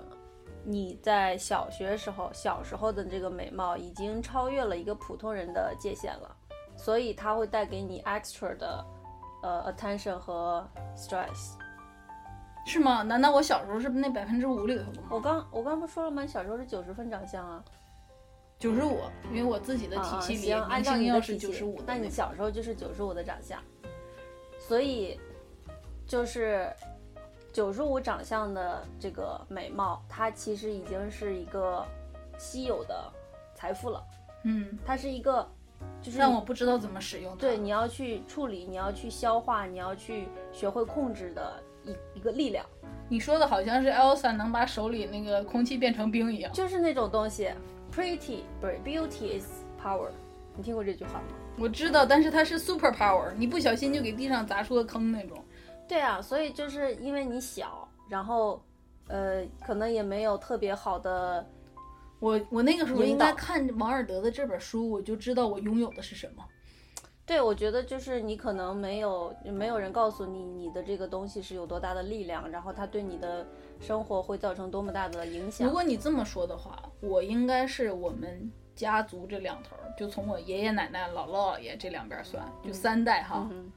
[0.65, 6.37] 你在小学时候，小时候的这个美貌已经超越了一个普通人的界限了，
[6.77, 8.85] 所以它会带给你 extra 的
[9.45, 11.53] 呃 attention 和 stress。
[12.67, 13.05] 是吗？
[13.05, 15.07] 难道我小时候是不是那百分之五里头的吗？
[15.13, 16.23] 我刚我刚不说了吗？
[16.23, 17.65] 你小时候是九十分长相啊，
[18.59, 18.99] 九十五，
[19.31, 23.63] 因为我自己的体啊系里，行，按照你要是的体系九十五，那你小时候就是九十五的长相，
[24.59, 25.17] 所以
[26.09, 26.69] 就是
[27.53, 31.85] 九十五长相的这个美貌，它其实已经是一个
[32.39, 33.13] 稀有的
[33.55, 34.03] 财富了。
[34.45, 35.47] 嗯，它是一个，
[36.01, 37.41] 就是让我不知道怎么使用它。
[37.41, 42.65] 对你要去处理，你要去消化，你要去学会控制的一一个力量，
[43.09, 46.53] 你说的好像是 Elsa 能把手里那个空气变成冰一样。
[46.53, 47.51] 就是那种东西。
[47.93, 49.49] Pretty 不是 beauty is
[49.83, 50.11] power，
[50.57, 51.35] 你听过这句话吗？
[51.59, 55.37] 我知道，但是它是 super power，你不小心就给地上砸出个坑那种。
[55.91, 58.63] 对啊，所以就是因为你小，然后
[59.09, 61.45] 呃，可能也没有特别好的，
[62.21, 66.45] 我我那个时候应该看王尔德的这本书，我就知道我拥有的是什么。
[67.27, 73.45] 对我觉得就是你可能没有没有人告诉你你的这个东西是有多大的力量，然后它对你的
[73.81, 75.67] 生活会造成多么大的影响。
[75.67, 83.71] 如果你这么说的话，我应该是我们家族这两头儿，就从我爷爷奶奶、姥姥姥爷这两边儿算，就三代哈，嗯，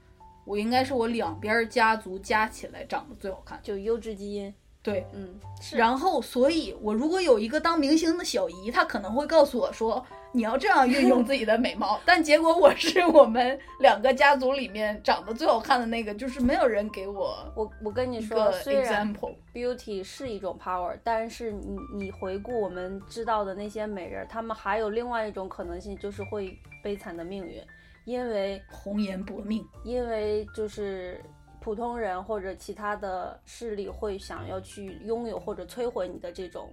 [0.44, 3.58] 我应该是我两边儿家族加起来长得最好看。
[3.62, 4.52] 就优质基因，
[4.82, 11.98] 对，嗯，是，然后，所以我如果有一个当明星的小姨，她可能会告诉我说，你要这样运用自己的美貌。
[12.04, 19.34] 但结果我是我们两个家族里面长得最好看的那个，就是没有人给我我我跟你说，个虽然 example。
[19.54, 27.62] beauty 是一种 power，但是你你回顾我们知道的那些美人，她们还有另外一种可能性，就是会悲惨的命运，
[28.04, 31.22] 因为红颜薄命，因为就是
[31.60, 36.72] 普通人或者其他的势力会想要去拥有或者摧毁你的这种。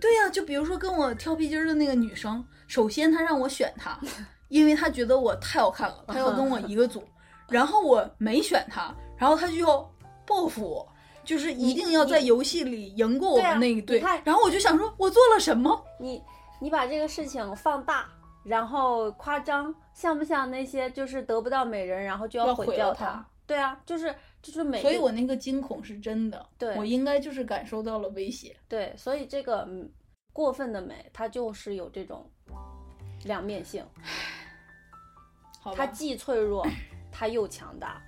[0.00, 3.98] 对呀、就比如说跟我跳皮筋儿的那个女生，首先她让我选她，
[4.48, 7.02] 因为她觉得我太好看了，她要跟我一个组，
[7.48, 9.88] 然后我没选她，然后她就要
[10.26, 10.88] 报复我。
[11.24, 15.78] 就是一定要在游戏里赢过我们那一队，然后我就想说，我做了什么？
[16.00, 16.22] 你
[16.58, 18.08] 你把这个事情放大，
[18.48, 28.56] 然后夸张，像不像那些就是得不到美人，然后就要毁掉毁了它对啊，就是就是美所以我那个惊恐是真的，对我应该就是感受到了威胁。
[28.68, 29.90] 对，所以这个嗯
[30.32, 32.30] 过分的美，它就是有这种
[33.24, 33.84] 两面性，
[35.60, 36.66] 好吧它，既脆弱，
[37.10, 38.02] 它又强大。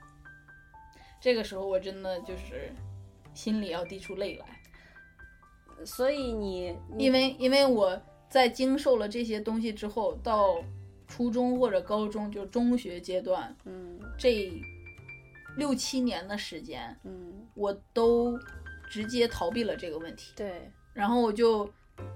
[1.20, 2.72] 这个时候我真的就是
[3.34, 4.46] 心里要滴出泪来，
[5.86, 7.98] 所以你你因为因为我
[8.30, 10.62] 在经受了这些东西之后，到
[11.08, 13.98] 初中或者高中，就中学阶段嗯。
[14.16, 14.52] 这
[15.56, 17.46] 六七年的时间，嗯。
[17.54, 18.38] 我都
[18.88, 20.70] 直接逃避了这个问题，对。
[20.94, 21.68] 然后我就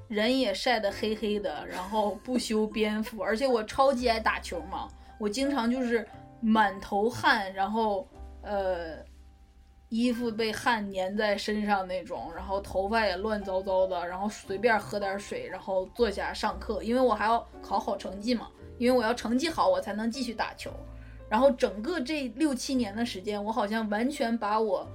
[0.08, 4.88] 人也晒得黑黑的，然后不修边幅，而且我超级爱打球嘛，
[5.18, 6.06] 我经常就是
[6.40, 8.08] 满头汗，然后
[8.42, 8.98] 呃
[9.88, 18.48] 衣服被汗粘在身上那种，然后头发也乱糟糟的，然后随便喝点水，然后坐下上课，因为我还要考好成绩嘛，
[18.78, 20.70] 因为我要成绩好我才能继续打球。
[21.28, 24.86] 然后整个这六七年的时间，我好像完全把我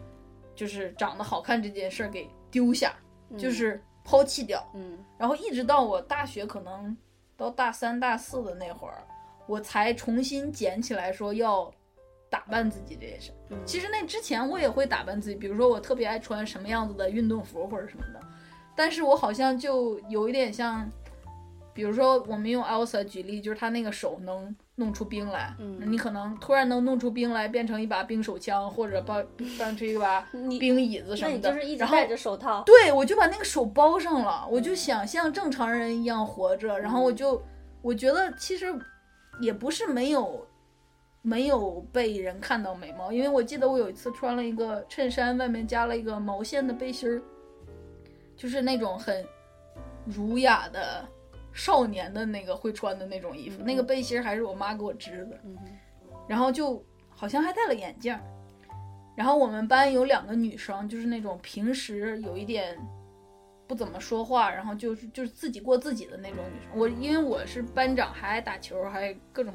[0.55, 2.93] 就是长得好看这件事儿给丢下，
[3.37, 4.65] 就是抛弃掉。
[4.73, 6.95] 嗯然后一直到我大学可能
[7.35, 9.03] 到大三、大四的那会儿，
[9.47, 11.69] 我才重新捡起来说要
[12.29, 13.31] 打扮自己这件事。
[13.65, 18.19] 其实那之前我也会打扮自己，比如说我特别爱穿什么样子的运动服或者什么的，
[18.75, 20.89] 但是我好像就有一点像，
[21.73, 25.79] 比如说我们用 Elsa 举例，就是她那个手能弄出冰来，嗯。
[25.91, 30.21] 你可能突然能弄出冰来，变成一把冰手枪，或者把变成一把
[30.59, 37.41] 冰椅子什么的，那你就是一直然后戴着手套，对，我就把那个手包上了，我就想像正常人一样活着，然后我就
[37.81, 38.67] 我觉得其实
[39.41, 40.45] 也不是没有
[41.21, 47.21] 没有被人看到美貌，因为我记得我有一次穿了一个衬衫，外面加了一个毛线的背心儿，
[48.37, 49.25] 就是那种很
[50.05, 51.05] 儒雅的
[51.53, 55.57] 少年的那个会穿的那种衣服，那个背心儿还是我妈给我织的，嗯
[56.27, 58.21] 然后就好像还戴了眼镜儿。
[59.15, 62.77] 然后我们班有两个女生，就是那种平时有一点
[63.67, 66.79] 不怎么说话，然后就是就是自己过自己的那种女生。
[66.79, 69.53] 我因为我是班长，还爱打球，还各种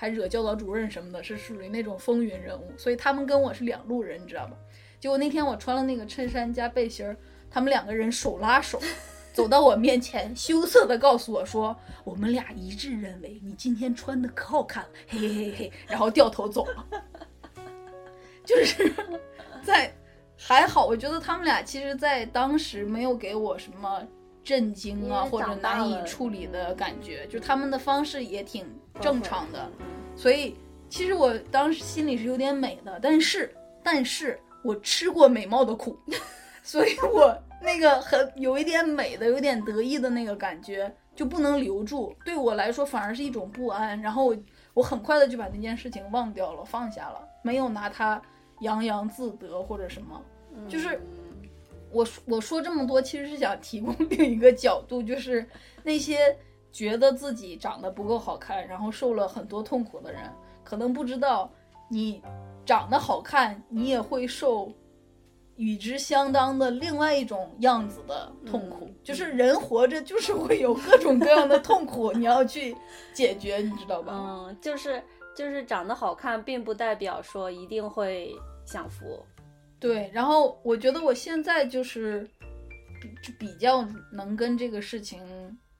[0.00, 4.56] 还惹教导主任什么的，是属于那种风云人物，所以他们跟我是两路人，你知道吧？
[5.00, 7.16] 结果那天我穿了那个衬衫加背心儿，
[7.50, 8.80] 他们两个人手拉手。
[9.34, 16.86] 走到我面前，羞涩地告诉我说：“我们俩一致认为你今天穿的可好看了，嘿嘿嘿嘿。”然后掉头走了。
[18.44, 18.92] 就是
[19.62, 19.94] 在
[20.36, 24.04] 还好，我觉得他们俩其实，在当时没有给我什么
[24.48, 28.64] 震惊啊或者难以处理的感觉，就他们的方式也挺
[28.98, 29.70] 正常的。
[29.78, 30.56] 嗯所以
[30.88, 35.94] 其实我当时心里是有点美的，但是但是我吃过美貌的苦，
[36.64, 44.00] 所以我那个很有一点美的、有点得意的那个感觉就不能留住，对我来说反而是一种不安。
[44.00, 44.36] 然后我
[44.72, 48.20] 我很快的就把那件事情忘掉了，放下了，没有拿它
[48.60, 50.18] 洋洋自得或者什么。
[50.66, 51.00] 就是
[51.90, 55.46] 我说我说这么多，其实是想提供另一个角度，就是
[55.82, 56.36] 那些
[56.70, 60.22] 觉得自己长得不够好看，然后受了很多痛苦的人，
[60.62, 61.50] 可能不知道
[61.88, 62.22] 你
[62.64, 64.72] 长得好看，你也会受
[65.56, 68.84] 与之相当的另外一种样子的痛苦。
[68.84, 72.76] 嗯就是人活着就是会有各种各样的痛苦，你要去
[73.14, 74.12] 解决，你知道吧？
[74.14, 75.02] 嗯，就是
[75.34, 78.34] 就是长得好看，并不代表说一定会
[78.66, 79.24] 享福。
[79.80, 82.28] 对，然后我觉得我现在就是
[83.00, 85.20] 比就比较能跟这个事情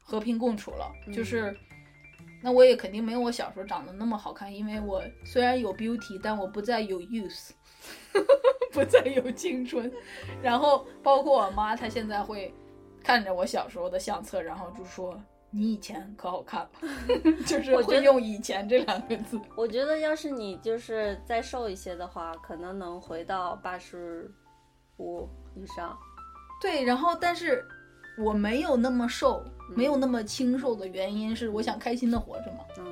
[0.01, 1.57] 和平共处了，就是
[2.43, 7.51] 那我也肯定没有我小时候长得那么好看，因为我虽然有 beauty，但我不再有 youth，
[8.73, 9.91] 不再有青春。
[10.43, 12.55] 然后包括我妈，她现在会
[13.03, 15.21] 看着我小时候的相册，然后就说。
[15.51, 16.71] 你以前可好看了，
[17.47, 19.41] 就是我会用“以前”这两个字。
[19.57, 24.31] 我觉得要是你就是再瘦一些的话，可能能回到八十
[24.99, 25.97] 五以上。
[26.61, 27.65] 对，然后但是
[28.19, 29.43] 我没有那么瘦，
[29.75, 32.85] 没有那么清瘦的原因是我想开心的活着嘛，嗯，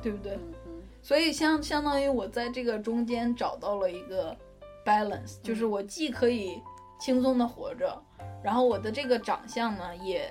[0.00, 0.34] 对不对？
[0.34, 4.36] 嗯嗯所以相相当于我在这个中间找到了一个
[4.84, 6.60] balance，就是我既可以
[7.00, 8.02] 轻松的活着，
[8.42, 10.30] 然后我的这个长相呢也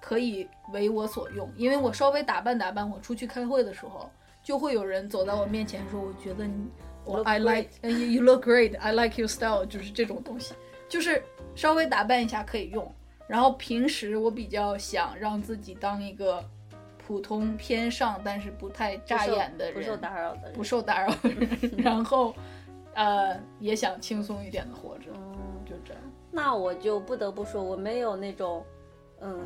[0.00, 4.10] 可以为我所用，因为我稍微打扮打扮，我出去开会的时候，
[4.42, 6.68] 就会有人走到我面前说，我觉得你
[7.04, 10.54] 我 I like you you look great, I like your style，就是这种东西，
[10.88, 11.22] 就是
[11.54, 12.90] 稍微打扮一下可以用。
[13.26, 16.44] 然后平时我比较想让自己当一个
[17.06, 21.48] 普通偏上，但是不太扎眼的人，不受打扰的人，不受打扰的人，
[21.78, 22.34] 然后，
[22.94, 26.02] 呃，也想轻松一点的活着，嗯，就这样。
[26.32, 28.64] 那我就不得不说，我没有那种，
[29.20, 29.44] 嗯，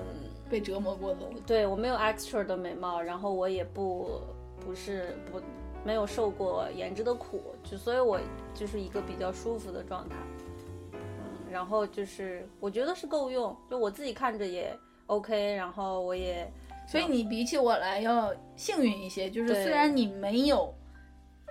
[0.55, 4.21] 被折磨过的，对我没有 extra 的美貌，然后我也不
[4.65, 5.41] 不是不
[5.85, 8.21] 没有受过颜值的苦，就所以我
[8.55, 10.15] 就是一个比较舒服的状态。
[10.93, 11.01] 嗯，
[11.51, 14.73] 然后就是我觉得是够用，就我自己看着也
[15.07, 16.49] OK，然后我也
[16.87, 20.73] 所以你比起我来要幸运一些，就是虽然你没有，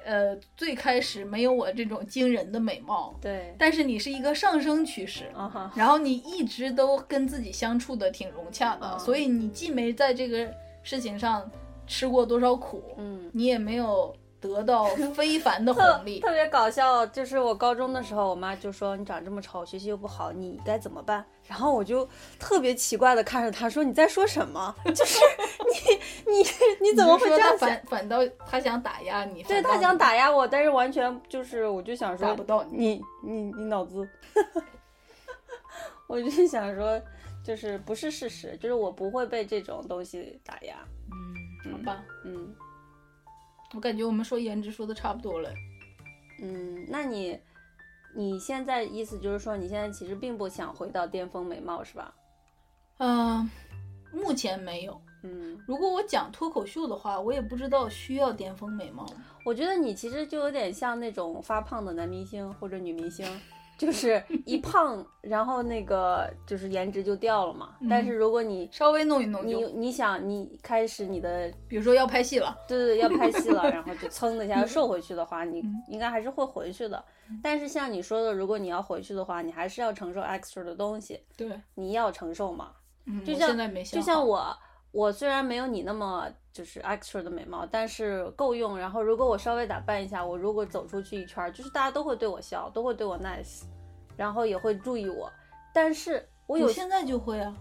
[0.06, 5.32] 呃，最开始没有我这种惊人的美貌，对，但是你是一个上升趋势。
[5.76, 10.52] 然后你一直都跟自己相处的挺融洽的，嗯所以你既没在这个
[10.84, 11.50] 事情上
[11.88, 13.30] 吃过多少苦，嗯。
[13.34, 16.20] 你也没有得到非凡的红利。
[16.20, 21.26] 特别搞笑，就是我高中的时候，我妈就说你长这么丑，学习又不好，你该怎么办？
[21.48, 22.07] 然后我就
[22.40, 24.74] 特别奇怪的看着她说你在说什么？
[24.86, 25.20] 就是
[26.26, 26.44] 你你
[26.90, 27.57] 你怎么会这样？
[27.57, 29.44] 反反倒他想打压你？
[29.44, 32.78] 对她想打压我，但是完全就是我就想说打不到你。
[32.78, 34.07] 你你你脑子，
[36.07, 36.99] 我就想说
[37.44, 40.76] 就是不是事实，就是我不会被这种东西打压。
[41.65, 42.56] 嗯，好吧，嗯
[43.74, 45.50] 我感觉我们说颜值说的差不多了。
[46.41, 47.40] 嗯，那你
[48.16, 52.14] 你现在意思就是说你现在其实并不想回到巅峰美貌是吧？
[53.00, 53.50] 嗯、
[54.14, 59.06] 目前没有，嗯，如果我讲脱口秀的话，我也不知道需要巅峰美貌？
[59.45, 63.26] 我觉得你其实就有点像那种发胖的男明星或者女明星，
[63.78, 67.76] 就是一胖，然后那个就是颜值就掉了嘛。
[67.90, 77.04] 但是如果你稍微弄一弄你，你想你开始你的比如说要拍戏了，对对对要拍戏了，然后就噌的一下瘦回去的话，你嗯应该还是会回去的。
[77.41, 82.72] 但是像你说的，如果你要回去的话，你还是要承受 extra 的东西，对，你要承受嘛。
[83.06, 84.56] 嗯，就像就像我，
[84.91, 88.78] 我虽然没有你那么就是 extra 的美貌，但是够用。
[88.78, 93.64] 然后如果我稍微打扮一下，我如果走出去一圈儿，就是大家都会对我笑，都会对我 nice，
[94.16, 95.30] 然后也会注意我。
[95.74, 97.54] 但是我有现在就会啊，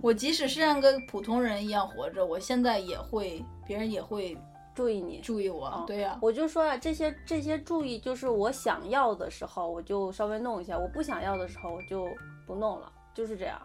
[0.00, 4.38] 我即使是像个普通人一样活着，我现在也会，别人也会
[4.74, 5.66] 注意你，注意我。
[5.66, 12.06] 哦对呀、我就说啊，这些这些注意，就是我想要的时候我就稍微弄一下，我不想要的时候我就
[12.46, 13.60] 不弄了，就是这样。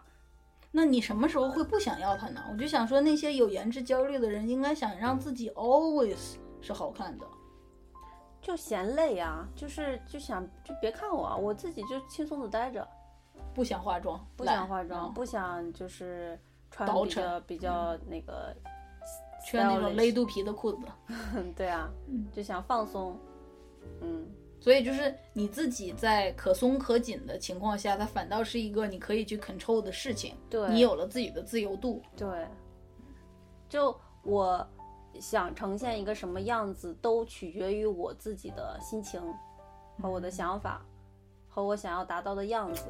[0.74, 2.42] 那你什么时候会不想要它呢？
[2.50, 7.26] 我就想说，那些有颜值焦虑的人，应该想让自己 always 是好看的。
[8.40, 12.86] 就嫌累啊，就是就想就别看我啊，我自己就轻松的待着。
[13.54, 16.38] 不想化妆，不想化妆，嗯不想就是
[16.70, 18.56] 穿倒比较比较那个
[19.46, 20.86] 穿那种勒肚皮的裤子。
[21.54, 23.18] 对啊嗯，就想放松，
[24.00, 24.26] 嗯，
[24.62, 30.36] 所以就是你自己在可松可紧的情况下，它反倒是一个你可以去 control 的事情。
[30.48, 32.00] 对，你有了自己的自由度。
[32.16, 32.46] 对，
[33.68, 34.64] 就我
[35.18, 39.20] 想呈现一个什么样子，都取决于我自己的心情
[40.00, 40.80] 和我的嗯想法，
[41.48, 42.84] 和我想要达到的样子。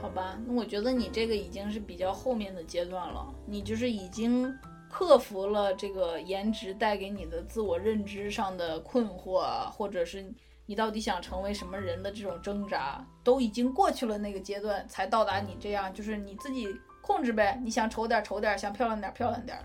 [0.00, 4.56] 好吧，那我觉得你这个已经是比较后面的阶段了，你就是已经
[4.88, 10.32] 克服了这个颜值带给你的自我认知上的困惑啊，或者是
[10.66, 16.68] 你到底想成为什么人的这种挣扎，都已经过去了那个阶段，才到达你这样，就是你自己
[17.00, 19.64] 控制呗，你想丑点儿丑点儿，想漂亮点儿漂亮点儿，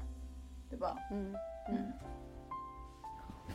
[0.70, 0.96] 对吧？
[1.12, 1.36] 嗯
[1.70, 1.92] 嗯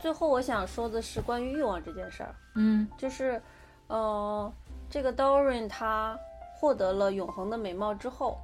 [0.01, 2.35] 最后我想说的是关于欲望这件事儿。
[2.55, 3.41] 嗯就是，
[3.87, 4.53] 呃，
[4.91, 6.19] 这个 Dorian 他
[6.55, 8.39] 获得了永恒的美貌之后，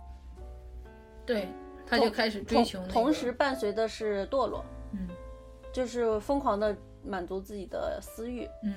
[1.27, 1.49] 对，
[1.87, 5.09] 他就开始追求、那个、同时伴随的是堕落，嗯
[5.73, 8.49] 就是疯狂的满足自己的私欲。
[8.63, 8.75] 嗯，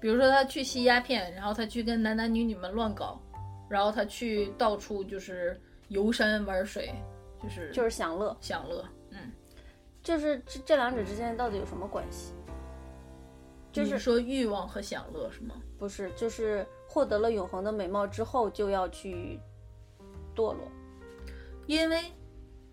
[0.00, 3.20] 比如说他去吸鸦片，然后他去跟男男女女们乱搞，
[3.68, 6.92] 然后他去到处就是游山玩水，
[7.42, 8.84] 就是就是享乐，享乐。
[9.10, 9.32] 嗯，
[10.02, 12.32] 就是这这两者之间到底有什么关系？
[13.70, 15.54] 就是说欲望和享乐是吗？
[15.78, 19.38] 不是，就是获得了永恒的美貌之后就要去
[20.34, 20.60] 堕落。
[21.66, 22.02] 因为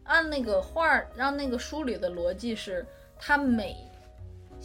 [0.03, 2.83] 按那个画儿，让那个书里的逻辑是，
[3.19, 3.75] 他每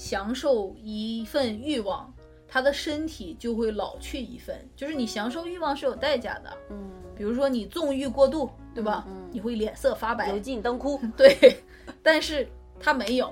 [0.01, 2.11] 享受一份欲望，
[2.49, 4.67] 他的身体就会老去一份。
[4.75, 9.05] 就是你享受欲望是有代价的，嗯，比如说你纵欲过度，对吧？
[9.07, 10.99] 嗯嗯你会脸色发白油，尽灯枯。
[11.19, 11.63] 对，
[12.03, 12.49] 但是
[12.81, 13.31] 他没有，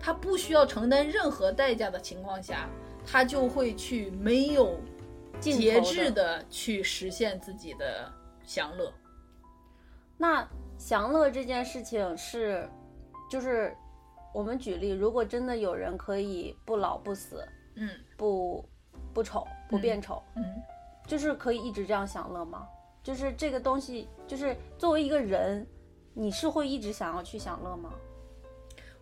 [0.00, 2.66] 他不需要承担任何代价的情况下，
[3.04, 4.80] 他就会去没有
[5.38, 8.10] 尽节制的的去实现自己的
[8.42, 8.90] 享乐。
[10.16, 10.48] 那
[10.78, 12.66] 享乐这件事情是，
[13.30, 13.76] 就是
[14.36, 17.42] 我们举例，如果真的有人可以不老不死，
[17.76, 17.88] 嗯
[18.18, 18.62] 不
[19.14, 20.44] 不丑不变丑，嗯，
[21.06, 22.68] 就是可以一直这样享乐吗？
[23.02, 25.66] 就是这个东西，就是作为一个人，
[26.12, 27.94] 你是会一直想要去享乐吗？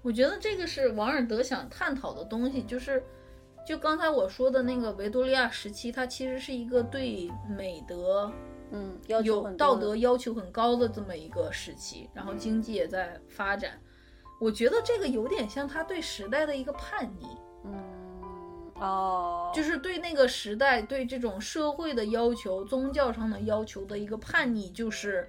[0.03, 3.03] 我觉得这个是王尔德想探讨的东西，就是
[3.67, 8.33] 就刚才我说的那个维多利亚时期，它其实是一个对美德
[8.71, 13.81] 嗯，要求道德要求很高的这么一个时期，然后经济也在发展。
[14.39, 17.27] 我觉得这个有点像他对时代的一个叛逆，
[17.65, 17.73] 嗯
[18.75, 25.29] 哦，就是对那个时代、对这种社会的要求、宗教上的要求的一个叛逆，就是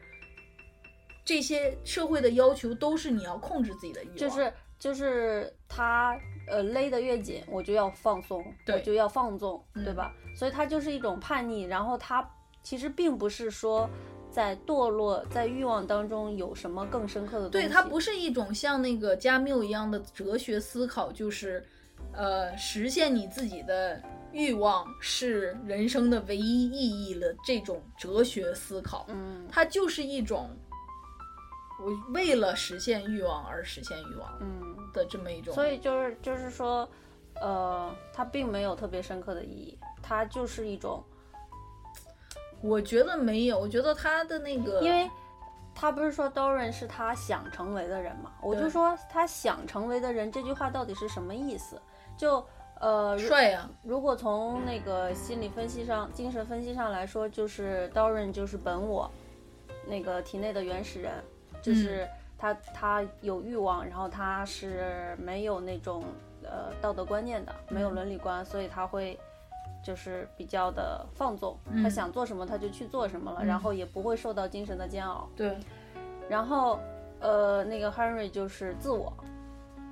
[1.23, 6.19] 这些社会的要求都是你要控制自己的欲望，就是就是他
[6.49, 10.11] 呃勒得越紧，我就要放松，我就要放纵，嗯对吧？
[10.36, 12.27] 所以他就是一种叛逆，然后他
[12.64, 13.88] 其实并不是说
[14.36, 21.66] 在堕落在欲望当中有什么更深刻的东西，对，它不是一种像那个加缪一样的哲学思考，就是，
[22.12, 24.02] 呃，实现你自己的
[24.34, 29.06] 欲望是人生的唯一意义的这种哲学思考。
[29.07, 30.49] 嗯它就是一种，
[31.80, 35.53] 我为了实现欲望而实现欲望嗯，的这么一种。
[35.53, 36.86] 所以就是就是说，
[37.40, 41.02] 呃，它并没有特别深刻的意义，它就是一种，
[42.61, 45.10] 我觉得没有，我觉得他的那个，因为
[45.73, 51.80] 他不是说 Doran 是他想成为的人嘛，我就说他想成为的人这句话到底是什么意思？
[52.18, 52.44] 就
[52.80, 59.10] 呃，如帅呀、如果从那个心理分析上、精神分析上来说，就是 Doran 就是本我
[59.88, 61.14] 那个体内的原始人，
[61.61, 62.07] 就是
[62.38, 62.60] 他他
[63.02, 66.03] 他有欲望，然后他是没有那种
[66.44, 69.18] 呃道德观念的，没有伦理观，所以他会
[69.86, 71.91] 就是比较的放纵，他嗯。
[71.91, 73.45] 想做什么他就去做什么了，嗯。
[73.45, 75.30] 然后也不会受到精神的煎熬。
[75.36, 75.56] 对，
[76.28, 76.80] 然后
[77.20, 79.14] 呃，那个 Henry 就是自我，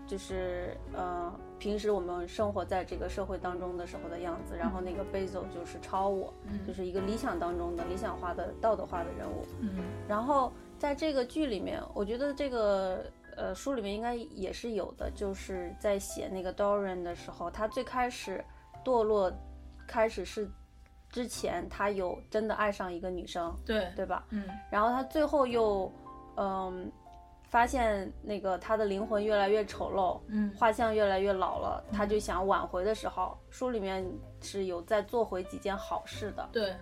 [0.07, 6.65] 就是呃平时我们生活在这个社会当中的时候的样子，然后那个 Basil 就是超我，嗯。
[6.65, 9.45] 就是一个理想当中的理想化的道德化的人物。
[9.59, 9.75] 嗯。
[10.07, 13.05] 然后在这个剧里面，我觉得这个
[13.37, 18.43] 呃书里面应该也是有的，就是在写那个 Dorian 的时候，他最开始
[18.83, 19.31] 堕落，
[19.87, 20.49] 开始是
[21.09, 24.25] 之前他有真的爱上一个女生，对，对吧？
[24.29, 25.91] 嗯然后他最后又
[26.37, 26.91] 嗯
[27.49, 34.03] 发现那个他的灵魂越来越丑陋，嗯画像越来越老了，他就想挽回的时候，书里面
[34.41, 36.49] 是有在做回几件好事的。
[36.51, 36.73] 对，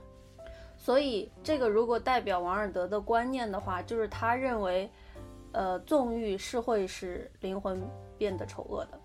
[0.78, 4.90] 所以这个如果代表王尔德的观念的话，就是他认为，
[5.52, 7.86] 呃，纵欲是会使灵魂
[8.18, 9.00] 变得丑恶的。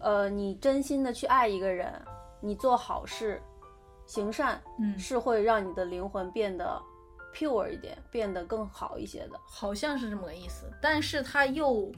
[0.00, 1.90] 呃，你真心的去爱一个人，
[2.44, 3.40] 你做好事，
[4.04, 6.80] 行善，嗯是会让你的灵魂变得
[7.34, 9.40] pure 一点，变得更好一些的。
[9.46, 11.90] 好像是这么个意思，但是他又，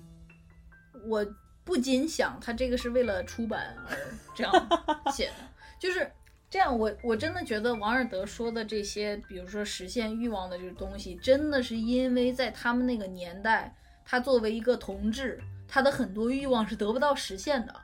[1.08, 1.26] 我
[1.64, 3.96] 不禁想，他这个是为了出版而
[4.36, 4.52] 这样
[5.12, 5.34] 写的，
[5.80, 6.08] 就是
[6.48, 6.78] 这样。
[6.78, 13.74] 我我真的觉得王尔德说的这些，比如说实现欲望的这个东西，真的是因为在他们那个年代，
[14.04, 17.74] 他作为一个同志，他的很多欲望是得不到实现的，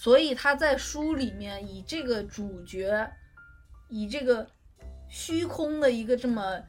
[0.00, 3.10] 所以他在书里面以这个主角，
[3.88, 4.48] 以这个
[5.08, 6.62] 虚空的一个这么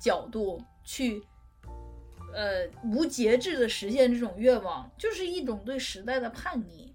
[0.00, 1.20] 角度去，
[2.32, 6.94] 呃，无节制的实现这种愿望，就是一种对时代的叛逆。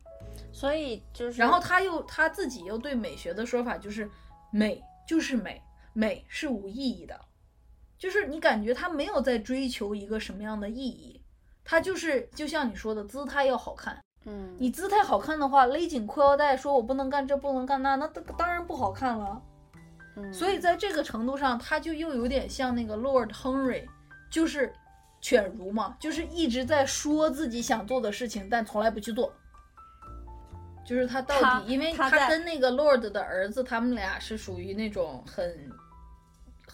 [0.53, 4.10] 所以就是，然后他又他自己又对美学的说法就是，
[4.53, 5.61] 美就是美，
[5.91, 7.19] 美是无意义的，
[7.97, 11.22] 就是你感觉他没有在追求一个什么样的意义，
[11.65, 14.02] 他就是就像你说的，姿态要好看。
[14.26, 19.41] 嗯，你姿态好看的话，勒紧裤腰带，说我不能干这不能干那，那当当然不好看了。
[20.18, 23.85] 嗯所以在这个程度上，他就又有点像那个 Lord Henry，
[24.31, 24.73] 就是
[25.22, 29.34] 犬儒嘛，就是一直在说自己想做的事情，但从来不去做。
[30.85, 35.69] 就是他到底，因为他跟那个 Lord 的儿子，他们俩是属于那种很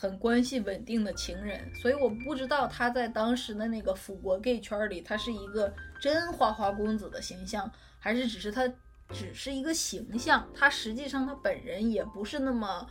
[0.01, 5.71] 很关系稳定的情人，所以我不知道他在当时的那个辅国 gay 圈里，他是一个
[6.01, 8.67] 真花花公子的形象，还是只是他
[9.09, 12.89] 只是一个形象，他实际上他本人也不是那么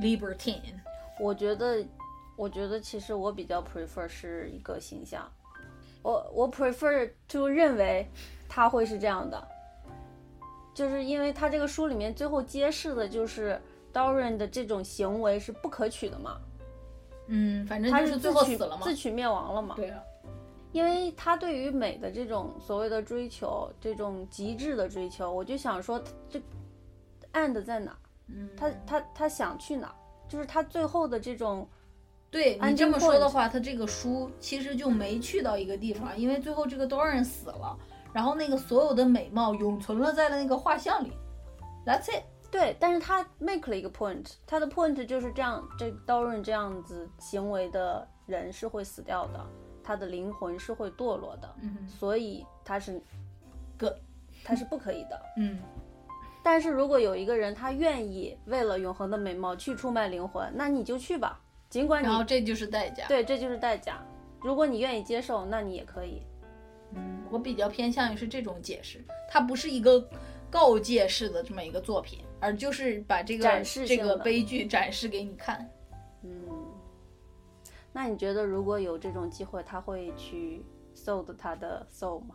[0.00, 0.60] libertine。
[1.18, 1.84] 我觉得，
[2.36, 5.28] 我觉得其实我比较 prefer 是一个形象，
[6.00, 8.08] 我我 prefer to 认为
[8.48, 9.48] 他会是这样的，
[10.72, 13.60] 就是因为他这个书里面最后揭示的就是
[13.94, 16.38] Dorian 的这种行为是不可取的嘛，
[17.28, 18.82] 嗯，反正他就是最后死了嘛。
[18.82, 19.76] 自取灭亡了嘛。
[19.76, 20.02] 对啊，
[20.72, 26.38] 因为他对于美的这种所谓的追求，这种极致的追求，我就想说，这
[27.32, 27.98] end 在哪儿？
[28.26, 29.94] 嗯，他他他想去哪儿？
[30.28, 31.68] 就是他最后的这种，
[32.30, 37.78] 对你这么说的话，他这个书其实就没去到一个地方，因为最后这个 Doran 死了，
[38.12, 41.12] 然后那个所有的美貌永存了在了那个画像里。
[41.86, 42.24] That's it。
[42.54, 49.44] 对，但是他 make 了一个 point，他的 point 就是这样，这 Doran 这样子行为的人是会死掉的，
[49.82, 53.02] 他的灵魂是会堕落的，嗯所以他是
[53.76, 53.94] Good
[54.44, 55.20] 他是不可以的。
[55.36, 55.58] 嗯，
[56.44, 63.08] 但是如果有一个人他愿意为了永恒的美貌去出卖灵魂，那你就去吧，尽管你然后这就是代价。
[63.08, 64.00] 对，这就是代价。
[64.40, 66.22] 如果你愿意接受，那你也可以。
[66.92, 70.08] 嗯，我比较偏向于是这种解释，它不是一个
[70.48, 75.66] 告诫式的这么一个作品，而就是把这个这个悲剧展示给你看。
[76.22, 76.30] 嗯，
[77.90, 80.62] 那你觉得如果有这种机会，他会去
[80.94, 82.34] sold 他的 soul 吗？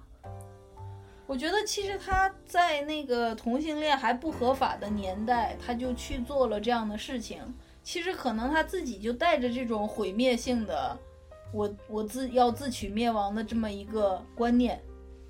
[1.28, 7.40] 我觉得其实他在那个同性恋还不合法的年代，他就去做了这样的事情。
[7.84, 10.98] 其实可能他自己就带着这种毁灭性的，
[11.54, 14.82] 我我自要自取灭亡的这么一个观念，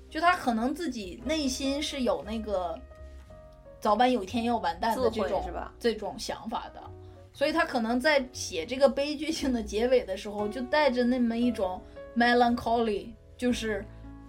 [0.08, 2.80] 就他可能自己内心是有那个
[3.80, 5.72] 早晚有一天要完蛋的这种是吧？
[5.78, 6.80] 这种想法的，
[7.32, 11.80] 所以他可能在写这个悲剧性的结尾的时候，就带着那么一种
[12.16, 13.84] melancholy，就是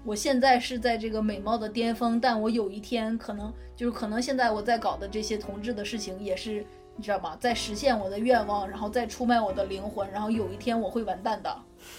[0.06, 6.66] 我现在是在这个美貌的巅峰，但我有一天可能就是可能现在我在搞的这些同志的事情，也是
[6.96, 7.38] 你知道吗？
[7.40, 11.56] 在实现我的愿望，然后再出卖我的灵魂，然后有一天我会完蛋的，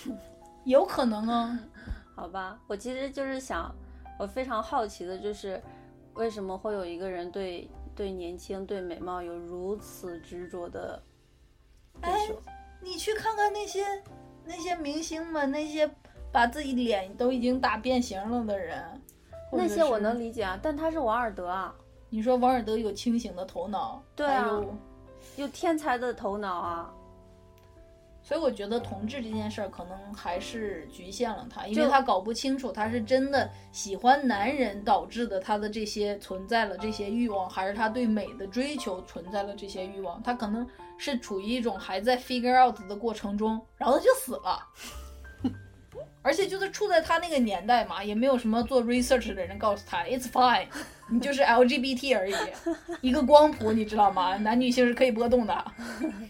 [0.65, 1.59] 有可能啊。
[2.15, 3.75] 好吧，我其实就是想，
[4.19, 5.61] 我非常好奇的就是，
[6.15, 11.03] 为什么会有一个人对对年轻、对美貌有如此执着的
[12.03, 12.41] 追求？
[12.81, 13.85] 你去看看那些
[14.45, 15.89] 那些明星们，那些
[16.31, 18.83] 把自己脸都已经打变形了的人，
[19.53, 21.75] 那些我能理解啊，但他是王尔德啊，
[22.11, 24.61] 你说王尔德有清醒的头脑，对啊
[25.37, 26.95] 有天才的头脑啊。
[28.23, 40.23] 所以我觉得同志这件事儿可能还是局限了他，因为就他搞不清楚他是真的喜欢男人导致的他的这些存在了这些欲望，还是他对美的追求存在了这些欲望。
[40.23, 40.67] 他可能
[40.97, 44.59] 是处于一种还在 figure out 的过程中，然后他就死了。
[46.25, 50.69] 而且就是处在他那个年代嘛，也没有什么做 research 的人告诉他 it's fine，
[51.11, 52.35] 你就是 LGBT 而已，
[53.01, 54.37] 一个光谱，你知道吗？
[54.37, 55.73] 男女性是可以波动的。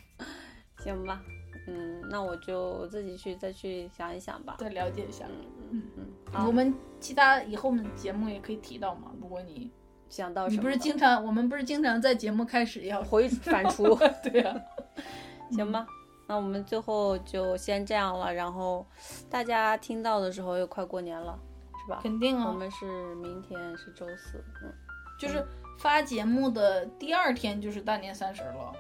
[0.83, 1.21] 行吧，
[1.67, 4.57] 嗯，那我就自己去再去想一想吧。
[4.59, 5.27] 再了解一下。
[5.71, 9.13] 嗯嗯，嗯我们其他以后我们节目也可以提到嘛。
[9.21, 9.71] 如果你
[10.09, 13.97] 想到什么你不是经常，我们不是经常在节目开始要回反刍，
[14.29, 14.55] 对呀、
[15.53, 15.87] 行吧？
[16.29, 18.87] 那我们最后就先这样了，然后
[19.31, 21.39] 大家听到的时候又快过年了，
[21.85, 22.01] 是吧？
[22.03, 24.73] 肯定啊，我们是明天是周四，嗯，
[25.19, 25.45] 就是
[25.79, 28.73] 发节目的第二天就是大年三十了。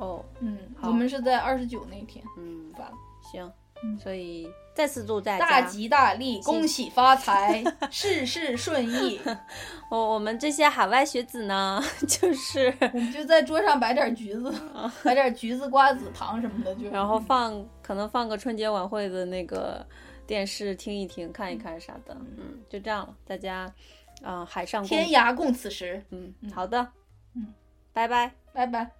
[0.00, 2.92] 哦，嗯，我们是在二十九那天嗯，发的。
[3.30, 3.52] 行
[3.82, 9.18] 嗯，所以再次祝大家大吉大利，恭喜发财， 事事顺意。
[9.90, 14.52] 我我们这些海外学子呢， 就是我们就在桌上摆点橘子，
[15.04, 19.86] 摆点橘子、瓜子、糖什么的，就然后放可能放个春节晚会的那个
[20.26, 23.72] 电视听一听、看一看啥的，嗯，就这样了，大家，
[24.22, 26.02] 嗯、海上天涯共此时。
[26.10, 26.86] 嗯，好的，
[27.34, 27.46] 嗯，
[27.94, 28.32] 拜拜。
[28.52, 28.99] 拜拜。